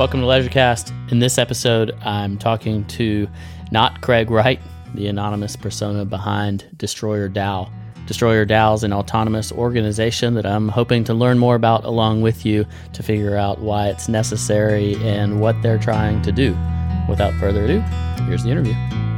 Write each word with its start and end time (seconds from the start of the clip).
Welcome 0.00 0.20
to 0.20 0.26
LedgerCast. 0.26 1.12
In 1.12 1.18
this 1.18 1.36
episode, 1.36 1.90
I'm 2.00 2.38
talking 2.38 2.86
to 2.86 3.28
not 3.70 4.00
Craig 4.00 4.30
Wright, 4.30 4.58
the 4.94 5.08
anonymous 5.08 5.56
persona 5.56 6.06
behind 6.06 6.64
Destroyer 6.78 7.28
DAO. 7.28 7.70
Destroyer 8.06 8.46
DAO 8.46 8.76
is 8.76 8.82
an 8.82 8.94
autonomous 8.94 9.52
organization 9.52 10.32
that 10.36 10.46
I'm 10.46 10.70
hoping 10.70 11.04
to 11.04 11.12
learn 11.12 11.38
more 11.38 11.54
about 11.54 11.84
along 11.84 12.22
with 12.22 12.46
you 12.46 12.64
to 12.94 13.02
figure 13.02 13.36
out 13.36 13.60
why 13.60 13.88
it's 13.88 14.08
necessary 14.08 14.94
and 15.06 15.38
what 15.38 15.60
they're 15.60 15.76
trying 15.76 16.22
to 16.22 16.32
do. 16.32 16.56
Without 17.06 17.34
further 17.34 17.64
ado, 17.64 17.80
here's 18.24 18.42
the 18.42 18.48
interview. 18.48 19.09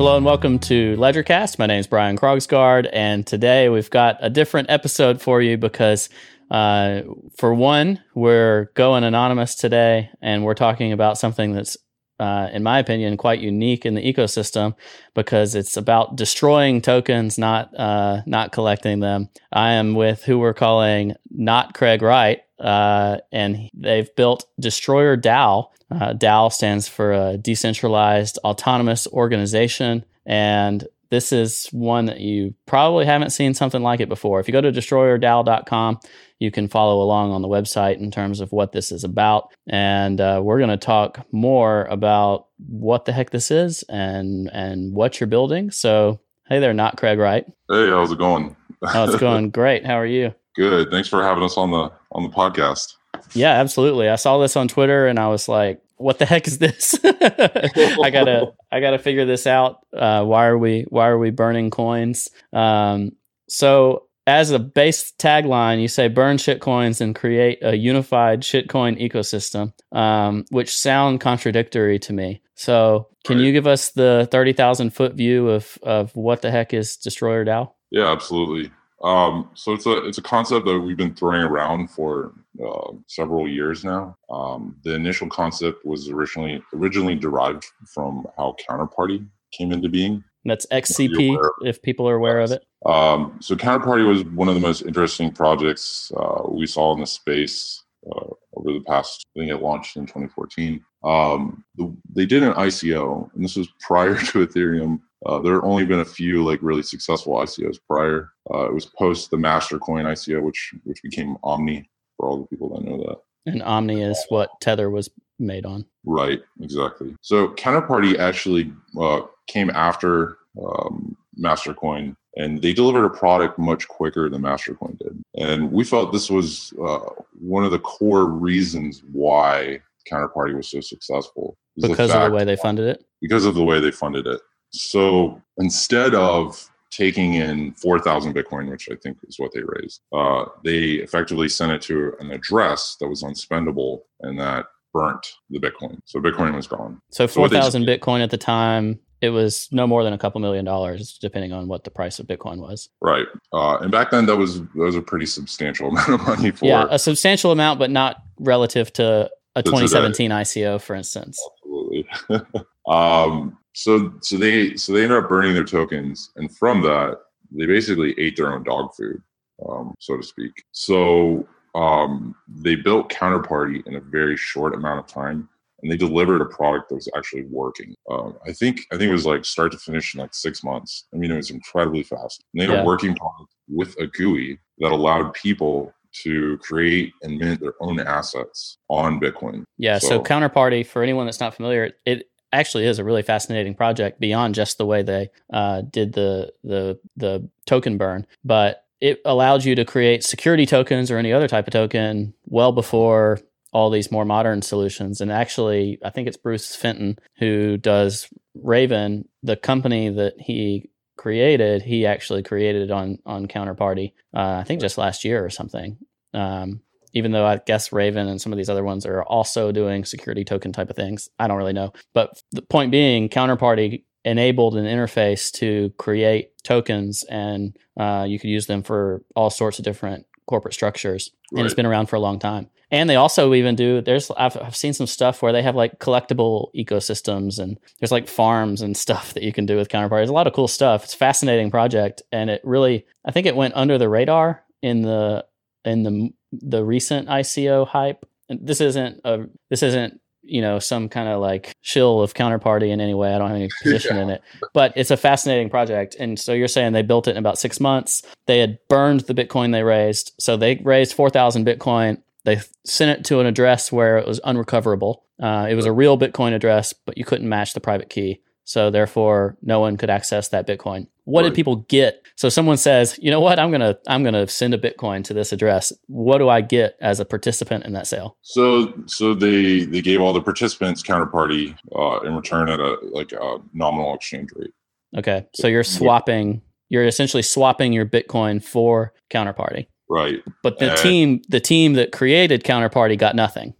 Hello 0.00 0.16
and 0.16 0.24
welcome 0.24 0.58
to 0.60 0.96
LedgerCast. 0.96 1.58
My 1.58 1.66
name 1.66 1.78
is 1.78 1.86
Brian 1.86 2.16
Krogsgard, 2.16 2.88
and 2.90 3.26
today 3.26 3.68
we've 3.68 3.90
got 3.90 4.16
a 4.20 4.30
different 4.30 4.70
episode 4.70 5.20
for 5.20 5.42
you 5.42 5.58
because, 5.58 6.08
uh, 6.50 7.02
for 7.36 7.52
one, 7.52 8.02
we're 8.14 8.70
going 8.74 9.04
anonymous 9.04 9.56
today, 9.56 10.08
and 10.22 10.42
we're 10.42 10.54
talking 10.54 10.92
about 10.92 11.18
something 11.18 11.52
that's, 11.52 11.76
uh, 12.18 12.48
in 12.50 12.62
my 12.62 12.78
opinion, 12.78 13.18
quite 13.18 13.40
unique 13.40 13.84
in 13.84 13.94
the 13.94 14.00
ecosystem 14.00 14.74
because 15.14 15.54
it's 15.54 15.76
about 15.76 16.16
destroying 16.16 16.80
tokens, 16.80 17.36
not 17.36 17.78
uh, 17.78 18.22
not 18.24 18.52
collecting 18.52 19.00
them. 19.00 19.28
I 19.52 19.72
am 19.72 19.94
with 19.94 20.24
who 20.24 20.38
we're 20.38 20.54
calling 20.54 21.12
not 21.30 21.74
Craig 21.74 22.00
Wright, 22.00 22.40
uh, 22.60 23.18
and 23.32 23.70
they've 23.74 24.14
built 24.16 24.44
Destroyer 24.58 25.16
DAO, 25.16 25.68
uh, 25.90 26.12
DAO 26.14 26.52
stands 26.52 26.86
for 26.88 27.12
a 27.12 27.36
decentralized 27.36 28.38
autonomous 28.44 29.06
organization. 29.08 30.04
And 30.26 30.86
this 31.10 31.32
is 31.32 31.66
one 31.72 32.06
that 32.06 32.20
you 32.20 32.54
probably 32.66 33.04
haven't 33.04 33.30
seen 33.30 33.54
something 33.54 33.82
like 33.82 34.00
it 34.00 34.08
before. 34.08 34.38
If 34.38 34.46
you 34.46 34.52
go 34.52 34.60
to 34.60 34.70
destroyerdao.com, 34.70 35.98
you 36.38 36.50
can 36.50 36.68
follow 36.68 37.02
along 37.02 37.32
on 37.32 37.42
the 37.42 37.48
website 37.48 37.98
in 37.98 38.10
terms 38.10 38.40
of 38.40 38.52
what 38.52 38.72
this 38.72 38.92
is 38.92 39.02
about. 39.02 39.52
And 39.68 40.20
uh, 40.20 40.40
we're 40.42 40.58
going 40.58 40.70
to 40.70 40.76
talk 40.76 41.26
more 41.32 41.84
about 41.86 42.46
what 42.68 43.04
the 43.04 43.12
heck 43.12 43.30
this 43.30 43.50
is 43.50 43.82
and, 43.88 44.48
and 44.52 44.94
what 44.94 45.18
you're 45.18 45.26
building. 45.26 45.72
So, 45.72 46.20
hey 46.48 46.60
there, 46.60 46.72
not 46.72 46.96
Craig 46.96 47.18
Wright. 47.18 47.44
Hey, 47.68 47.88
how's 47.88 48.12
it 48.12 48.18
going? 48.18 48.56
oh, 48.82 49.04
it's 49.04 49.16
going 49.16 49.50
great. 49.50 49.84
How 49.84 49.94
are 49.94 50.06
you? 50.06 50.32
Good. 50.54 50.90
Thanks 50.90 51.08
for 51.08 51.22
having 51.22 51.42
us 51.42 51.56
on 51.56 51.70
the 51.70 51.90
on 52.12 52.22
the 52.22 52.28
podcast. 52.28 52.96
Yeah, 53.34 53.52
absolutely. 53.52 54.08
I 54.08 54.16
saw 54.16 54.38
this 54.38 54.56
on 54.56 54.68
Twitter 54.68 55.06
and 55.06 55.18
I 55.18 55.28
was 55.28 55.48
like, 55.48 55.82
what 55.96 56.18
the 56.18 56.26
heck 56.26 56.46
is 56.46 56.58
this? 56.58 56.98
I 57.04 58.10
gotta 58.10 58.52
I 58.72 58.80
gotta 58.80 58.98
figure 58.98 59.26
this 59.26 59.46
out. 59.46 59.84
Uh, 59.94 60.24
why 60.24 60.46
are 60.46 60.56
we 60.56 60.86
why 60.88 61.08
are 61.08 61.18
we 61.18 61.30
burning 61.30 61.70
coins? 61.70 62.28
Um, 62.52 63.12
so 63.48 64.06
as 64.26 64.50
a 64.50 64.58
base 64.58 65.12
tagline, 65.18 65.82
you 65.82 65.88
say 65.88 66.08
burn 66.08 66.36
shitcoins 66.38 67.00
and 67.00 67.14
create 67.14 67.58
a 67.62 67.76
unified 67.76 68.42
shitcoin 68.42 69.00
ecosystem, 69.00 69.72
um, 69.96 70.44
which 70.50 70.76
sound 70.76 71.20
contradictory 71.20 71.98
to 71.98 72.12
me. 72.12 72.40
So 72.54 73.08
can 73.24 73.36
right. 73.36 73.44
you 73.44 73.52
give 73.52 73.66
us 73.66 73.90
the 73.90 74.26
thirty 74.30 74.54
thousand 74.54 74.90
foot 74.90 75.14
view 75.14 75.50
of 75.50 75.78
of 75.82 76.16
what 76.16 76.40
the 76.40 76.50
heck 76.50 76.72
is 76.72 76.96
Destroyer 76.96 77.44
DAO? 77.44 77.72
Yeah, 77.90 78.10
absolutely. 78.10 78.70
Um, 79.02 79.50
so 79.54 79.72
it's 79.72 79.86
a 79.86 80.06
it's 80.06 80.18
a 80.18 80.22
concept 80.22 80.66
that 80.66 80.78
we've 80.78 80.96
been 80.96 81.14
throwing 81.14 81.42
around 81.42 81.90
for 81.90 82.32
uh, 82.64 82.92
several 83.06 83.48
years 83.48 83.84
now. 83.84 84.16
Um, 84.28 84.76
the 84.84 84.94
initial 84.94 85.28
concept 85.28 85.84
was 85.86 86.10
originally 86.10 86.62
originally 86.74 87.14
derived 87.14 87.64
from 87.94 88.26
how 88.36 88.56
Counterparty 88.68 89.26
came 89.52 89.72
into 89.72 89.88
being. 89.88 90.22
That's 90.44 90.66
XCP, 90.66 91.36
if 91.62 91.82
people 91.82 92.08
are 92.08 92.14
aware 92.14 92.40
of 92.40 92.50
it. 92.50 92.64
Um, 92.86 93.38
so 93.40 93.56
Counterparty 93.56 94.06
was 94.06 94.24
one 94.24 94.48
of 94.48 94.54
the 94.54 94.60
most 94.60 94.82
interesting 94.82 95.32
projects 95.32 96.10
uh, 96.16 96.42
we 96.48 96.66
saw 96.66 96.94
in 96.94 97.00
the 97.00 97.06
space 97.06 97.82
uh, 98.06 98.26
over 98.54 98.72
the 98.72 98.84
past. 98.86 99.26
I 99.36 99.40
think 99.40 99.50
it 99.50 99.62
launched 99.62 99.96
in 99.96 100.06
2014. 100.06 100.82
Um, 101.04 101.64
the, 101.76 101.94
they 102.14 102.24
did 102.24 102.42
an 102.42 102.54
ICO, 102.54 103.32
and 103.34 103.44
this 103.44 103.56
was 103.56 103.68
prior 103.80 104.14
to 104.18 104.46
Ethereum 104.46 105.00
uh, 105.26 105.38
there 105.40 105.54
have 105.54 105.64
only 105.64 105.84
been 105.84 106.00
a 106.00 106.04
few 106.04 106.44
like 106.44 106.60
really 106.62 106.82
successful 106.82 107.34
ICOs 107.34 107.78
prior. 107.88 108.30
Uh, 108.52 108.66
it 108.66 108.74
was 108.74 108.86
post 108.86 109.30
the 109.30 109.36
Mastercoin 109.36 110.04
ICO, 110.04 110.42
which 110.42 110.74
which 110.84 111.02
became 111.02 111.36
Omni 111.42 111.88
for 112.16 112.28
all 112.28 112.38
the 112.38 112.46
people 112.46 112.68
that 112.70 112.84
know 112.84 112.98
that. 112.98 113.18
And 113.46 113.62
Omni 113.62 114.02
is 114.02 114.22
what 114.28 114.50
Tether 114.60 114.90
was 114.90 115.10
made 115.38 115.64
on. 115.66 115.86
Right, 116.04 116.40
exactly. 116.60 117.16
So 117.22 117.48
Counterparty 117.48 118.18
actually 118.18 118.72
uh, 118.98 119.22
came 119.46 119.70
after 119.70 120.38
um, 120.62 121.16
Mastercoin, 121.42 122.14
and 122.36 122.60
they 122.60 122.72
delivered 122.72 123.04
a 123.04 123.10
product 123.10 123.58
much 123.58 123.88
quicker 123.88 124.28
than 124.28 124.42
Mastercoin 124.42 124.98
did. 124.98 125.22
And 125.36 125.72
we 125.72 125.84
felt 125.84 126.12
this 126.12 126.30
was 126.30 126.72
uh, 126.82 126.98
one 127.38 127.64
of 127.64 127.70
the 127.70 127.78
core 127.78 128.26
reasons 128.26 129.02
why 129.12 129.80
Counterparty 130.10 130.54
was 130.54 130.68
so 130.68 130.80
successful. 130.80 131.56
Because 131.76 132.10
the 132.10 132.20
of 132.20 132.30
the 132.30 132.36
way 132.36 132.44
they 132.44 132.56
funded 132.56 132.86
it. 132.86 133.04
Because 133.20 133.46
of 133.46 133.54
the 133.54 133.64
way 133.64 133.80
they 133.80 133.90
funded 133.90 134.26
it. 134.26 134.40
So 134.70 135.40
instead 135.58 136.14
of 136.14 136.70
taking 136.90 137.34
in 137.34 137.72
4,000 137.74 138.34
Bitcoin, 138.34 138.70
which 138.70 138.88
I 138.90 138.96
think 138.96 139.18
is 139.28 139.38
what 139.38 139.52
they 139.54 139.62
raised, 139.62 140.00
uh, 140.12 140.46
they 140.64 140.94
effectively 140.94 141.48
sent 141.48 141.72
it 141.72 141.82
to 141.82 142.12
an 142.20 142.30
address 142.32 142.96
that 143.00 143.08
was 143.08 143.22
unspendable 143.22 144.00
and 144.20 144.38
that 144.38 144.66
burnt 144.92 145.24
the 145.50 145.60
Bitcoin. 145.60 145.98
So 146.04 146.20
Bitcoin 146.20 146.54
was 146.54 146.66
gone. 146.66 147.00
So 147.10 147.28
4,000 147.28 147.82
so 147.82 147.86
Bitcoin 147.86 148.22
at 148.22 148.30
the 148.30 148.38
time, 148.38 148.98
it 149.20 149.30
was 149.30 149.68
no 149.70 149.86
more 149.86 150.02
than 150.02 150.12
a 150.12 150.18
couple 150.18 150.40
million 150.40 150.64
dollars, 150.64 151.18
depending 151.20 151.52
on 151.52 151.68
what 151.68 151.84
the 151.84 151.90
price 151.90 152.18
of 152.18 152.26
Bitcoin 152.26 152.58
was. 152.58 152.88
Right. 153.00 153.26
Uh, 153.52 153.76
and 153.78 153.92
back 153.92 154.10
then, 154.10 154.26
that 154.26 154.36
was 154.36 154.60
that 154.60 154.68
was 154.74 154.96
a 154.96 155.02
pretty 155.02 155.26
substantial 155.26 155.88
amount 155.90 156.08
of 156.08 156.26
money 156.26 156.50
for. 156.50 156.64
Yeah, 156.66 156.86
a 156.90 156.98
substantial 156.98 157.52
amount, 157.52 157.78
but 157.78 157.90
not 157.90 158.16
relative 158.38 158.92
to 158.94 159.30
a 159.56 159.62
2017 159.62 160.30
ICO, 160.30 160.80
for 160.80 160.94
instance. 160.94 161.38
Absolutely. 161.62 162.08
um, 162.88 163.58
so 163.74 164.12
so 164.22 164.36
they 164.36 164.76
so 164.76 164.92
they 164.92 165.02
ended 165.02 165.18
up 165.18 165.28
burning 165.28 165.54
their 165.54 165.64
tokens, 165.64 166.30
and 166.36 166.54
from 166.56 166.82
that 166.82 167.18
they 167.50 167.66
basically 167.66 168.18
ate 168.18 168.36
their 168.36 168.52
own 168.52 168.62
dog 168.62 168.94
food, 168.94 169.22
um, 169.68 169.94
so 169.98 170.16
to 170.16 170.22
speak. 170.22 170.64
So 170.72 171.46
um, 171.74 172.34
they 172.48 172.74
built 172.74 173.10
Counterparty 173.10 173.86
in 173.86 173.96
a 173.96 174.00
very 174.00 174.36
short 174.36 174.74
amount 174.74 175.00
of 175.00 175.06
time, 175.06 175.48
and 175.82 175.90
they 175.90 175.96
delivered 175.96 176.40
a 176.40 176.46
product 176.46 176.88
that 176.88 176.96
was 176.96 177.08
actually 177.16 177.44
working. 177.46 177.94
Um, 178.10 178.36
I 178.46 178.52
think 178.52 178.80
I 178.92 178.96
think 178.96 179.08
it 179.08 179.12
was 179.12 179.26
like 179.26 179.44
start 179.44 179.72
to 179.72 179.78
finish 179.78 180.14
in 180.14 180.20
like 180.20 180.34
six 180.34 180.64
months. 180.64 181.06
I 181.14 181.16
mean, 181.16 181.30
it 181.30 181.36
was 181.36 181.50
incredibly 181.50 182.02
fast. 182.02 182.42
And 182.52 182.60
they 182.60 182.66
had 182.66 182.74
yeah. 182.74 182.82
a 182.82 182.86
working 182.86 183.14
product 183.14 183.54
with 183.68 183.96
a 183.98 184.06
GUI 184.06 184.58
that 184.78 184.92
allowed 184.92 185.32
people 185.34 185.92
to 186.12 186.58
create 186.58 187.12
and 187.22 187.38
mint 187.38 187.60
their 187.60 187.74
own 187.80 188.00
assets 188.00 188.78
on 188.88 189.20
Bitcoin. 189.20 189.64
Yeah. 189.78 189.98
So, 189.98 190.08
so 190.08 190.22
Counterparty, 190.22 190.84
for 190.84 191.02
anyone 191.02 191.26
that's 191.26 191.40
not 191.40 191.54
familiar, 191.54 191.92
it 192.04 192.29
actually 192.52 192.86
is 192.86 192.98
a 192.98 193.04
really 193.04 193.22
fascinating 193.22 193.74
project 193.74 194.20
beyond 194.20 194.54
just 194.54 194.78
the 194.78 194.86
way 194.86 195.02
they 195.02 195.30
uh, 195.52 195.82
did 195.82 196.12
the 196.12 196.52
the 196.64 196.98
the 197.16 197.48
token 197.66 197.98
burn, 197.98 198.26
but 198.44 198.84
it 199.00 199.20
allowed 199.24 199.64
you 199.64 199.74
to 199.74 199.84
create 199.84 200.24
security 200.24 200.66
tokens 200.66 201.10
or 201.10 201.16
any 201.16 201.32
other 201.32 201.48
type 201.48 201.66
of 201.66 201.72
token 201.72 202.34
well 202.46 202.72
before 202.72 203.40
all 203.72 203.88
these 203.88 204.10
more 204.10 204.24
modern 204.24 204.62
solutions. 204.62 205.20
And 205.20 205.30
actually, 205.30 205.98
I 206.04 206.10
think 206.10 206.28
it's 206.28 206.36
Bruce 206.36 206.74
Fenton 206.74 207.18
who 207.38 207.76
does 207.76 208.28
Raven, 208.54 209.28
the 209.42 209.56
company 209.56 210.10
that 210.10 210.34
he 210.38 210.90
created. 211.16 211.82
He 211.82 212.06
actually 212.06 212.42
created 212.42 212.90
on 212.90 213.18
on 213.24 213.46
Counterparty. 213.46 214.12
Uh, 214.34 214.58
I 214.60 214.64
think 214.64 214.80
just 214.80 214.98
last 214.98 215.24
year 215.24 215.44
or 215.44 215.50
something. 215.50 215.98
Um, 216.34 216.80
even 217.12 217.32
though 217.32 217.46
I 217.46 217.60
guess 217.64 217.92
Raven 217.92 218.28
and 218.28 218.40
some 218.40 218.52
of 218.52 218.56
these 218.56 218.70
other 218.70 218.84
ones 218.84 219.06
are 219.06 219.22
also 219.22 219.72
doing 219.72 220.04
security 220.04 220.44
token 220.44 220.72
type 220.72 220.90
of 220.90 220.96
things. 220.96 221.28
I 221.38 221.48
don't 221.48 221.56
really 221.56 221.72
know. 221.72 221.92
But 222.14 222.42
the 222.52 222.62
point 222.62 222.90
being, 222.90 223.28
Counterparty 223.28 224.04
enabled 224.24 224.76
an 224.76 224.84
interface 224.84 225.50
to 225.52 225.90
create 225.98 226.50
tokens 226.62 227.24
and 227.24 227.76
uh, 227.98 228.26
you 228.28 228.38
could 228.38 228.50
use 228.50 228.66
them 228.66 228.82
for 228.82 229.22
all 229.34 229.50
sorts 229.50 229.78
of 229.78 229.84
different 229.84 230.26
corporate 230.46 230.74
structures. 230.74 231.30
Right. 231.52 231.60
And 231.60 231.66
it's 231.66 231.74
been 231.74 231.86
around 231.86 232.06
for 232.06 232.16
a 232.16 232.20
long 232.20 232.38
time. 232.38 232.68
And 232.92 233.08
they 233.08 233.16
also 233.16 233.54
even 233.54 233.76
do, 233.76 234.00
there's, 234.00 234.30
I've, 234.32 234.56
I've 234.56 234.74
seen 234.74 234.92
some 234.92 235.06
stuff 235.06 235.42
where 235.42 235.52
they 235.52 235.62
have 235.62 235.76
like 235.76 236.00
collectible 236.00 236.74
ecosystems 236.74 237.60
and 237.60 237.78
there's 238.00 238.10
like 238.10 238.26
farms 238.26 238.82
and 238.82 238.96
stuff 239.06 239.32
that 239.34 239.44
you 239.44 239.52
can 239.52 239.64
do 239.64 239.76
with 239.76 239.88
Counterparty. 239.88 240.18
There's 240.18 240.30
a 240.30 240.34
lot 240.34 240.48
of 240.48 240.52
cool 240.52 240.68
stuff. 240.68 241.04
It's 241.04 241.14
a 241.14 241.18
fascinating 241.18 241.70
project. 241.70 242.22
And 242.32 242.50
it 242.50 242.60
really, 242.64 243.06
I 243.24 243.30
think 243.30 243.46
it 243.46 243.56
went 243.56 243.74
under 243.76 243.96
the 243.96 244.08
radar 244.08 244.64
in 244.82 245.02
the, 245.02 245.46
in 245.84 246.02
the 246.02 246.32
the 246.52 246.84
recent 246.84 247.28
ICO 247.28 247.86
hype. 247.86 248.26
And 248.48 248.66
this 248.66 248.80
isn't 248.80 249.20
a 249.24 249.46
this 249.68 249.82
isn't 249.82 250.20
you 250.42 250.60
know 250.60 250.78
some 250.78 251.08
kind 251.08 251.28
of 251.28 251.40
like 251.40 251.74
shill 251.80 252.20
of 252.20 252.34
counterparty 252.34 252.90
in 252.90 253.00
any 253.00 253.14
way. 253.14 253.32
I 253.34 253.38
don't 253.38 253.48
have 253.48 253.56
any 253.56 253.68
position 253.82 254.16
yeah. 254.16 254.22
in 254.22 254.30
it, 254.30 254.42
but 254.72 254.92
it's 254.96 255.10
a 255.10 255.16
fascinating 255.16 255.70
project. 255.70 256.16
And 256.18 256.38
so 256.38 256.52
you're 256.52 256.68
saying 256.68 256.92
they 256.92 257.02
built 257.02 257.28
it 257.28 257.32
in 257.32 257.36
about 257.36 257.58
six 257.58 257.80
months. 257.80 258.22
They 258.46 258.58
had 258.58 258.78
burned 258.88 259.20
the 259.20 259.34
Bitcoin 259.34 259.72
they 259.72 259.84
raised, 259.84 260.32
so 260.38 260.56
they 260.56 260.76
raised 260.84 261.14
four 261.14 261.30
thousand 261.30 261.66
Bitcoin. 261.66 262.22
They 262.44 262.60
sent 262.84 263.18
it 263.18 263.24
to 263.26 263.40
an 263.40 263.46
address 263.46 263.92
where 263.92 264.16
it 264.18 264.26
was 264.26 264.40
unrecoverable. 264.40 265.24
Uh, 265.40 265.66
it 265.70 265.74
was 265.74 265.86
a 265.86 265.92
real 265.92 266.18
Bitcoin 266.18 266.54
address, 266.54 266.92
but 266.92 267.18
you 267.18 267.24
couldn't 267.24 267.48
match 267.48 267.74
the 267.74 267.80
private 267.80 268.10
key. 268.10 268.40
So 268.70 268.88
therefore, 268.88 269.56
no 269.62 269.80
one 269.80 269.96
could 269.96 270.10
access 270.10 270.46
that 270.50 270.64
Bitcoin. 270.64 271.08
What 271.24 271.40
Right. 271.42 271.48
did 271.48 271.56
people 271.56 271.76
get? 271.88 272.22
So 272.36 272.48
someone 272.48 272.76
says, 272.76 273.18
you 273.20 273.28
know 273.28 273.40
what, 273.40 273.58
I'm 273.58 273.72
gonna 273.72 273.98
I'm 274.06 274.22
gonna 274.22 274.46
send 274.46 274.74
a 274.74 274.78
Bitcoin 274.78 275.24
to 275.24 275.34
this 275.34 275.52
address. 275.52 275.92
What 276.06 276.38
do 276.38 276.48
I 276.48 276.60
get 276.60 276.94
as 277.00 277.18
a 277.18 277.24
participant 277.24 277.84
in 277.84 277.94
that 277.94 278.06
sale? 278.06 278.36
So 278.42 278.92
so 279.06 279.34
they 279.34 279.86
they 279.86 280.00
gave 280.00 280.20
all 280.20 280.32
the 280.32 280.40
participants 280.40 281.02
counterparty 281.02 281.74
uh, 281.96 282.20
in 282.24 282.36
return 282.36 282.68
at 282.68 282.78
a 282.78 282.96
like 283.10 283.32
a 283.32 283.56
nominal 283.74 284.14
exchange 284.14 284.50
rate. 284.54 284.70
Okay, 285.18 285.48
so 285.52 285.66
you're 285.66 285.82
swapping. 285.82 286.62
You're 286.90 287.06
essentially 287.06 287.42
swapping 287.42 287.92
your 287.92 288.06
Bitcoin 288.06 288.62
for 288.62 289.12
Counterparty. 289.30 289.86
Right. 290.08 290.44
But 290.62 290.78
the 290.78 290.94
team, 290.94 291.42
the 291.48 291.58
team 291.60 291.94
that 291.94 292.12
created 292.12 292.62
Counterparty, 292.62 293.18
got 293.18 293.34
nothing. 293.34 293.74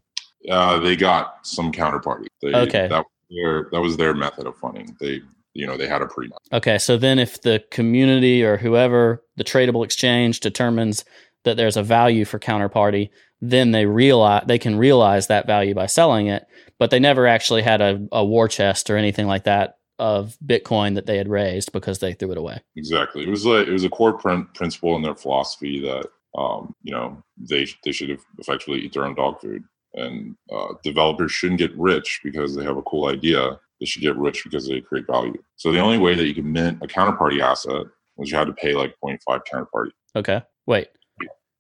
Uh, 0.51 0.81
they 0.81 0.97
got 0.97 1.47
some 1.47 1.71
counterparty. 1.71 2.27
They, 2.43 2.55
Okay. 2.55 2.89
That 2.89 3.05
their 3.31 3.69
that 3.73 3.81
was 3.81 3.97
their 3.97 4.15
method 4.15 4.47
of 4.47 4.57
funding. 4.57 4.97
They 5.01 5.21
you 5.55 5.67
know 5.67 5.77
they 5.77 5.87
had 5.87 6.03
a 6.03 6.07
pre. 6.07 6.31
Okay, 6.53 6.79
so 6.79 6.97
then 6.97 7.19
if 7.19 7.43
the 7.43 7.63
community 7.71 8.45
or 8.45 8.57
whoever 8.57 9.23
the 9.37 9.45
tradable 9.45 9.85
exchange 9.85 10.41
determines 10.41 11.05
that 11.45 11.57
there's 11.57 11.77
a 11.77 11.83
value 11.83 12.25
for 12.25 12.39
counterparty, 12.39 13.11
then 13.41 13.71
they 13.71 13.87
realize 13.87 14.45
they 14.47 14.59
can 14.59 14.77
realize 14.77 15.29
that 15.29 15.47
value 15.47 15.75
by 15.75 15.87
selling 15.87 16.27
it, 16.27 16.45
but 16.79 16.91
they 16.91 17.01
never 17.01 17.27
actually 17.27 17.63
had 17.63 17.81
a, 17.81 18.07
a 18.13 18.25
war 18.25 18.49
chest 18.49 18.91
or 18.91 18.97
anything 18.97 19.27
like 19.27 19.45
that 19.45 19.79
of 19.99 20.37
Bitcoin 20.45 20.95
that 20.95 21.07
they 21.07 21.19
had 21.19 21.29
raised 21.29 21.73
because 21.73 21.99
they 21.99 22.15
threw 22.15 22.33
it 22.33 22.39
away. 22.39 22.61
Exactly. 22.77 23.23
It 23.23 23.29
was 23.29 23.45
like 23.45 23.67
it 23.67 23.73
was 23.73 23.85
a 23.85 23.91
core 23.91 24.15
prin- 24.15 24.49
principle 24.55 24.97
in 24.97 25.03
their 25.03 25.15
philosophy 25.15 25.81
that 25.81 26.07
um, 26.37 26.75
you 26.83 26.93
know 26.93 27.23
they 27.39 27.67
they 27.85 27.93
should 27.93 28.09
have 28.09 28.25
effectively 28.39 28.81
eat 28.81 28.93
their 28.93 29.05
own 29.05 29.15
dog 29.15 29.41
food, 29.41 29.65
and 29.95 30.37
uh, 30.53 30.75
developers 30.83 31.33
shouldn't 31.33 31.59
get 31.59 31.77
rich 31.77 32.21
because 32.23 32.55
they 32.55 32.65
have 32.65 32.77
a 32.77 32.83
cool 32.83 33.07
idea. 33.07 33.59
They 33.81 33.87
should 33.87 34.03
get 34.03 34.17
rich 34.17 34.45
because 34.45 34.69
they 34.69 34.81
create 34.81 35.07
value. 35.07 35.43
So 35.57 35.73
the 35.73 35.81
only 35.81 35.99
way 35.99 36.15
that 36.15 36.27
you 36.27 36.35
can 36.35 36.51
mint 36.51 36.79
a 36.83 36.87
counterparty 36.87 37.41
asset 37.41 37.87
was 38.17 38.31
you 38.31 38.37
had 38.37 38.47
to 38.47 38.53
pay 38.53 38.75
like 38.75 38.95
0.5 39.03 39.41
counterparty. 39.53 39.91
Okay. 40.15 40.43
Wait. 40.67 40.89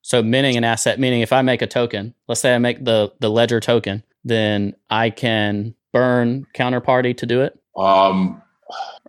So 0.02 0.22
minting 0.22 0.56
an 0.56 0.64
asset, 0.64 0.98
meaning 0.98 1.20
if 1.20 1.32
I 1.32 1.42
make 1.42 1.62
a 1.62 1.66
token, 1.66 2.14
let's 2.26 2.40
say 2.40 2.54
I 2.54 2.58
make 2.58 2.84
the 2.84 3.12
the 3.20 3.30
ledger 3.30 3.60
token, 3.60 4.02
then 4.24 4.74
I 4.88 5.10
can 5.10 5.74
burn 5.92 6.46
counterparty 6.54 7.16
to 7.18 7.26
do 7.26 7.42
it. 7.42 7.58
Um, 7.76 8.42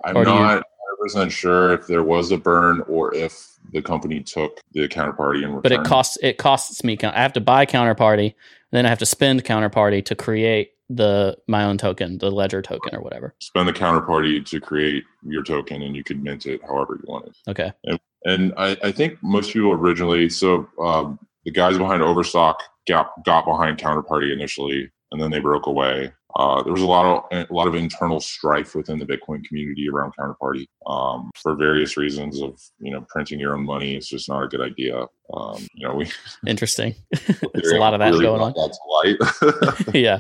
I'm 0.04 0.18
Or 0.18 0.26
not 0.26 0.64
100% 1.06 1.32
sure 1.32 1.74
if 1.74 1.88
there 1.88 2.04
was 2.04 2.32
a 2.32 2.38
burn 2.38 2.82
or 2.88 3.14
if 3.16 3.58
the 3.72 3.82
company 3.82 4.22
took 4.22 4.60
the 4.74 4.88
counterparty 4.88 5.44
in 5.44 5.54
return. 5.54 5.62
But 5.62 5.72
it 5.72 5.84
costs 5.84 6.18
it 6.22 6.38
costs 6.38 6.84
me. 6.84 6.98
I 7.02 7.22
have 7.22 7.34
to 7.34 7.42
buy 7.42 7.66
counterparty, 7.66 8.36
and 8.72 8.78
then 8.78 8.86
I 8.86 8.90
have 8.90 9.00
to 9.00 9.06
spend 9.06 9.44
counterparty 9.44 10.04
to 10.06 10.16
create 10.16 10.72
the 10.90 11.38
my 11.48 11.64
own 11.64 11.78
token, 11.78 12.18
the 12.18 12.32
ledger 12.32 12.62
token 12.62 12.96
or 12.96 13.02
whatever. 13.02 13.34
spend 13.40 13.68
the 13.68 13.74
counterparty 13.74 14.46
to 14.46 14.60
create 14.60 15.04
your 15.24 15.44
token, 15.44 15.82
and 15.82 15.96
you 15.96 16.04
could 16.04 16.22
mint 16.22 16.46
it 16.46 16.62
however 16.64 17.00
you 17.02 17.12
wanted. 17.12 17.36
Okay. 17.48 17.72
And 18.26 18.54
I, 18.58 18.78
I 18.84 18.92
think 18.92 19.18
most 19.24 19.52
people 19.52 19.72
originally, 19.72 20.30
so 20.30 20.68
um, 20.80 21.18
the 21.44 21.52
guys 21.52 21.78
behind 21.78 22.04
Overstock 22.04 22.62
got 22.88 23.12
got 23.26 23.46
behind 23.46 23.78
Counterparty 23.78 24.32
initially, 24.32 24.92
and 25.12 25.22
then 25.22 25.32
they 25.32 25.40
broke 25.40 25.66
away. 25.66 26.14
Uh, 26.36 26.64
there 26.64 26.74
was 26.74 26.82
a 26.82 26.88
lot 26.88 27.06
of 27.32 27.48
a 27.50 27.54
lot 27.54 27.68
of 27.68 27.76
internal 27.76 28.20
strife 28.20 28.76
within 28.76 29.00
the 29.00 29.06
Bitcoin 29.06 29.44
community 29.44 29.90
around 29.90 30.14
Counterparty 30.20 30.66
um, 30.88 31.30
for 31.42 31.56
various 31.56 31.98
reasons 31.98 32.42
of 32.42 32.60
you 32.80 32.92
know 32.92 33.06
printing 33.10 33.40
your 33.40 33.56
own 33.56 33.66
money. 33.66 33.96
It's 33.96 34.08
just 34.08 34.30
not 34.30 34.44
a 34.44 34.48
good 34.48 34.62
idea. 34.62 35.06
Um, 35.34 35.66
you 35.74 35.88
know, 35.88 35.96
we 35.96 36.12
Interesting. 36.48 36.96
There's 37.54 37.72
a 37.72 37.78
lot 37.78 37.94
of 37.94 38.00
that 38.00 38.12
really 38.12 38.26
going 38.26 38.42
on. 38.42 38.54
brought 38.54 38.72
that 38.72 39.84
light. 39.84 39.96
yeah. 39.96 40.20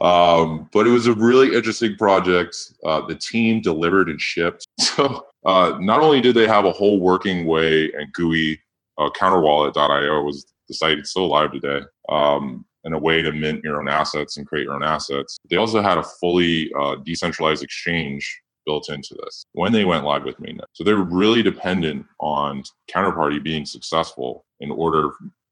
um, 0.00 0.68
but 0.72 0.86
it 0.86 0.90
was 0.90 1.06
a 1.06 1.14
really 1.14 1.54
interesting 1.54 1.96
project. 1.96 2.56
Uh, 2.84 3.06
the 3.06 3.14
team 3.14 3.60
delivered 3.60 4.08
and 4.08 4.20
shipped. 4.20 4.66
So 4.78 5.26
uh, 5.44 5.76
not 5.80 6.00
only 6.00 6.20
did 6.20 6.34
they 6.34 6.46
have 6.46 6.64
a 6.64 6.72
whole 6.72 7.00
working 7.00 7.46
way 7.46 7.90
and 7.92 8.12
GUI, 8.12 8.60
uh, 8.98 9.10
counterwallet.io 9.10 10.22
was 10.22 10.46
the 10.68 10.74
site 10.74 10.98
it's 10.98 11.10
still 11.10 11.24
alive 11.24 11.52
today, 11.52 11.80
um, 12.08 12.64
and 12.88 12.94
a 12.94 12.98
way 12.98 13.20
to 13.20 13.30
mint 13.32 13.62
your 13.62 13.78
own 13.78 13.86
assets 13.86 14.38
and 14.38 14.46
create 14.46 14.64
your 14.64 14.72
own 14.72 14.82
assets. 14.82 15.36
They 15.50 15.56
also 15.56 15.82
had 15.82 15.98
a 15.98 16.02
fully 16.02 16.72
uh, 16.72 16.96
decentralized 17.04 17.62
exchange 17.62 18.40
built 18.64 18.88
into 18.88 19.14
this 19.22 19.44
when 19.52 19.72
they 19.72 19.84
went 19.84 20.06
live 20.06 20.24
with 20.24 20.40
mainnet. 20.40 20.64
So 20.72 20.84
they're 20.84 20.96
really 20.96 21.42
dependent 21.42 22.06
on 22.18 22.62
Counterparty 22.90 23.42
being 23.42 23.66
successful 23.66 24.46
in 24.60 24.70
order 24.70 25.10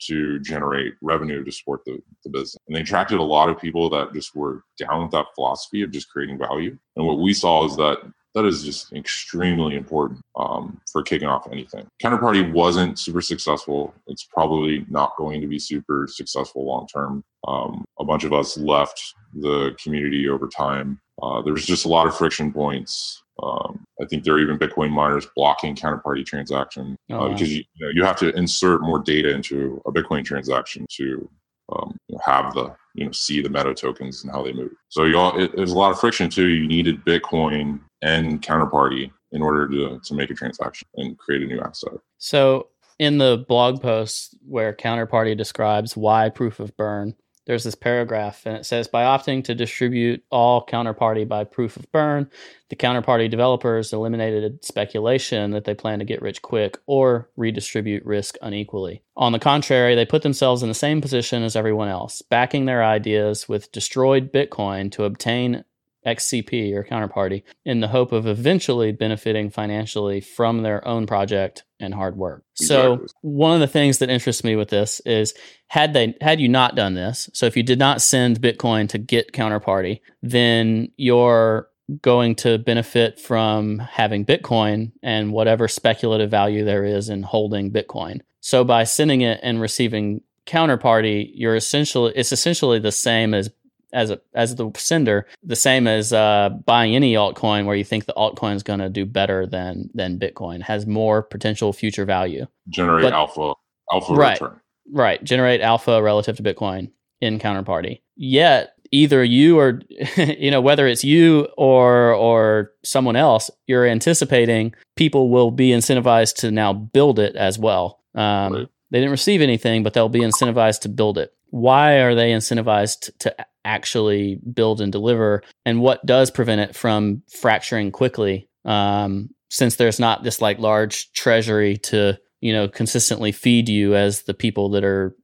to 0.09 0.38
generate 0.41 0.94
revenue 1.03 1.44
to 1.44 1.53
support 1.53 1.83
the, 1.85 1.99
the 2.25 2.31
business. 2.31 2.56
And 2.67 2.75
they 2.75 2.81
attracted 2.81 3.19
a 3.19 3.23
lot 3.23 3.50
of 3.50 3.61
people 3.61 3.91
that 3.91 4.15
just 4.15 4.35
were 4.35 4.62
down 4.79 5.03
with 5.03 5.11
that 5.11 5.27
philosophy 5.35 5.82
of 5.82 5.91
just 5.91 6.11
creating 6.11 6.39
value. 6.39 6.79
And 6.97 7.06
what 7.06 7.19
we 7.19 7.35
saw 7.35 7.67
is 7.67 7.77
that 7.77 7.99
that 8.37 8.44
is 8.44 8.62
just 8.62 8.93
extremely 8.93 9.77
important 9.77 10.21
um, 10.37 10.79
for 10.93 11.03
kicking 11.03 11.27
off 11.27 11.49
anything. 11.50 11.87
Counterparty 12.03 12.53
wasn't 12.53 12.99
super 12.99 13.23
successful. 13.23 13.94
It's 14.09 14.25
probably 14.25 14.85
not 14.91 15.17
going 15.17 15.41
to 15.41 15.47
be 15.47 15.59
super 15.59 16.06
successful 16.06 16.67
long 16.67 16.87
term. 16.87 17.25
Um, 17.49 17.83
a 17.99 18.05
bunch 18.05 18.25
of 18.25 18.35
us 18.35 18.59
left 18.59 19.03
the 19.33 19.75
community 19.83 20.29
over 20.29 20.49
time. 20.49 21.00
Uh, 21.23 21.41
there 21.41 21.55
was 21.55 21.65
just 21.65 21.87
a 21.87 21.88
lot 21.88 22.06
of 22.06 22.15
friction 22.15 22.53
points. 22.53 23.23
Um, 23.43 23.83
I 24.03 24.05
think 24.05 24.25
there 24.25 24.35
are 24.35 24.39
even 24.39 24.59
Bitcoin 24.59 24.91
miners 24.91 25.27
blocking 25.35 25.75
counterparty 25.75 26.25
transaction 26.25 26.94
Oh, 27.11 27.21
uh, 27.21 27.29
because 27.31 27.50
you, 27.50 27.65
you 27.75 27.87
know 27.87 27.93
you 27.94 28.05
have 28.05 28.17
to 28.19 28.37
insert 28.37 28.82
more 28.82 28.99
data 28.99 29.31
into 29.31 29.81
a 29.87 29.93
Bitcoin 29.93 30.25
transaction 30.27 30.87
to 30.97 31.31
um, 31.73 31.97
have 32.25 32.53
the 32.55 32.75
you 32.94 33.06
know 33.06 33.12
see 33.12 33.41
the 33.41 33.49
meta 33.49 33.75
tokens 33.75 34.23
and 34.23 34.32
how 34.32 34.43
they 34.43 34.53
move. 34.53 34.73
So 34.89 35.05
you 35.05 35.19
all 35.19 35.39
it, 35.39 35.56
there's 35.56 35.73
a 35.73 35.79
lot 35.79 35.91
of 35.91 35.99
friction 35.99 36.29
too. 36.29 36.49
You 36.49 36.67
needed 36.67 37.05
Bitcoin 37.05 37.81
and 38.02 38.43
counterparty 38.43 39.10
in 39.32 39.43
order 39.43 39.69
to 39.69 40.00
to 40.02 40.14
make 40.14 40.31
a 40.31 40.34
transaction 40.34 40.88
and 40.96 41.19
create 41.19 41.43
a 41.43 41.46
new 41.46 41.60
asset. 41.60 41.94
So 42.19 42.69
in 42.98 43.19
the 43.19 43.44
blog 43.48 43.82
post 43.82 44.37
where 44.46 44.72
Counterparty 44.72 45.37
describes 45.37 45.96
why 45.96 46.31
proof 46.31 46.60
of 46.60 46.76
burn, 46.76 47.14
there's 47.46 47.64
this 47.64 47.75
paragraph 47.75 48.44
and 48.44 48.56
it 48.56 48.66
says 48.66 48.88
by 48.88 49.04
opting 49.04 49.44
to 49.44 49.54
distribute 49.54 50.22
all 50.31 50.66
counterparty 50.66 51.28
by 51.28 51.44
proof 51.44 51.76
of 51.76 51.90
burn, 51.93 52.28
the 52.70 52.76
counterparty 52.76 53.31
developers 53.31 53.93
eliminated 53.93 54.64
speculation 54.64 55.52
that 55.52 55.64
they 55.64 55.75
plan 55.75 56.00
to 56.00 56.04
get 56.04 56.22
rich 56.22 56.43
quick 56.43 56.78
or 56.87 57.31
redistribute 57.37 58.04
risk 58.04 58.37
unequally. 58.43 59.02
On 59.16 59.32
the 59.32 59.38
contrary, 59.38 59.94
they 59.94 60.06
put 60.06 60.22
themselves 60.22 60.62
in 60.62 60.69
the 60.69 60.75
same 60.75 61.00
position 61.00 61.44
as 61.44 61.54
everyone 61.54 61.88
else, 61.88 62.20
backing 62.22 62.64
their 62.64 62.82
ideas 62.82 63.48
with 63.48 63.70
destroyed 63.70 64.32
Bitcoin 64.32 64.90
to 64.93 65.04
obtain 65.04 65.64
XCP 66.06 66.73
or 66.73 66.85
counterparty 66.85 67.43
in 67.64 67.81
the 67.81 67.88
hope 67.88 68.12
of 68.12 68.26
eventually 68.26 68.93
benefiting 68.93 69.50
financially 69.50 70.20
from 70.20 70.62
their 70.62 70.87
own 70.87 71.06
project 71.06 71.64
and 71.81 71.93
hard 71.93 72.17
work. 72.17 72.44
So 72.55 73.05
one 73.23 73.53
of 73.53 73.60
the 73.60 73.67
things 73.67 73.98
that 73.98 74.08
interests 74.08 74.44
me 74.44 74.56
with 74.56 74.69
this 74.69 75.01
is 75.01 75.34
had 75.69 75.93
they 75.93 76.15
had 76.20 76.41
you 76.41 76.48
not 76.48 76.77
done 76.77 76.94
this, 76.94 77.29
so 77.34 77.46
if 77.46 77.56
you 77.56 77.63
did 77.63 77.79
not 77.79 78.01
send 78.01 78.41
Bitcoin 78.41 78.89
to 78.91 78.98
get 78.98 79.32
counterparty, 79.32 80.01
then 80.22 80.89
you're 80.96 81.69
going 82.03 82.34
to 82.34 82.58
benefit 82.58 83.20
from 83.20 83.79
having 83.79 84.25
Bitcoin 84.25 84.93
and 85.03 85.32
whatever 85.32 85.69
speculative 85.69 86.31
value 86.31 86.65
there 86.65 86.84
is 86.84 87.08
in 87.08 87.22
holding 87.22 87.70
Bitcoin. 87.70 88.20
So 88.41 88.65
by 88.65 88.84
sending 88.84 89.20
it 89.20 89.41
and 89.43 89.60
receiving 89.60 90.22
counterparty, 90.46 91.31
you're 91.34 91.56
essentially 91.56 92.13
it's 92.17 92.32
essentially 92.32 92.79
the 92.79 92.93
same 92.93 93.34
as 93.34 93.51
as 93.96 94.10
a 94.10 94.20
as 94.34 94.55
the 94.55 94.70
sender, 94.76 95.26
the 95.43 95.56
same 95.56 95.86
as 95.88 96.12
uh, 96.12 96.50
buying 96.65 96.94
any 96.94 97.15
altcoin 97.15 97.65
where 97.67 97.74
you 97.76 97.84
think 97.84 98.05
the 98.05 98.15
altcoin 98.17 98.55
is 98.55 98.62
going 98.62 98.79
to 98.81 98.88
do 98.91 99.05
better 99.05 99.46
than 99.46 99.91
than 99.94 100.19
Bitcoin, 100.19 100.62
has 100.62 100.86
more 100.86 101.22
potential 101.22 101.72
future 101.72 102.05
value. 102.05 102.46
Generate 102.69 103.03
But- 103.05 103.12
alpha 103.15 103.55
alpha 103.93 104.12
Right. 104.15 104.41
return. 104.41 104.60
Right, 104.93 105.22
generate 105.24 105.60
alpha 105.62 106.00
relative 106.03 106.36
to 106.36 106.43
Bitcoin 106.44 106.91
in 107.20 107.38
counterparty. 107.41 108.03
Yet 108.17 108.72
either 108.93 109.24
you 109.24 109.58
or 109.58 109.81
you 110.17 110.50
know 110.53 110.60
whether 110.60 110.86
it's 110.86 111.03
you 111.03 111.48
or 111.56 112.12
or 112.15 112.72
someone 112.84 113.17
else, 113.17 113.50
you're 113.67 113.86
anticipating 113.86 114.74
people 114.94 115.29
will 115.31 115.50
be 115.50 115.70
incentivized 115.70 116.36
to 116.36 116.50
now 116.53 116.72
build 116.72 117.19
it 117.19 117.34
as 117.34 117.58
well. 117.58 118.00
Um, 118.15 118.53
Right. 118.53 118.67
They 118.93 118.98
didn't 119.00 119.10
receive 119.10 119.43
anything, 119.43 119.82
but 119.82 119.94
they'll 119.94 120.08
be 120.08 120.20
incentivized 120.20 120.82
to 120.82 120.88
build 120.88 121.19
it. 121.19 121.32
Why 121.50 121.94
are 122.05 122.15
they 122.15 122.31
incentivized 122.31 123.10
to 123.19 123.34
actually 123.67 124.37
build 124.55 124.81
and 124.81 124.91
deliver? 124.91 125.43
And 125.65 125.81
what 125.81 126.05
does 126.06 126.31
prevent 126.31 126.63
it 126.63 126.75
from 126.75 127.23
fracturing 127.29 127.91
quickly? 127.91 128.49
Um, 128.65 129.31
since 129.51 129.77
there's 129.77 130.01
not 130.01 130.23
this 130.23 130.41
like 130.41 130.58
large 130.58 131.13
treasury 131.13 131.77
to 131.79 132.19
you 132.41 132.53
know 132.53 132.69
consistently 132.69 133.32
feed 133.32 133.69
you 133.69 133.94
as 133.94 134.23
the 134.23 134.35
people 134.35 134.70
that 134.70 134.85
are 134.85 135.15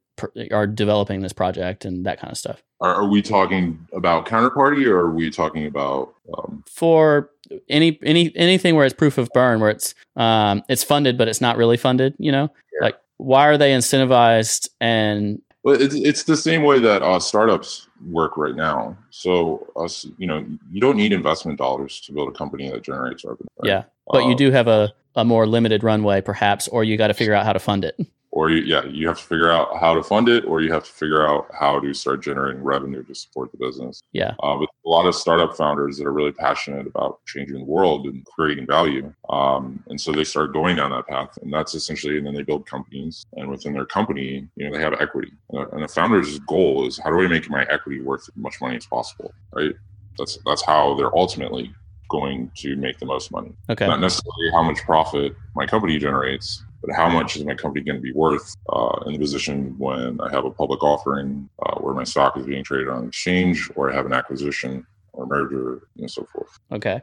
are 0.51 0.67
developing 0.67 1.23
this 1.23 1.33
project 1.33 1.85
and 1.85 2.07
that 2.07 2.21
kind 2.21 2.31
of 2.31 2.39
stuff. 2.39 2.63
Are, 2.81 2.95
are 2.95 3.07
we 3.07 3.23
talking 3.23 3.87
about 3.93 4.27
counterparty 4.27 4.87
or 4.87 4.99
are 4.99 5.11
we 5.11 5.31
talking 5.31 5.67
about 5.67 6.15
um, 6.37 6.65
For 6.67 7.31
any 7.69 7.99
any 8.03 8.33
anything 8.37 8.75
where 8.75 8.85
it's 8.85 8.95
proof 8.95 9.19
of 9.19 9.29
burn, 9.33 9.61
where 9.61 9.71
it's 9.71 9.95
um, 10.17 10.63
it's 10.69 10.85
funded 10.85 11.19
but 11.19 11.29
it's 11.29 11.41
not 11.41 11.57
really 11.57 11.77
funded, 11.77 12.15
you 12.19 12.33
know, 12.33 12.51
like 12.81 12.97
why 13.17 13.47
are 13.47 13.59
they 13.59 13.73
incentivized 13.73 14.69
and 14.81 15.41
Well, 15.63 15.81
it's, 15.81 15.95
it's 15.95 16.25
the 16.25 16.37
same 16.37 16.63
way 16.63 16.79
that 16.81 17.03
uh, 17.03 17.21
startups 17.21 17.89
work 18.07 18.37
right 18.37 18.55
now. 18.55 18.97
So 19.11 19.67
us, 19.77 20.07
you 20.19 20.27
know, 20.27 20.45
you 20.71 20.81
don't 20.81 20.97
need 20.97 21.13
investment 21.13 21.59
dollars 21.59 22.01
to 22.03 22.13
build 22.13 22.29
a 22.29 22.33
company 22.33 22.71
that 22.71 22.83
generates 22.83 23.25
revenue. 23.25 23.47
Right? 23.63 23.69
Yeah, 23.69 23.85
but 24.07 24.25
you 24.25 24.33
um, 24.33 24.37
do 24.37 24.51
have 24.51 24.69
a 24.69 24.93
a 25.15 25.25
more 25.25 25.47
limited 25.47 25.85
runway, 25.85 26.21
perhaps, 26.21 26.69
or 26.69 26.85
you 26.85 26.97
got 26.97 27.09
to 27.09 27.15
figure 27.15 27.35
out 27.35 27.45
how 27.45 27.53
to 27.53 27.59
fund 27.59 27.85
it 27.85 27.99
or 28.33 28.51
you, 28.51 28.63
yeah, 28.63 28.83
you 28.87 29.07
have 29.07 29.19
to 29.19 29.25
figure 29.25 29.53
out 29.53 29.79
how 29.79 29.95
to 29.95 30.03
fund 30.03 30.29
it, 30.29 30.45
or 30.47 30.63
you 30.63 30.73
have 30.73 30.85
to 30.85 30.91
figure 30.91 31.27
out 31.27 31.47
how 31.59 31.79
to 31.79 31.93
start 31.93 32.23
generating 32.23 32.63
revenue 32.63 33.03
to 33.05 33.15
support 33.15 33.53
the 33.53 33.59
business. 33.59 34.03
Yeah, 34.13 34.35
uh, 34.43 34.57
but 34.57 34.69
a 34.85 34.89
lot 34.89 35.07
of 35.07 35.15
startup 35.15 35.57
founders 35.57 35.99
that 35.99 36.07
are 36.07 36.13
really 36.13 36.33
passionate 36.33 36.87
about 36.87 37.21
changing 37.27 37.59
the 37.59 37.65
world 37.65 38.07
and 38.07 38.25
creating 38.25 38.67
value, 38.67 39.13
um, 39.29 39.85
and 39.89 40.01
so 40.01 40.13
they 40.13 40.25
start 40.25 40.53
going 40.55 40.77
down 40.77 40.91
that 40.91 41.07
path, 41.07 41.39
and 41.43 41.53
that's 41.53 41.75
essentially, 41.75 42.17
and 42.17 42.27
then 42.27 42.35
they 42.35 42.43
build 42.43 42.67
companies, 42.67 43.27
and 43.35 43.49
within 43.49 43.75
their 43.75 43.87
company, 43.87 44.49
you 44.57 44.69
know, 44.69 44.77
they 44.77 44.83
have 44.83 44.95
equity, 44.95 45.33
and 45.51 45.63
a, 45.63 45.71
and 45.71 45.85
a 45.85 45.89
founder's 45.89 46.39
goal 46.41 46.87
is 46.87 46.99
how 46.99 47.11
do 47.11 47.21
I 47.21 47.29
make 47.29 47.49
my 47.51 47.65
equity 47.71 48.01
worth 48.01 48.23
as 48.23 48.37
much 48.37 48.61
money 48.61 48.77
as 48.77 48.87
possible, 48.87 49.33
right? 49.53 49.75
That's 50.19 50.39
that's 50.47 50.65
how 50.65 50.95
they're 50.95 51.17
ultimately 51.17 51.75
going 52.09 52.51
to 52.57 52.77
make 52.77 52.99
the 52.99 53.07
most 53.07 53.31
money. 53.31 53.53
Okay. 53.71 53.87
Not 53.87 54.01
necessarily 54.01 54.51
how 54.53 54.63
much 54.63 54.83
profit 54.83 55.35
my 55.57 55.67
company 55.67 55.99
generates, 55.99 56.63
but 56.83 56.95
how 56.95 57.09
much 57.09 57.37
is 57.37 57.45
my 57.45 57.55
company 57.55 57.85
going 57.85 57.97
to 57.97 58.03
be 58.03 58.13
worth 58.13 58.55
uh, 58.69 58.99
in 59.07 59.13
the 59.15 59.19
position 59.19 59.75
when 59.79 60.21
I 60.21 60.31
have 60.31 60.45
a 60.45 60.51
public 60.51 60.83
offering 60.83 61.49
uh, 61.65 61.77
where 61.77 61.95
my 61.95 62.05
stock 62.05 62.37
is 62.37 62.45
being 62.45 62.65
traded 62.65 62.89
on 62.89 63.07
exchange 63.07 63.71
or 63.77 63.91
I 63.91 63.95
have 63.95 64.05
an 64.05 64.13
acquisition 64.13 64.87
or 65.13 65.27
merger 65.27 65.89
and 65.97 66.11
so 66.11 66.27
forth. 66.33 66.59
Okay. 66.73 67.01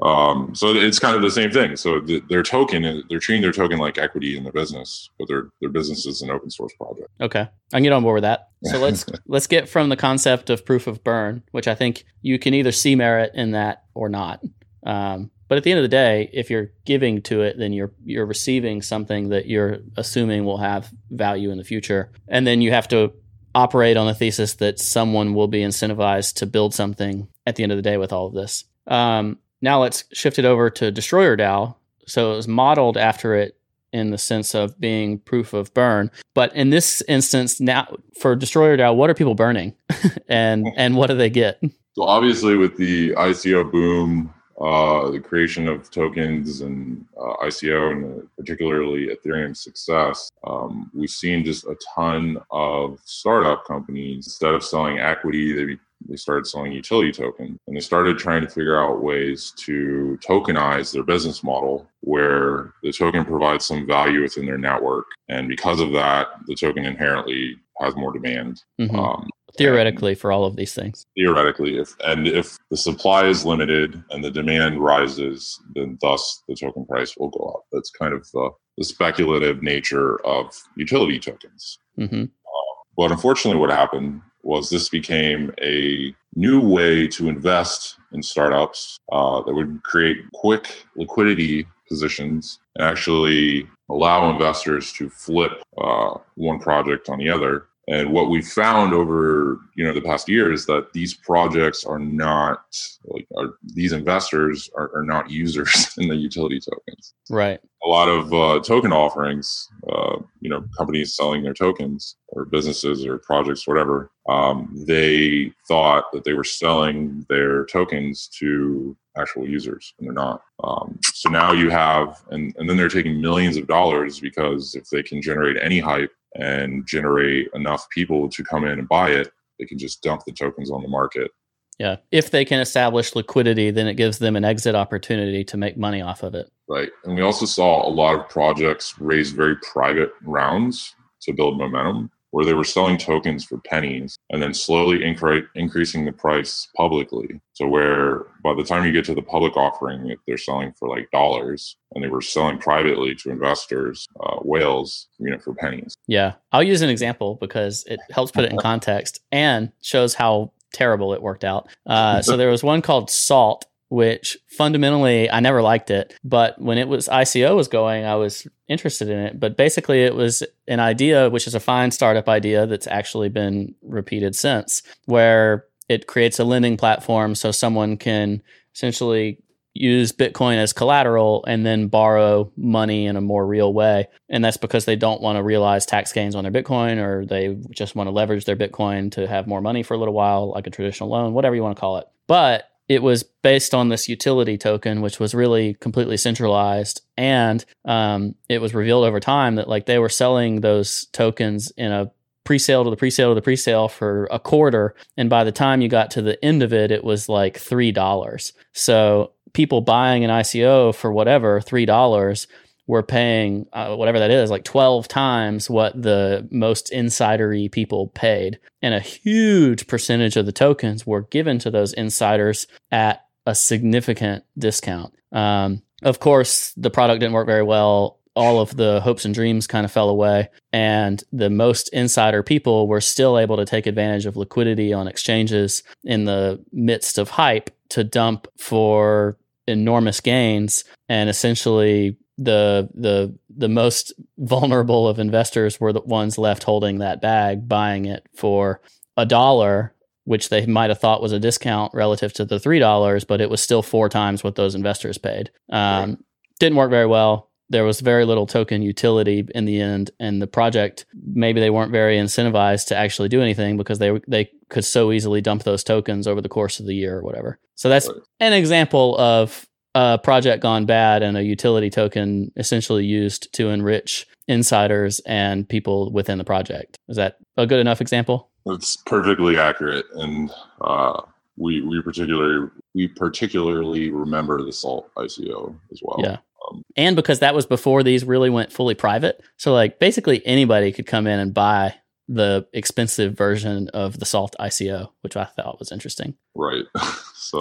Um, 0.00 0.54
so 0.54 0.72
it's 0.74 1.00
kind 1.00 1.16
of 1.16 1.22
the 1.22 1.30
same 1.30 1.50
thing. 1.50 1.74
So 1.74 2.00
the, 2.00 2.22
their 2.28 2.44
token, 2.44 3.02
they're 3.08 3.18
treating 3.18 3.42
their 3.42 3.52
token 3.52 3.78
like 3.78 3.98
equity 3.98 4.36
in 4.36 4.44
the 4.44 4.52
business, 4.52 5.10
but 5.18 5.26
their 5.26 5.48
their 5.60 5.70
business 5.70 6.06
is 6.06 6.22
an 6.22 6.30
open 6.30 6.50
source 6.50 6.72
project. 6.74 7.08
Okay, 7.20 7.40
I 7.40 7.76
can 7.76 7.82
get 7.82 7.92
on 7.92 8.04
board 8.04 8.14
with 8.14 8.22
that. 8.22 8.50
So 8.62 8.78
let's 8.80 9.04
let's 9.26 9.48
get 9.48 9.68
from 9.68 9.88
the 9.88 9.96
concept 9.96 10.50
of 10.50 10.64
proof 10.64 10.86
of 10.86 11.02
burn, 11.02 11.42
which 11.50 11.66
I 11.66 11.74
think 11.74 12.04
you 12.22 12.38
can 12.38 12.54
either 12.54 12.70
see 12.70 12.94
merit 12.94 13.32
in 13.34 13.50
that 13.52 13.84
or 13.94 14.08
not. 14.08 14.40
Um, 14.86 15.32
but 15.48 15.58
at 15.58 15.64
the 15.64 15.70
end 15.70 15.78
of 15.78 15.84
the 15.84 15.88
day, 15.88 16.30
if 16.32 16.50
you're 16.50 16.70
giving 16.84 17.22
to 17.22 17.42
it, 17.42 17.58
then 17.58 17.72
you're 17.72 17.92
you're 18.04 18.26
receiving 18.26 18.82
something 18.82 19.30
that 19.30 19.46
you're 19.46 19.78
assuming 19.96 20.44
will 20.44 20.58
have 20.58 20.92
value 21.10 21.50
in 21.50 21.58
the 21.58 21.64
future, 21.64 22.10
and 22.28 22.46
then 22.46 22.60
you 22.60 22.70
have 22.70 22.88
to 22.88 23.12
operate 23.54 23.96
on 23.96 24.06
the 24.06 24.14
thesis 24.14 24.54
that 24.54 24.78
someone 24.78 25.34
will 25.34 25.48
be 25.48 25.60
incentivized 25.60 26.34
to 26.34 26.46
build 26.46 26.74
something 26.74 27.28
at 27.46 27.56
the 27.56 27.62
end 27.62 27.72
of 27.72 27.78
the 27.78 27.82
day 27.82 27.96
with 27.96 28.12
all 28.12 28.26
of 28.26 28.34
this. 28.34 28.64
Um, 28.86 29.38
now 29.60 29.80
let's 29.80 30.04
shift 30.12 30.38
it 30.38 30.44
over 30.44 30.70
to 30.70 30.90
Destroyer 30.90 31.36
DAO. 31.36 31.74
So 32.06 32.32
it 32.32 32.36
was 32.36 32.48
modeled 32.48 32.96
after 32.96 33.34
it 33.34 33.58
in 33.92 34.10
the 34.10 34.18
sense 34.18 34.54
of 34.54 34.78
being 34.78 35.18
proof 35.18 35.52
of 35.52 35.72
burn. 35.74 36.10
But 36.34 36.54
in 36.54 36.70
this 36.70 37.02
instance, 37.08 37.60
now 37.60 37.96
for 38.20 38.36
Destroyer 38.36 38.76
DAO, 38.76 38.94
what 38.94 39.10
are 39.10 39.14
people 39.14 39.34
burning, 39.34 39.74
and 40.28 40.66
and 40.76 40.96
what 40.96 41.08
do 41.08 41.16
they 41.16 41.30
get? 41.30 41.60
So 41.94 42.04
obviously, 42.04 42.56
with 42.56 42.76
the 42.76 43.10
ICO 43.12 43.70
boom 43.70 44.32
uh, 44.60 45.10
the 45.10 45.20
creation 45.20 45.68
of 45.68 45.90
tokens 45.90 46.62
and 46.62 47.04
uh, 47.16 47.36
ICO 47.44 47.92
and 47.92 48.28
particularly 48.36 49.08
Ethereum's 49.08 49.62
success, 49.62 50.30
um, 50.46 50.90
we've 50.94 51.10
seen 51.10 51.44
just 51.44 51.64
a 51.64 51.76
ton 51.94 52.38
of 52.50 52.98
startup 53.04 53.64
companies 53.64 54.26
instead 54.26 54.54
of 54.54 54.64
selling 54.64 54.98
equity, 54.98 55.52
they 55.52 55.78
they 56.08 56.16
started 56.16 56.46
selling 56.46 56.72
utility 56.72 57.10
tokens 57.12 57.58
and 57.66 57.76
they 57.76 57.80
started 57.80 58.18
trying 58.18 58.42
to 58.42 58.48
figure 58.48 58.80
out 58.80 59.02
ways 59.02 59.52
to 59.56 60.18
tokenize 60.24 60.92
their 60.92 61.02
business 61.02 61.42
model 61.42 61.88
where 62.00 62.72
the 62.82 62.92
token 62.92 63.24
provides 63.24 63.66
some 63.66 63.86
value 63.86 64.22
within 64.22 64.46
their 64.46 64.58
network 64.58 65.06
and 65.28 65.48
because 65.48 65.80
of 65.80 65.92
that 65.92 66.28
the 66.46 66.54
token 66.54 66.84
inherently 66.84 67.56
has 67.80 67.96
more 67.96 68.12
demand 68.12 68.62
mm-hmm. 68.80 68.96
um, 68.96 69.28
theoretically 69.58 70.14
for 70.14 70.32
all 70.32 70.44
of 70.44 70.56
these 70.56 70.74
things. 70.74 71.04
Theoretically 71.16 71.78
if 71.78 71.94
and 72.04 72.26
if 72.26 72.56
the 72.70 72.76
supply 72.76 73.26
is 73.26 73.44
limited 73.44 74.02
and 74.10 74.24
the 74.24 74.30
demand 74.30 74.80
rises 74.80 75.60
then 75.74 75.98
thus 76.00 76.42
the 76.48 76.54
token 76.54 76.86
price 76.86 77.16
will 77.16 77.30
go 77.30 77.44
up. 77.54 77.64
That's 77.72 77.90
kind 77.90 78.14
of 78.14 78.26
the, 78.32 78.50
the 78.78 78.84
speculative 78.84 79.62
nature 79.62 80.24
of 80.24 80.54
utility 80.76 81.18
tokens. 81.18 81.78
Mm-hmm. 81.98 82.22
uh, 82.22 82.74
but 82.96 83.10
unfortunately 83.10 83.60
what 83.60 83.70
happened 83.70 84.22
was 84.42 84.70
this 84.70 84.88
became 84.88 85.52
a 85.60 86.14
new 86.34 86.60
way 86.60 87.08
to 87.08 87.28
invest 87.28 87.96
in 88.12 88.22
startups 88.22 88.98
uh, 89.10 89.42
that 89.42 89.54
would 89.54 89.82
create 89.82 90.18
quick 90.32 90.86
liquidity 90.96 91.66
positions 91.88 92.60
and 92.76 92.84
actually 92.86 93.68
allow 93.90 94.30
investors 94.30 94.92
to 94.92 95.08
flip 95.10 95.62
uh, 95.82 96.14
one 96.34 96.58
project 96.58 97.08
on 97.08 97.18
the 97.18 97.28
other 97.28 97.67
and 97.88 98.12
what 98.12 98.28
we 98.28 98.42
found 98.42 98.92
over 98.92 99.60
you 99.74 99.84
know 99.84 99.94
the 99.94 100.02
past 100.02 100.28
year 100.28 100.52
is 100.52 100.66
that 100.66 100.92
these 100.92 101.14
projects 101.14 101.84
are 101.84 101.98
not 101.98 102.76
like 103.04 103.26
are, 103.36 103.54
these 103.62 103.92
investors 103.92 104.68
are, 104.76 104.90
are, 104.94 105.04
not 105.04 105.30
users 105.30 105.94
in 105.98 106.08
the 106.08 106.16
utility 106.16 106.60
tokens. 106.60 107.14
Right. 107.30 107.60
A 107.84 107.88
lot 107.88 108.08
of 108.08 108.34
uh, 108.34 108.60
token 108.60 108.92
offerings, 108.92 109.68
uh, 109.90 110.16
you 110.40 110.50
know, 110.50 110.64
companies 110.76 111.14
selling 111.14 111.42
their 111.42 111.54
tokens 111.54 112.16
or 112.28 112.44
businesses 112.44 113.06
or 113.06 113.18
projects, 113.18 113.66
whatever. 113.66 114.10
Um, 114.28 114.84
they 114.86 115.52
thought 115.68 116.12
that 116.12 116.24
they 116.24 116.34
were 116.34 116.44
selling 116.44 117.24
their 117.28 117.64
tokens 117.66 118.28
to 118.40 118.96
actual 119.16 119.48
users, 119.48 119.94
and 119.98 120.06
they're 120.06 120.14
not. 120.14 120.42
Um, 120.62 120.98
so 121.04 121.30
now 121.30 121.52
you 121.52 121.70
have, 121.70 122.20
and, 122.30 122.54
and 122.58 122.68
then 122.68 122.76
they're 122.76 122.88
taking 122.88 123.20
millions 123.20 123.56
of 123.56 123.66
dollars 123.66 124.20
because 124.20 124.74
if 124.74 124.90
they 124.90 125.02
can 125.02 125.22
generate 125.22 125.56
any 125.62 125.78
hype 125.78 126.10
and 126.34 126.86
generate 126.86 127.48
enough 127.54 127.88
people 127.90 128.28
to 128.28 128.44
come 128.44 128.64
in 128.64 128.78
and 128.78 128.88
buy 128.88 129.10
it, 129.10 129.32
they 129.58 129.66
can 129.66 129.78
just 129.78 130.02
dump 130.02 130.22
the 130.26 130.32
tokens 130.32 130.70
on 130.70 130.82
the 130.82 130.88
market. 130.88 131.30
Yeah. 131.78 131.96
If 132.10 132.30
they 132.30 132.44
can 132.44 132.60
establish 132.60 133.14
liquidity, 133.14 133.70
then 133.70 133.86
it 133.86 133.94
gives 133.94 134.18
them 134.18 134.36
an 134.36 134.44
exit 134.44 134.74
opportunity 134.74 135.44
to 135.44 135.56
make 135.56 135.76
money 135.76 136.02
off 136.02 136.22
of 136.22 136.34
it. 136.34 136.50
Right. 136.68 136.90
And 137.04 137.14
we 137.14 137.22
also 137.22 137.46
saw 137.46 137.86
a 137.86 137.90
lot 137.90 138.18
of 138.18 138.28
projects 138.28 138.98
raise 138.98 139.30
very 139.30 139.56
private 139.56 140.10
rounds 140.22 140.94
to 141.22 141.32
build 141.32 141.58
momentum 141.58 142.10
where 142.30 142.44
they 142.44 142.54
were 142.54 142.64
selling 142.64 142.98
tokens 142.98 143.44
for 143.44 143.58
pennies 143.58 144.18
and 144.30 144.42
then 144.42 144.52
slowly 144.52 144.98
incre- 144.98 145.46
increasing 145.54 146.04
the 146.04 146.12
price 146.12 146.68
publicly. 146.76 147.40
So 147.54 147.66
where 147.66 148.26
by 148.42 148.54
the 148.54 148.64
time 148.64 148.84
you 148.84 148.92
get 148.92 149.04
to 149.06 149.14
the 149.14 149.22
public 149.22 149.56
offering, 149.56 150.14
they're 150.26 150.36
selling 150.36 150.72
for 150.78 150.88
like 150.88 151.10
dollars, 151.10 151.76
and 151.94 152.04
they 152.04 152.08
were 152.08 152.20
selling 152.20 152.58
privately 152.58 153.14
to 153.16 153.30
investors, 153.30 154.06
uh, 154.20 154.36
whales, 154.42 155.08
you 155.18 155.30
know, 155.30 155.38
for 155.38 155.54
pennies. 155.54 155.94
Yeah, 156.06 156.34
I'll 156.52 156.62
use 156.62 156.82
an 156.82 156.90
example 156.90 157.36
because 157.36 157.84
it 157.86 158.00
helps 158.10 158.32
put 158.32 158.44
it 158.44 158.52
in 158.52 158.58
context 158.62 159.20
and 159.32 159.72
shows 159.80 160.14
how 160.14 160.52
terrible 160.72 161.14
it 161.14 161.22
worked 161.22 161.44
out. 161.44 161.68
Uh, 161.86 162.20
so 162.20 162.36
there 162.36 162.50
was 162.50 162.62
one 162.62 162.82
called 162.82 163.10
Salt 163.10 163.64
which 163.88 164.36
fundamentally 164.46 165.30
I 165.30 165.40
never 165.40 165.62
liked 165.62 165.90
it. 165.90 166.14
But 166.22 166.60
when 166.60 166.78
it 166.78 166.88
was 166.88 167.08
ICO 167.08 167.56
was 167.56 167.68
going, 167.68 168.04
I 168.04 168.16
was 168.16 168.46
interested 168.68 169.08
in 169.08 169.18
it. 169.18 169.40
But 169.40 169.56
basically, 169.56 170.02
it 170.02 170.14
was 170.14 170.42
an 170.66 170.80
idea, 170.80 171.30
which 171.30 171.46
is 171.46 171.54
a 171.54 171.60
fine 171.60 171.90
startup 171.90 172.28
idea 172.28 172.66
that's 172.66 172.86
actually 172.86 173.28
been 173.28 173.74
repeated 173.82 174.36
since, 174.36 174.82
where 175.06 175.64
it 175.88 176.06
creates 176.06 176.38
a 176.38 176.44
lending 176.44 176.76
platform 176.76 177.34
so 177.34 177.50
someone 177.50 177.96
can 177.96 178.42
essentially 178.74 179.42
use 179.74 180.12
Bitcoin 180.12 180.56
as 180.56 180.72
collateral 180.72 181.44
and 181.46 181.64
then 181.64 181.86
borrow 181.86 182.50
money 182.56 183.06
in 183.06 183.16
a 183.16 183.20
more 183.20 183.46
real 183.46 183.72
way. 183.72 184.08
And 184.28 184.44
that's 184.44 184.56
because 184.56 184.84
they 184.84 184.96
don't 184.96 185.22
want 185.22 185.36
to 185.36 185.42
realize 185.42 185.86
tax 185.86 186.12
gains 186.12 186.34
on 186.34 186.44
their 186.44 186.52
Bitcoin 186.52 186.98
or 186.98 187.24
they 187.24 187.56
just 187.70 187.94
want 187.94 188.08
to 188.08 188.12
leverage 188.12 188.44
their 188.44 188.56
Bitcoin 188.56 189.12
to 189.12 189.26
have 189.26 189.46
more 189.46 189.60
money 189.60 189.82
for 189.82 189.94
a 189.94 189.98
little 189.98 190.14
while, 190.14 190.50
like 190.50 190.66
a 190.66 190.70
traditional 190.70 191.10
loan, 191.10 191.32
whatever 191.32 191.54
you 191.54 191.62
want 191.62 191.76
to 191.76 191.80
call 191.80 191.98
it. 191.98 192.06
But 192.26 192.67
it 192.88 193.02
was 193.02 193.22
based 193.22 193.74
on 193.74 193.90
this 193.90 194.08
utility 194.08 194.56
token, 194.56 195.02
which 195.02 195.20
was 195.20 195.34
really 195.34 195.74
completely 195.74 196.16
centralized. 196.16 197.02
And 197.16 197.64
um, 197.84 198.34
it 198.48 198.60
was 198.60 198.74
revealed 198.74 199.04
over 199.04 199.20
time 199.20 199.56
that 199.56 199.68
like 199.68 199.86
they 199.86 199.98
were 199.98 200.08
selling 200.08 200.60
those 200.60 201.06
tokens 201.12 201.70
in 201.72 201.92
a 201.92 202.10
pre-sale 202.44 202.84
to 202.84 202.90
the 202.90 202.96
pre-sale 202.96 203.30
to 203.30 203.34
the 203.34 203.42
pre-sale 203.42 203.88
for 203.88 204.26
a 204.30 204.38
quarter. 204.38 204.94
And 205.18 205.28
by 205.28 205.44
the 205.44 205.52
time 205.52 205.82
you 205.82 205.88
got 205.88 206.10
to 206.12 206.22
the 206.22 206.42
end 206.42 206.62
of 206.62 206.72
it, 206.72 206.90
it 206.90 207.04
was 207.04 207.28
like 207.28 207.58
three 207.58 207.92
dollars. 207.92 208.54
So 208.72 209.32
people 209.52 209.82
buying 209.82 210.24
an 210.24 210.30
ICO 210.30 210.94
for 210.94 211.12
whatever 211.12 211.60
three 211.60 211.84
dollars 211.84 212.46
were 212.88 213.02
paying 213.02 213.66
uh, 213.74 213.94
whatever 213.94 214.18
that 214.18 214.30
is, 214.30 214.50
like 214.50 214.64
12 214.64 215.06
times 215.06 215.70
what 215.70 216.00
the 216.00 216.48
most 216.50 216.90
insidery 216.90 217.70
people 217.70 218.08
paid. 218.08 218.58
And 218.82 218.94
a 218.94 219.00
huge 219.00 219.86
percentage 219.86 220.36
of 220.36 220.46
the 220.46 220.52
tokens 220.52 221.06
were 221.06 221.22
given 221.22 221.58
to 221.60 221.70
those 221.70 221.92
insiders 221.92 222.66
at 222.90 223.26
a 223.46 223.54
significant 223.54 224.44
discount. 224.58 225.14
Um, 225.32 225.82
of 226.02 226.18
course, 226.18 226.72
the 226.76 226.90
product 226.90 227.20
didn't 227.20 227.34
work 227.34 227.46
very 227.46 227.62
well. 227.62 228.18
All 228.34 228.60
of 228.60 228.76
the 228.76 229.00
hopes 229.00 229.24
and 229.24 229.34
dreams 229.34 229.66
kind 229.66 229.84
of 229.84 229.92
fell 229.92 230.08
away. 230.08 230.48
And 230.72 231.22
the 231.30 231.50
most 231.50 231.88
insider 231.90 232.42
people 232.42 232.88
were 232.88 233.02
still 233.02 233.38
able 233.38 233.58
to 233.58 233.66
take 233.66 233.86
advantage 233.86 234.24
of 234.24 234.36
liquidity 234.36 234.94
on 234.94 235.08
exchanges 235.08 235.82
in 236.04 236.24
the 236.24 236.64
midst 236.72 237.18
of 237.18 237.30
hype 237.30 237.70
to 237.90 238.02
dump 238.02 238.46
for 238.56 239.36
enormous 239.66 240.20
gains 240.20 240.84
and 241.10 241.28
essentially 241.28 242.16
the 242.38 242.88
the 242.94 243.36
the 243.54 243.68
most 243.68 244.12
vulnerable 244.38 245.08
of 245.08 245.18
investors 245.18 245.80
were 245.80 245.92
the 245.92 246.00
ones 246.00 246.38
left 246.38 246.62
holding 246.62 246.98
that 246.98 247.20
bag, 247.20 247.68
buying 247.68 248.06
it 248.06 248.26
for 248.34 248.80
a 249.16 249.26
dollar 249.26 249.94
which 250.28 250.50
they 250.50 250.66
might 250.66 250.90
have 250.90 251.00
thought 251.00 251.22
was 251.22 251.32
a 251.32 251.40
discount 251.40 251.92
relative 251.94 252.34
to 252.34 252.44
the 252.44 252.60
three 252.60 252.78
dollars, 252.78 253.24
but 253.24 253.40
it 253.40 253.48
was 253.48 253.62
still 253.62 253.82
four 253.82 254.10
times 254.10 254.44
what 254.44 254.56
those 254.56 254.74
investors 254.74 255.16
paid. 255.16 255.50
Um, 255.70 256.10
right. 256.10 256.18
Didn't 256.60 256.76
work 256.76 256.90
very 256.90 257.06
well. 257.06 257.50
There 257.70 257.84
was 257.84 258.00
very 258.00 258.26
little 258.26 258.46
token 258.46 258.82
utility 258.82 259.46
in 259.54 259.64
the 259.64 259.80
end, 259.80 260.10
and 260.20 260.40
the 260.40 260.46
project 260.46 261.06
maybe 261.14 261.60
they 261.60 261.70
weren't 261.70 261.92
very 261.92 262.18
incentivized 262.18 262.88
to 262.88 262.96
actually 262.96 263.30
do 263.30 263.40
anything 263.40 263.76
because 263.76 263.98
they 263.98 264.20
they 264.28 264.50
could 264.68 264.84
so 264.84 265.12
easily 265.12 265.40
dump 265.40 265.64
those 265.64 265.82
tokens 265.82 266.26
over 266.26 266.40
the 266.40 266.48
course 266.48 266.78
of 266.78 266.86
the 266.86 266.94
year 266.94 267.18
or 267.18 267.22
whatever. 267.22 267.58
So 267.74 267.88
that's 267.88 268.10
an 268.40 268.52
example 268.52 269.16
of 269.18 269.67
a 269.98 270.16
project 270.16 270.62
gone 270.62 270.86
bad 270.86 271.24
and 271.24 271.36
a 271.36 271.42
utility 271.42 271.90
token 271.90 272.52
essentially 272.56 273.04
used 273.04 273.52
to 273.52 273.68
enrich 273.70 274.28
insiders 274.46 275.20
and 275.26 275.68
people 275.68 276.12
within 276.12 276.38
the 276.38 276.44
project. 276.44 276.98
Is 277.08 277.16
that 277.16 277.38
a 277.56 277.66
good 277.66 277.80
enough 277.80 278.00
example? 278.00 278.48
That's 278.64 278.96
perfectly 278.96 279.58
accurate, 279.58 280.04
and 280.14 280.50
uh, 280.80 281.22
we 281.56 281.80
we 281.80 282.00
particularly 282.00 282.68
we 282.94 283.08
particularly 283.08 284.10
remember 284.10 284.62
the 284.62 284.72
Salt 284.72 285.10
ICO 285.16 285.74
as 285.90 286.00
well. 286.02 286.20
Yeah. 286.22 286.36
Um, 286.68 286.82
and 286.96 287.16
because 287.16 287.40
that 287.40 287.54
was 287.54 287.66
before 287.66 288.04
these 288.04 288.24
really 288.24 288.50
went 288.50 288.70
fully 288.70 288.94
private, 288.94 289.42
so 289.56 289.72
like 289.72 289.98
basically 289.98 290.46
anybody 290.46 290.92
could 290.92 291.06
come 291.06 291.26
in 291.26 291.40
and 291.40 291.52
buy 291.52 291.94
the 292.28 292.66
expensive 292.72 293.36
version 293.36 293.88
of 293.88 294.20
the 294.20 294.26
Salt 294.26 294.54
ICO, 294.60 295.08
which 295.22 295.36
I 295.36 295.44
thought 295.44 295.78
was 295.78 295.90
interesting. 295.90 296.34
Right. 296.54 296.84
so, 297.34 297.60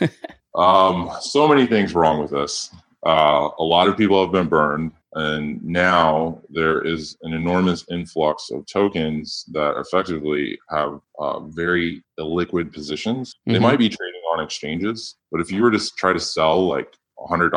um, 0.58 1.10
so 1.20 1.46
many 1.46 1.66
things 1.66 1.94
wrong 1.94 2.20
with 2.20 2.30
this. 2.30 2.70
Uh, 3.06 3.48
a 3.58 3.62
lot 3.62 3.88
of 3.88 3.96
people 3.96 4.20
have 4.20 4.32
been 4.32 4.48
burned, 4.48 4.92
and 5.14 5.62
now 5.64 6.40
there 6.50 6.82
is 6.82 7.16
an 7.22 7.32
enormous 7.32 7.84
influx 7.90 8.50
of 8.50 8.66
tokens 8.66 9.44
that 9.52 9.76
effectively 9.78 10.58
have 10.68 11.00
uh, 11.20 11.40
very 11.40 12.02
illiquid 12.18 12.72
positions. 12.72 13.34
Mm-hmm. 13.34 13.52
They 13.52 13.58
might 13.60 13.78
be 13.78 13.88
trading 13.88 14.20
on 14.34 14.44
exchanges, 14.44 15.14
but 15.30 15.40
if 15.40 15.52
you 15.52 15.62
were 15.62 15.70
to 15.70 15.94
try 15.94 16.12
to 16.12 16.20
sell 16.20 16.66
like 16.66 16.92
$100 17.18 17.52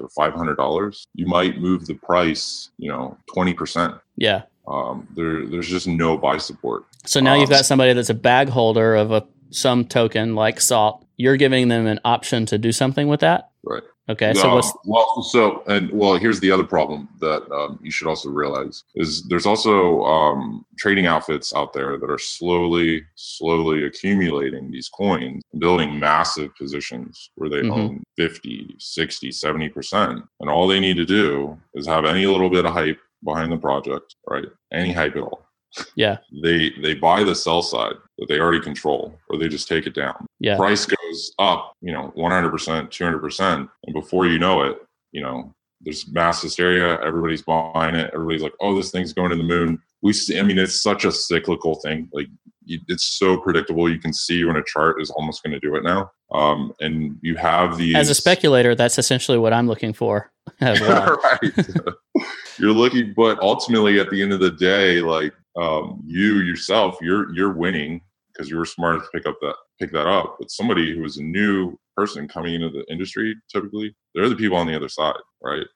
or 0.00 0.08
$500, 0.08 1.06
you 1.14 1.26
might 1.26 1.60
move 1.60 1.86
the 1.86 1.94
price, 1.94 2.70
you 2.78 2.90
know, 2.90 3.16
20%. 3.34 4.00
Yeah. 4.16 4.42
Um, 4.66 5.08
there, 5.14 5.46
there's 5.46 5.68
just 5.68 5.86
no 5.86 6.18
buy 6.18 6.38
support. 6.38 6.84
So 7.06 7.20
now 7.20 7.34
um, 7.34 7.40
you've 7.40 7.50
got 7.50 7.64
somebody 7.64 7.92
that's 7.94 8.10
a 8.10 8.14
bag 8.14 8.48
holder 8.48 8.96
of 8.96 9.12
a 9.12 9.26
some 9.50 9.84
token 9.84 10.34
like 10.34 10.60
salt. 10.60 11.04
You're 11.16 11.36
giving 11.36 11.68
them 11.68 11.86
an 11.86 12.00
option 12.04 12.46
to 12.46 12.58
do 12.58 12.72
something 12.72 13.08
with 13.08 13.20
that. 13.20 13.50
Right. 13.64 13.82
Okay. 14.10 14.32
So 14.32 14.54
what's 14.54 14.72
well? 14.86 15.22
So 15.22 15.62
and 15.66 15.90
well, 15.90 16.16
here's 16.16 16.40
the 16.40 16.50
other 16.50 16.64
problem 16.64 17.08
that 17.20 17.50
um, 17.52 17.78
you 17.82 17.90
should 17.90 18.06
also 18.06 18.30
realize 18.30 18.84
is 18.94 19.22
there's 19.24 19.44
also 19.44 20.02
um, 20.04 20.64
trading 20.78 21.06
outfits 21.06 21.54
out 21.54 21.74
there 21.74 21.98
that 21.98 22.10
are 22.10 22.18
slowly, 22.18 23.04
slowly 23.16 23.84
accumulating 23.84 24.70
these 24.70 24.88
coins, 24.88 25.42
building 25.58 25.98
massive 25.98 26.56
positions 26.56 27.30
where 27.34 27.50
they 27.50 27.60
mm-hmm. 27.60 27.72
own 27.72 28.02
50, 28.16 28.76
60, 28.78 29.30
70 29.30 29.68
percent, 29.68 30.24
and 30.40 30.48
all 30.48 30.66
they 30.66 30.80
need 30.80 30.96
to 30.96 31.04
do 31.04 31.58
is 31.74 31.86
have 31.86 32.06
any 32.06 32.24
little 32.24 32.48
bit 32.48 32.64
of 32.64 32.72
hype 32.72 32.98
behind 33.22 33.52
the 33.52 33.58
project, 33.58 34.14
right? 34.26 34.46
Any 34.72 34.92
hype 34.92 35.16
at 35.16 35.22
all. 35.22 35.47
Yeah. 35.96 36.18
they 36.42 36.70
they 36.82 36.94
buy 36.94 37.24
the 37.24 37.34
sell 37.34 37.62
side 37.62 37.94
that 38.18 38.28
they 38.28 38.40
already 38.40 38.60
control, 38.60 39.18
or 39.28 39.38
they 39.38 39.48
just 39.48 39.68
take 39.68 39.86
it 39.86 39.94
down. 39.94 40.26
Yeah. 40.40 40.56
Price 40.56 40.86
goes 40.86 41.32
up, 41.38 41.72
you 41.80 41.92
know, 41.92 42.12
100%, 42.16 42.50
200%, 42.50 43.68
and 43.86 43.94
before 43.94 44.26
you 44.26 44.38
know 44.38 44.62
it, 44.62 44.78
you 45.12 45.22
know, 45.22 45.52
there's 45.80 46.08
mass 46.08 46.42
hysteria. 46.42 47.00
Everybody's 47.00 47.42
buying 47.42 47.94
it. 47.94 48.10
Everybody's 48.12 48.42
like, 48.42 48.54
"Oh, 48.60 48.74
this 48.74 48.90
thing's 48.90 49.12
going 49.12 49.30
to 49.30 49.36
the 49.36 49.42
moon." 49.42 49.80
We 50.02 50.12
see. 50.12 50.38
I 50.38 50.42
mean, 50.42 50.58
it's 50.58 50.82
such 50.82 51.04
a 51.04 51.12
cyclical 51.12 51.76
thing. 51.76 52.08
Like, 52.12 52.26
it's 52.66 53.04
so 53.18 53.38
predictable. 53.38 53.90
You 53.90 53.98
can 53.98 54.12
see 54.12 54.44
when 54.44 54.56
a 54.56 54.64
chart 54.64 55.00
is 55.00 55.10
almost 55.10 55.42
going 55.42 55.52
to 55.52 55.60
do 55.60 55.76
it 55.76 55.84
now. 55.84 56.10
Um, 56.32 56.72
and 56.80 57.18
you 57.22 57.36
have 57.36 57.78
these. 57.78 57.94
As 57.94 58.10
a 58.10 58.14
speculator, 58.14 58.74
that's 58.74 58.98
essentially 58.98 59.38
what 59.38 59.52
I'm 59.52 59.66
looking 59.66 59.92
for. 59.92 60.30
Well. 60.60 61.20
right. 61.22 61.68
you're 62.58 62.72
looking, 62.72 63.12
but 63.14 63.38
ultimately, 63.40 64.00
at 64.00 64.10
the 64.10 64.22
end 64.22 64.32
of 64.32 64.40
the 64.40 64.50
day, 64.50 65.00
like 65.00 65.34
um, 65.58 66.02
you 66.06 66.38
yourself, 66.38 66.98
you're 67.00 67.34
you're 67.34 67.52
winning 67.52 68.00
because 68.32 68.50
you 68.50 68.56
were 68.56 68.64
smart 68.64 69.02
to 69.02 69.08
pick 69.12 69.26
up 69.26 69.36
that 69.40 69.54
pick 69.78 69.92
that 69.92 70.06
up. 70.06 70.36
But 70.38 70.50
somebody 70.50 70.94
who 70.94 71.04
is 71.04 71.18
a 71.18 71.22
new 71.22 71.76
person 71.96 72.28
coming 72.28 72.54
into 72.54 72.70
the 72.70 72.84
industry, 72.90 73.34
typically, 73.52 73.94
they're 74.14 74.28
the 74.28 74.36
people 74.36 74.56
on 74.56 74.66
the 74.66 74.76
other 74.76 74.88
side, 74.88 75.16
right? 75.42 75.66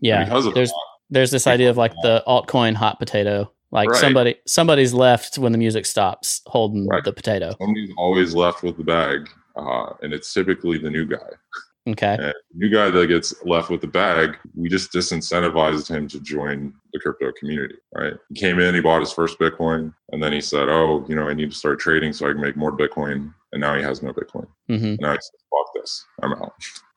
Yeah. 0.00 0.24
because 0.24 0.46
of 0.46 0.54
there's 0.54 0.70
that, 0.70 0.86
there's 1.10 1.30
this 1.30 1.46
idea 1.46 1.70
of 1.70 1.76
like 1.76 1.92
the 2.02 2.22
altcoin 2.26 2.74
hot 2.74 2.98
potato. 2.98 3.52
Like 3.70 3.90
right. 3.90 4.00
somebody 4.00 4.36
somebody's 4.46 4.94
left 4.94 5.36
when 5.36 5.52
the 5.52 5.58
music 5.58 5.84
stops 5.84 6.40
holding 6.46 6.86
right. 6.88 7.04
the 7.04 7.12
potato. 7.12 7.54
Somebody's 7.60 7.90
always 7.98 8.34
left 8.34 8.62
with 8.62 8.78
the 8.78 8.84
bag, 8.84 9.28
uh, 9.56 9.92
and 10.00 10.14
it's 10.14 10.32
typically 10.32 10.78
the 10.78 10.88
new 10.88 11.04
guy. 11.04 11.28
Okay. 11.88 12.16
And 12.20 12.34
new 12.54 12.68
guy 12.68 12.90
that 12.90 13.06
gets 13.06 13.34
left 13.44 13.70
with 13.70 13.80
the 13.80 13.86
bag, 13.86 14.36
we 14.54 14.68
just 14.68 14.92
disincentivized 14.92 15.88
him 15.88 16.06
to 16.08 16.20
join 16.20 16.74
the 16.92 17.00
crypto 17.00 17.32
community, 17.38 17.76
right? 17.94 18.12
He 18.28 18.34
came 18.34 18.58
in, 18.58 18.74
he 18.74 18.80
bought 18.80 19.00
his 19.00 19.12
first 19.12 19.38
Bitcoin, 19.38 19.94
and 20.12 20.22
then 20.22 20.32
he 20.32 20.40
said, 20.40 20.68
Oh, 20.68 21.04
you 21.08 21.14
know, 21.14 21.28
I 21.28 21.34
need 21.34 21.50
to 21.50 21.56
start 21.56 21.80
trading 21.80 22.12
so 22.12 22.28
I 22.28 22.32
can 22.32 22.42
make 22.42 22.56
more 22.56 22.76
Bitcoin. 22.76 23.32
And 23.52 23.60
now 23.60 23.74
he 23.74 23.82
has 23.82 24.02
no 24.02 24.12
Bitcoin. 24.12 24.46
Mm-hmm. 24.68 24.96
Now 25.02 25.12
he 25.12 25.18
says, 25.18 25.30
Fuck 25.50 25.74
this. 25.74 26.04
I'm 26.22 26.32
out. 26.34 26.52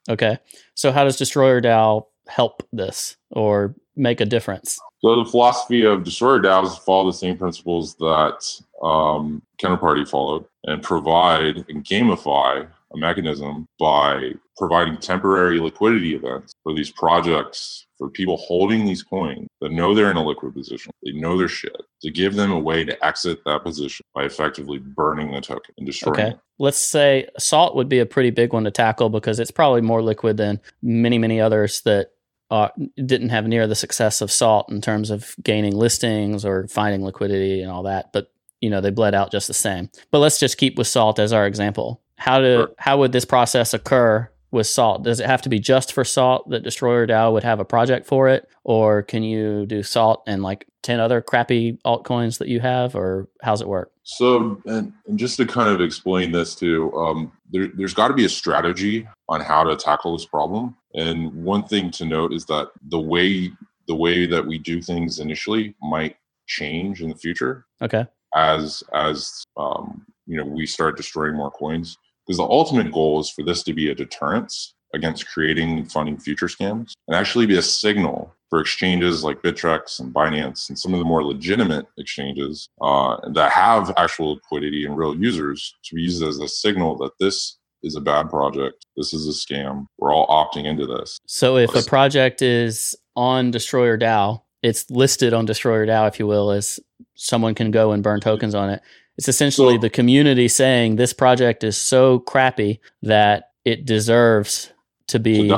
Okay. 0.10 0.38
So 0.74 0.92
how 0.92 1.06
does 1.06 1.18
Destroyer 1.18 1.62
DAO 1.62 2.08
help 2.28 2.68
this 2.74 3.16
or 3.30 3.76
make 3.96 4.20
a 4.20 4.26
difference? 4.26 4.78
So 5.00 5.24
the 5.24 5.30
philosophy 5.30 5.86
of 5.86 6.04
Destroyer 6.04 6.40
DAO 6.40 6.66
is 6.66 6.76
to 6.76 6.82
follow 6.82 7.06
the 7.06 7.18
same 7.18 7.38
principles 7.38 7.96
that 7.96 8.62
um, 8.84 9.42
Counterparty 9.62 10.08
followed 10.08 10.46
and 10.66 10.84
provide 10.84 11.66
and 11.70 11.84
gamify 11.86 12.68
a 12.94 12.98
mechanism 12.98 13.66
by 13.80 14.32
providing 14.58 14.98
temporary 14.98 15.60
liquidity 15.60 16.16
events 16.16 16.54
for 16.64 16.74
these 16.74 16.92
projects 16.92 17.86
for 17.98 18.10
people 18.10 18.38
holding 18.38 18.86
these 18.86 19.04
coins 19.04 19.48
that 19.60 19.72
know 19.72 19.94
they're 19.94 20.10
in 20.10 20.18
a 20.18 20.24
liquid 20.24 20.54
position, 20.54 20.92
they 21.04 21.12
know 21.12 21.38
their 21.38 21.48
shit, 21.48 21.76
to 22.02 22.12
give 22.12 22.36
them 22.36 22.52
a 22.52 22.60
way 22.60 22.84
to 22.84 23.06
exit 23.06 23.40
that 23.46 23.64
position 23.64 24.04
by 24.16 24.24
effectively 24.24 24.80
burning 24.80 25.32
the 25.32 25.42
token 25.42 25.74
and 25.78 25.86
destroying 25.86 26.20
okay. 26.20 26.30
it. 26.30 26.40
Let's 26.58 26.80
say 26.80 27.28
salt 27.38 27.76
would 27.76 27.90
be 27.90 28.00
a 28.00 28.06
pretty 28.06 28.32
big 28.32 28.54
one 28.54 28.64
to 28.64 28.72
tackle 28.72 29.10
because 29.10 29.40
it's 29.40 29.52
probably 29.52 29.82
more 29.82 30.02
liquid 30.02 30.38
than 30.38 30.60
many, 30.82 31.18
many 31.18 31.40
others 31.40 31.82
that 31.82 32.12
uh, 32.50 32.70
didn't 32.98 33.30
have 33.30 33.48
near 33.48 33.68
the 33.68 33.76
success 33.76 34.20
of 34.22 34.32
salt 34.32 34.70
in 34.70 34.82
terms 34.82 35.10
of 35.10 35.36
gaining 35.42 35.76
listings 35.76 36.44
or 36.44 36.68
finding 36.68 37.04
liquidity 37.04 37.62
and 37.62 37.72
all 37.72 37.84
that. 37.84 38.12
But 38.12 38.32
you 38.62 38.70
know 38.70 38.80
they 38.80 38.92
bled 38.92 39.14
out 39.14 39.32
just 39.32 39.48
the 39.48 39.54
same. 39.54 39.90
But 40.12 40.20
let's 40.20 40.40
just 40.40 40.58
keep 40.58 40.78
with 40.78 40.88
salt 40.88 41.20
as 41.20 41.34
our 41.34 41.46
example. 41.46 42.01
How 42.22 42.38
to 42.38 42.54
sure. 42.54 42.70
how 42.78 43.00
would 43.00 43.14
this 43.14 43.26
process 43.26 43.74
occur 43.74 44.30
with 44.52 44.68
salt? 44.68 45.04
Does 45.04 45.20
it 45.20 45.26
have 45.26 45.42
to 45.42 45.50
be 45.50 45.58
just 45.58 45.92
for 45.92 46.04
salt 46.04 46.48
that 46.52 46.62
Destroyer 46.62 47.08
DAO 47.08 47.34
would 47.34 47.44
have 47.44 47.60
a 47.60 47.66
project 47.66 48.06
for 48.06 48.30
it, 48.30 48.48
or 48.64 49.02
can 49.02 49.24
you 49.24 49.66
do 49.66 49.82
salt 49.82 50.22
and 50.28 50.44
like 50.44 50.68
ten 50.84 51.00
other 51.00 51.20
crappy 51.20 51.80
altcoins 51.84 52.38
that 52.38 52.48
you 52.48 52.60
have, 52.60 52.96
or 52.96 53.28
how's 53.42 53.60
it 53.60 53.68
work? 53.68 53.92
So, 54.04 54.62
and, 54.68 54.94
and 55.08 55.18
just 55.18 55.38
to 55.38 55.48
kind 55.48 55.70
of 55.70 55.82
explain 55.82 56.32
this 56.32 56.54
too, 56.54 56.94
um, 56.94 57.32
there, 57.50 57.70
there's 57.74 57.96
got 57.96 58.10
to 58.10 58.14
be 58.14 58.26
a 58.26 58.30
strategy 58.30 59.08
on 59.28 59.42
how 59.42 59.64
to 59.64 59.76
tackle 59.76 60.16
this 60.16 60.28
problem. 60.28 60.78
And 60.94 61.34
one 61.34 61.64
thing 61.64 61.90
to 61.92 62.06
note 62.06 62.34
is 62.34 62.46
that 62.46 62.70
the 62.88 63.00
way 63.00 63.52
the 63.88 63.96
way 63.96 64.28
that 64.28 64.46
we 64.46 64.60
do 64.60 64.80
things 64.80 65.18
initially 65.18 65.74
might 65.82 66.18
change 66.46 67.02
in 67.02 67.10
the 67.10 67.16
future. 67.16 67.66
Okay. 67.82 68.06
As 68.36 68.84
as 68.94 69.44
um, 69.58 70.06
you 70.28 70.38
know, 70.38 70.46
we 70.46 70.68
start 70.68 70.98
destroying 70.98 71.36
more 71.36 71.50
coins 71.50 71.98
because 72.32 72.38
the 72.38 72.44
ultimate 72.44 72.94
goal 72.94 73.20
is 73.20 73.30
for 73.30 73.44
this 73.44 73.62
to 73.62 73.74
be 73.74 73.90
a 73.90 73.96
deterrence 73.96 74.74
against 74.94 75.28
creating 75.28 75.80
and 75.80 75.92
funding 75.92 76.18
future 76.18 76.48
scams 76.48 76.94
and 77.10 77.18
actually 77.18 77.46
be 77.46 77.58
a 77.58 77.62
signal 77.62 78.34
for 78.50 78.62
exchanges 78.62 79.22
like 79.22 79.42
Bittrex 79.42 80.00
and 80.00 80.14
Binance 80.14 80.70
and 80.70 80.80
some 80.80 80.94
of 80.94 81.00
the 81.00 81.06
more 81.06 81.26
legitimate 81.26 81.88
exchanges 81.98 82.70
uh, 82.82 83.18
that 83.34 83.52
have 83.52 83.94
actual 83.98 84.36
liquidity 84.36 84.86
and 84.86 84.96
real 84.96 85.14
users 85.14 85.76
to 85.84 85.96
be 85.96 86.04
used 86.04 86.24
as 86.24 86.40
a 86.40 86.48
signal 86.48 86.96
that 87.00 87.12
this 87.20 87.58
is 87.84 87.98
a 87.98 88.02
bad 88.02 88.30
project. 88.30 88.86
This 88.96 89.14
is 89.14 89.28
a 89.28 89.32
scam. 89.32 89.88
We're 89.98 90.16
all 90.16 90.28
opting 90.28 90.64
into 90.66 90.88
this. 90.88 91.20
So 91.26 91.58
if 91.58 91.76
a 91.76 91.84
project 91.84 92.42
is 92.42 92.96
on 93.18 93.52
Destroyer 93.52 93.98
DAO, 93.98 94.42
it's 94.64 94.90
listed 94.90 95.34
on 95.34 95.46
Destroyer 95.46 95.86
DAO, 95.86 96.08
if 96.08 96.18
you 96.18 96.28
will, 96.28 96.52
as 96.52 96.80
someone 97.16 97.56
can 97.56 97.72
go 97.72 97.92
and 97.92 98.02
burn 98.02 98.22
tokens 98.22 98.56
on 98.56 98.70
it. 98.70 98.82
It's 99.18 99.28
essentially 99.28 99.78
the 99.78 99.90
community 99.90 100.48
saying 100.48 100.96
this 100.96 101.14
project 101.14 101.64
is 101.64 101.78
so 101.78 102.20
crappy 102.20 102.80
that 103.04 103.52
it 103.66 103.86
deserves 103.86 104.72
to 105.08 105.20
be 105.20 105.54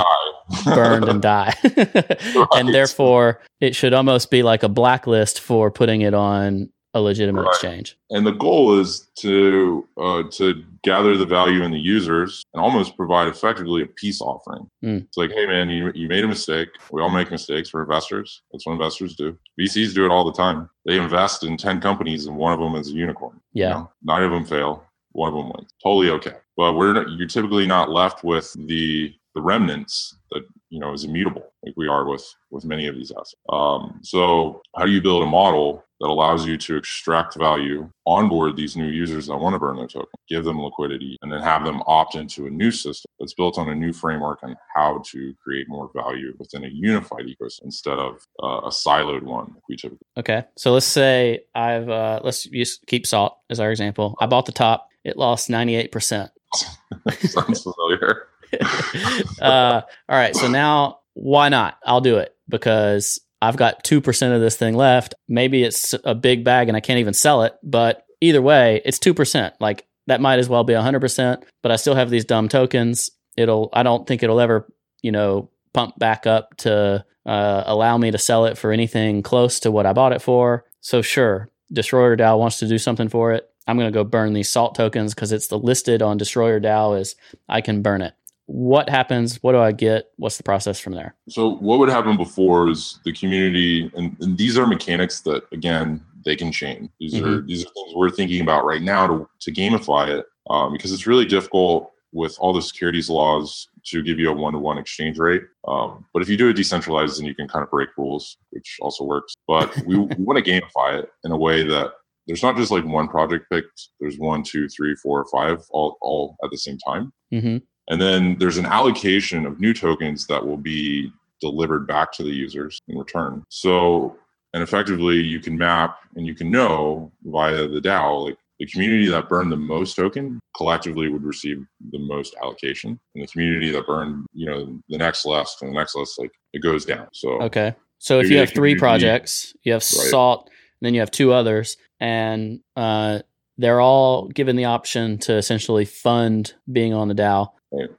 burned 0.66 1.06
and 1.06 1.22
die. 1.22 1.54
right. 1.78 2.48
And 2.56 2.74
therefore, 2.74 3.42
it 3.62 3.76
should 3.76 3.94
almost 3.94 4.32
be 4.32 4.44
like 4.44 4.64
a 4.64 4.70
blacklist 4.70 5.40
for 5.40 5.72
putting 5.72 6.02
it 6.02 6.14
on 6.14 6.70
a 6.96 7.02
legitimate 7.02 7.44
right. 7.44 7.50
exchange. 7.50 7.98
And 8.12 8.26
the 8.26 8.32
goal 8.32 8.80
is 8.80 9.08
to 9.20 9.88
uh, 9.98 10.24
to 10.32 10.64
gather 10.84 11.18
the 11.18 11.26
value 11.26 11.64
in 11.64 11.72
the 11.72 11.80
users 11.80 12.44
and 12.54 12.62
almost 12.62 12.96
provide 12.96 13.28
effectively 13.28 13.82
a 13.82 13.88
peace 13.88 14.22
offering. 14.22 14.70
Mm. 14.84 15.06
It's 15.06 15.18
like, 15.18 15.32
hey 15.32 15.48
man, 15.48 15.70
you, 15.70 15.92
you 15.96 16.08
made 16.08 16.24
a 16.24 16.28
mistake. 16.28 16.70
We 16.92 17.02
all 17.02 17.10
make 17.10 17.32
mistakes. 17.32 17.74
We're 17.74 17.84
investors. 17.84 18.44
That's 18.52 18.66
what 18.66 18.74
investors 18.74 19.16
do. 19.16 19.38
VCs 19.60 19.96
do 19.96 20.06
it 20.06 20.12
all 20.12 20.24
the 20.24 20.34
time. 20.34 20.70
They 20.86 21.00
invest 21.00 21.44
in 21.44 21.58
ten 21.58 21.82
companies 21.82 22.28
and 22.28 22.38
one 22.38 22.54
of 22.54 22.60
them 22.60 22.76
is 22.76 22.90
a 22.90 22.94
unicorn. 22.94 23.40
Yeah, 23.54 23.86
nine 24.04 24.24
of 24.24 24.32
them 24.32 24.46
fail. 24.46 24.84
one 25.12 25.30
of 25.30 25.36
them 25.36 25.52
wins. 25.56 25.74
Totally 25.84 26.10
okay. 26.12 26.34
But 26.58 26.74
we're 26.74 26.94
not, 26.94 27.10
you're 27.12 27.28
typically 27.28 27.68
not 27.68 27.90
left 27.90 28.24
with 28.24 28.54
the 28.68 29.14
the 29.36 29.42
remnants 29.42 30.16
that 30.32 30.44
you 30.70 30.80
know 30.80 30.94
is 30.94 31.06
immutable 31.06 31.44
like 31.66 31.74
we 31.76 31.88
are 31.88 32.06
with 32.08 32.24
with 32.52 32.66
many 32.66 32.86
of 32.88 32.94
these 32.96 33.12
assets 33.12 33.34
um, 33.50 34.00
so 34.04 34.62
how 34.76 34.86
do 34.86 34.92
you 34.92 35.02
build 35.02 35.24
a 35.24 35.26
model 35.26 35.84
that 36.04 36.10
allows 36.10 36.46
you 36.46 36.58
to 36.58 36.76
extract 36.76 37.38
value 37.38 37.90
onboard 38.06 38.56
these 38.56 38.76
new 38.76 38.88
users 38.88 39.28
that 39.28 39.38
want 39.38 39.54
to 39.54 39.60
burn 39.60 39.78
their 39.78 39.88
token 39.88 40.10
give 40.30 40.44
them 40.44 40.62
liquidity 40.62 41.18
and 41.22 41.32
then 41.32 41.42
have 41.42 41.64
them 41.64 41.82
opt 41.88 42.16
into 42.16 42.46
a 42.46 42.50
new 42.50 42.72
system 42.72 43.10
that's 43.20 43.34
built 43.34 43.58
on 43.58 43.70
a 43.70 43.76
new 43.76 43.94
framework 43.94 44.40
and 44.44 44.56
how 44.76 45.02
to 45.06 45.34
create 45.42 45.68
more 45.70 45.90
value 45.96 46.34
within 46.38 46.66
a 46.66 46.70
unified 46.70 47.26
ecosystem 47.26 47.64
instead 47.64 47.98
of 47.98 48.18
uh, 48.44 48.62
a 48.66 48.70
siloed 48.70 49.24
one 49.24 49.56
we 49.70 49.76
typically 49.76 50.06
okay 50.18 50.44
so 50.58 50.74
let's 50.74 50.86
say 50.86 51.40
i've 51.56 51.90
uh, 51.90 52.20
let's 52.24 52.46
use 52.48 52.80
keep 52.88 53.08
salt 53.08 53.38
as 53.50 53.60
our 53.60 53.72
example 53.72 54.16
i 54.20 54.26
bought 54.26 54.46
the 54.46 54.52
top 54.52 54.90
it 55.04 55.18
lost 55.18 55.50
98% 55.50 56.30
sounds 57.20 57.62
familiar 57.62 58.28
uh, 59.42 59.82
all 60.10 60.18
right. 60.18 60.36
So 60.36 60.48
now, 60.48 61.00
why 61.14 61.50
not? 61.50 61.78
I'll 61.86 62.02
do 62.02 62.18
it 62.18 62.36
because 62.50 63.20
I've 63.44 63.58
got 63.58 63.84
2% 63.84 64.34
of 64.34 64.40
this 64.40 64.56
thing 64.56 64.74
left. 64.74 65.16
Maybe 65.28 65.64
it's 65.64 65.94
a 66.06 66.16
big 66.16 66.46
bag 66.46 66.70
and 66.70 66.78
I 66.78 66.80
can't 66.80 67.00
even 67.00 67.14
sell 67.14 67.44
it, 67.44 67.54
but 67.62 68.06
either 68.22 68.42
way, 68.42 68.82
it's 68.86 69.00
2%. 69.00 69.52
Like 69.60 69.86
that 70.08 70.22
might 70.22 70.40
as 70.40 70.48
well 70.48 70.64
be 70.64 70.72
100%, 70.72 71.44
but 71.62 71.70
I 71.70 71.76
still 71.76 71.94
have 71.94 72.10
these 72.10 72.24
dumb 72.24 72.48
tokens. 72.48 73.10
It'll, 73.36 73.70
I 73.74 73.84
don't 73.84 74.08
think 74.08 74.24
it'll 74.24 74.40
ever, 74.40 74.72
you 75.02 75.12
know, 75.12 75.50
pump 75.74 76.00
back 76.00 76.26
up 76.26 76.56
to 76.60 77.04
uh, 77.26 77.64
allow 77.66 77.98
me 77.98 78.12
to 78.12 78.18
sell 78.18 78.46
it 78.46 78.58
for 78.58 78.72
anything 78.72 79.22
close 79.24 79.60
to 79.62 79.72
what 79.72 79.86
I 79.86 79.92
bought 79.92 80.14
it 80.14 80.22
for. 80.22 80.64
So, 80.80 81.02
sure, 81.02 81.50
Destroyer 81.72 82.16
DAO 82.16 82.40
wants 82.40 82.60
to 82.60 82.68
do 82.68 82.78
something 82.78 83.10
for 83.10 83.34
it. 83.34 83.50
I'm 83.68 83.78
going 83.78 83.92
to 83.92 83.98
go 83.98 84.06
burn 84.06 84.32
these 84.32 84.50
salt 84.50 84.76
tokens 84.76 85.14
because 85.14 85.34
it's 85.34 85.48
the 85.48 85.60
listed 85.60 86.02
on 86.02 86.18
Destroyer 86.18 86.62
DAO 86.62 86.98
as 86.98 87.16
I 87.50 87.60
can 87.60 87.82
burn 87.82 88.02
it 88.02 88.14
what 88.46 88.90
happens? 88.90 89.42
What 89.42 89.54
do 89.54 89.60
i 89.60 89.72
get? 89.72 90.12
What's 90.18 90.38
the 90.38 90.44
process 90.44 90.80
from 90.80 90.94
there? 90.94 91.16
So 91.30 91.56
what 91.56 91.80
would 91.80 91.90
happen 91.90 92.18
before 92.18 92.70
is 92.70 93.00
the 93.06 93.14
community 93.14 93.92
and, 93.96 94.16
and 94.20 94.38
these 94.38 94.58
are 94.58 94.68
mechanics 94.68 95.22
that 95.22 95.44
again 95.52 96.04
they 96.26 96.36
can 96.36 96.52
change. 96.52 96.90
These 97.00 97.16
mm-hmm. 97.16 97.26
are 97.26 97.42
these 97.42 97.64
are 97.66 97.70
things 97.70 97.94
we're 97.96 98.10
thinking 98.10 98.42
about 98.42 98.66
right 98.66 98.82
now 98.82 99.08
to, 99.08 99.30
to 99.42 99.52
gamify 99.52 100.10
it 100.10 100.26
um, 100.50 100.74
because 100.74 100.92
it's 100.92 101.08
really 101.08 101.26
difficult 101.26 101.92
with 102.12 102.38
all 102.40 102.54
the 102.54 102.62
securities 102.62 103.10
laws 103.10 103.70
to 103.86 104.04
give 104.04 104.20
you 104.20 104.30
a 104.30 104.34
one-to-one 104.34 104.78
exchange 104.78 105.18
rate. 105.18 105.42
Um, 105.68 106.06
but 106.14 106.22
if 106.22 106.30
you 106.30 106.38
do 106.38 106.50
it 106.50 106.54
decentralized 106.54 107.20
then 107.20 107.26
you 107.26 107.34
can 107.34 107.48
kind 107.48 107.64
of 107.64 107.72
break 107.72 107.90
rules 107.98 108.38
which 108.50 108.78
also 108.82 109.06
works. 109.06 109.34
But 109.48 109.76
we, 109.86 109.98
we 109.98 110.16
want 110.24 110.44
to 110.44 110.52
gamify 110.52 111.00
it 111.00 111.10
in 111.24 111.32
a 111.32 111.38
way 111.38 111.64
that 111.64 111.94
there's 112.28 112.44
not 112.44 112.56
just 112.56 112.72
like 112.72 112.86
one 112.86 113.08
project 113.08 113.50
picked 113.50 113.90
there's 114.00 114.18
one 114.18 114.44
two 114.44 114.68
three 114.68 114.96
four 114.96 115.26
five 115.32 115.64
all, 115.72 115.98
all 116.02 116.36
at 116.44 116.52
the 116.52 116.58
same 116.58 116.78
time. 116.80 117.14
Mm-hmm. 117.34 117.58
And 117.90 118.02
then 118.02 118.38
there's 118.40 118.58
an 118.58 118.66
allocation 118.66 119.46
of 119.46 119.60
new 119.60 119.74
tokens 119.74 120.28
that 120.28 120.46
will 120.46 120.58
be 120.58 121.12
delivered 121.42 121.86
back 121.88 122.12
to 122.14 122.24
the 122.24 122.32
users 122.32 122.80
in 122.88 122.98
return. 122.98 123.44
So, 123.50 124.16
and 124.54 124.64
effectively, 124.64 125.18
you 125.18 125.40
can 125.40 125.58
map 125.58 125.98
and 126.16 126.26
you 126.26 126.36
can 126.36 126.50
know 126.50 127.12
via 127.24 127.68
the 127.68 127.82
DAO, 127.82 128.26
like 128.26 128.38
the 128.60 128.68
community 128.68 129.08
that 129.10 129.28
burned 129.28 129.52
the 129.52 129.58
most 129.58 129.96
token 129.96 130.40
collectively 130.56 131.10
would 131.10 131.24
receive 131.24 131.66
the 131.92 132.00
most 132.00 132.36
allocation. 132.42 133.00
And 133.14 133.24
the 133.24 133.28
community 133.28 133.72
that 133.72 133.86
burned, 133.86 134.26
you 134.34 134.46
know, 134.46 134.80
the 134.88 134.98
next 134.98 135.26
less 135.26 135.58
and 135.62 135.72
the 135.72 135.78
next 135.78 135.96
less, 135.96 136.18
like 136.18 136.32
it 136.54 136.62
goes 136.62 136.86
down. 136.86 137.08
So, 137.12 137.42
okay. 137.42 137.76
So 137.98 138.20
if 138.20 138.30
you 138.30 138.38
have 138.38 138.52
three 138.52 138.76
projects, 138.76 139.54
you 139.64 139.74
have 139.74 139.82
right. 139.82 139.84
Salt, 139.84 140.50
and 140.50 140.86
then 140.86 140.94
you 140.94 141.00
have 141.00 141.12
two 141.12 141.32
others, 141.32 141.78
and 142.02 142.60
uh, 142.76 143.20
they're 143.58 143.80
all 143.80 144.28
given 144.28 144.58
the 144.58 144.66
option 144.66 145.18
to 145.20 145.36
essentially 145.36 145.86
fund 145.86 146.54
being 146.70 146.94
on 146.94 147.08
the 147.08 147.16
DAO 147.16 147.52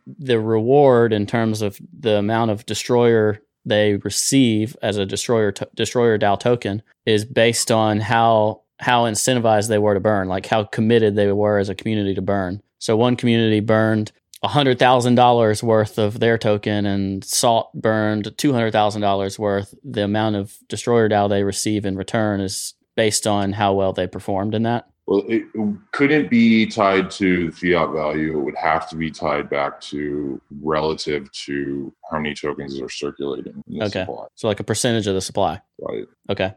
the 0.06 0.40
reward 0.40 1.12
in 1.12 1.26
terms 1.26 1.62
of 1.62 1.78
the 1.98 2.16
amount 2.18 2.50
of 2.50 2.66
destroyer 2.66 3.40
they 3.64 3.96
receive 3.96 4.76
as 4.82 4.96
a 4.96 5.06
destroyer 5.06 5.52
destroyer 5.74 6.18
DAO 6.18 6.38
token 6.38 6.82
is 7.06 7.24
based 7.24 7.70
on 7.70 8.00
how 8.00 8.62
how 8.80 9.04
incentivized 9.04 9.68
they 9.68 9.78
were 9.78 9.94
to 9.94 10.00
burn, 10.00 10.28
like 10.28 10.46
how 10.46 10.64
committed 10.64 11.16
they 11.16 11.30
were 11.32 11.58
as 11.58 11.68
a 11.68 11.74
community 11.74 12.14
to 12.14 12.22
burn. 12.22 12.62
So 12.78 12.96
one 12.96 13.16
community 13.16 13.60
burned 13.60 14.12
hundred 14.42 14.78
thousand 14.78 15.14
dollars 15.14 15.62
worth 15.62 15.98
of 15.98 16.20
their 16.20 16.36
token, 16.36 16.84
and 16.84 17.24
Salt 17.24 17.72
burned 17.74 18.36
two 18.36 18.52
hundred 18.52 18.72
thousand 18.72 19.02
dollars 19.02 19.38
worth. 19.38 19.74
The 19.82 20.04
amount 20.04 20.36
of 20.36 20.58
destroyer 20.68 21.08
DAO 21.08 21.28
they 21.28 21.44
receive 21.44 21.86
in 21.86 21.96
return 21.96 22.40
is 22.40 22.74
based 22.96 23.26
on 23.26 23.52
how 23.52 23.72
well 23.72 23.92
they 23.92 24.06
performed 24.06 24.54
in 24.54 24.64
that. 24.64 24.88
Well, 25.06 25.22
it 25.28 25.44
couldn't 25.92 26.30
be 26.30 26.66
tied 26.66 27.10
to 27.12 27.50
the 27.50 27.52
fiat 27.52 27.92
value. 27.92 28.38
It 28.38 28.42
would 28.42 28.56
have 28.56 28.88
to 28.88 28.96
be 28.96 29.10
tied 29.10 29.50
back 29.50 29.78
to 29.82 30.40
relative 30.62 31.30
to 31.32 31.92
how 32.10 32.18
many 32.18 32.34
tokens 32.34 32.80
are 32.80 32.88
circulating. 32.88 33.62
okay. 33.82 34.00
Supply. 34.00 34.26
So, 34.34 34.48
like 34.48 34.60
a 34.60 34.64
percentage 34.64 35.06
of 35.06 35.14
the 35.14 35.20
supply. 35.20 35.60
Right. 35.78 36.06
Okay. 36.30 36.54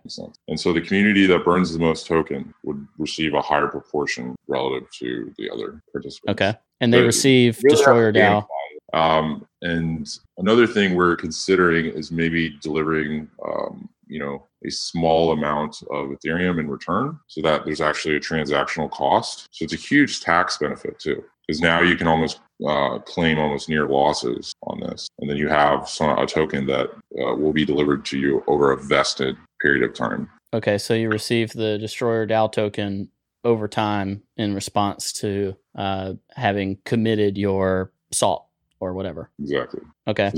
And 0.48 0.60
so 0.60 0.72
the 0.72 0.82
community 0.82 1.26
that 1.26 1.44
burns 1.44 1.74
the 1.74 1.80
most 1.80 2.08
token 2.08 2.54
would 2.64 2.88
receive 2.98 3.34
a 3.34 3.42
higher 3.42 3.68
proportion 3.68 4.36
relative 4.48 4.90
to 5.00 5.34
the 5.38 5.50
other 5.50 5.82
participants. 5.92 6.32
Okay. 6.32 6.58
And 6.80 6.94
they 6.94 7.00
but 7.00 7.08
receive 7.08 7.60
really 7.64 7.76
Destroyer 7.76 8.14
DAO. 8.14 8.46
Um, 8.94 9.46
and 9.62 10.08
another 10.38 10.66
thing 10.66 10.96
we're 10.96 11.18
considering 11.18 11.88
is 11.88 12.12
maybe 12.12 12.58
delivering 12.62 13.28
um, 13.46 13.90
you 14.08 14.20
know 14.20 14.48
a 14.65 14.72
small 14.72 15.32
amount 15.32 15.78
of 15.91 16.10
ethereum 16.10 16.60
in 16.60 16.70
return 16.70 17.20
so 17.28 17.41
that 17.41 17.65
there's 17.65 17.82
actually 17.82 18.15
a 18.15 18.20
transactional 18.20 18.89
cost. 18.89 19.48
So 19.52 19.63
it's 19.63 19.74
a 19.74 19.78
huge 19.78 20.22
tax 20.22 20.58
benefit 20.58 21.00
too 21.00 21.24
because 21.48 21.62
now 21.62 21.82
you 21.82 21.96
can 21.96 22.08
almost 22.08 22.41
uh, 22.67 23.00
claim 23.00 23.39
almost 23.39 23.70
near 23.70 23.88
losses 23.88 24.54
on 24.63 24.80
this. 24.82 25.08
And 25.20 25.30
then 25.30 25.38
you 25.38 25.48
have 25.48 25.88
some, 25.88 26.17
a 26.17 26.26
token 26.26 26.65
that 26.67 26.89
uh, 26.89 27.36
will 27.36 27.54
be 27.54 27.65
delivered 27.65 28.04
to 28.06 28.20
you 28.20 28.43
over 28.48 28.72
a 28.72 28.78
vested 28.78 29.38
period 29.62 29.84
of 29.84 29.96
time. 29.96 30.30
Okay 30.54 30.78
so 30.78 30.93
you 30.93 31.10
receive 31.10 31.52
the 31.54 31.78
destroyer 31.78 32.28
dao 32.28 32.52
token 32.52 33.10
over 33.43 33.67
time 33.67 34.24
in 34.36 34.54
response 34.54 35.13
to 35.13 35.56
uh, 35.76 36.13
having 36.32 36.78
committed 36.84 37.38
your 37.38 37.91
salt 38.12 38.46
or 38.80 38.93
whatever. 38.93 39.30
Exactly. 39.39 39.82
Okay. 40.08 40.32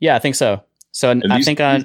Yeah 0.00 0.16
i 0.16 0.18
think 0.18 0.34
so. 0.34 0.62
So 0.92 1.10
and 1.10 1.24
i 1.32 1.36
these, 1.36 1.44
think 1.44 1.60
i 1.60 1.84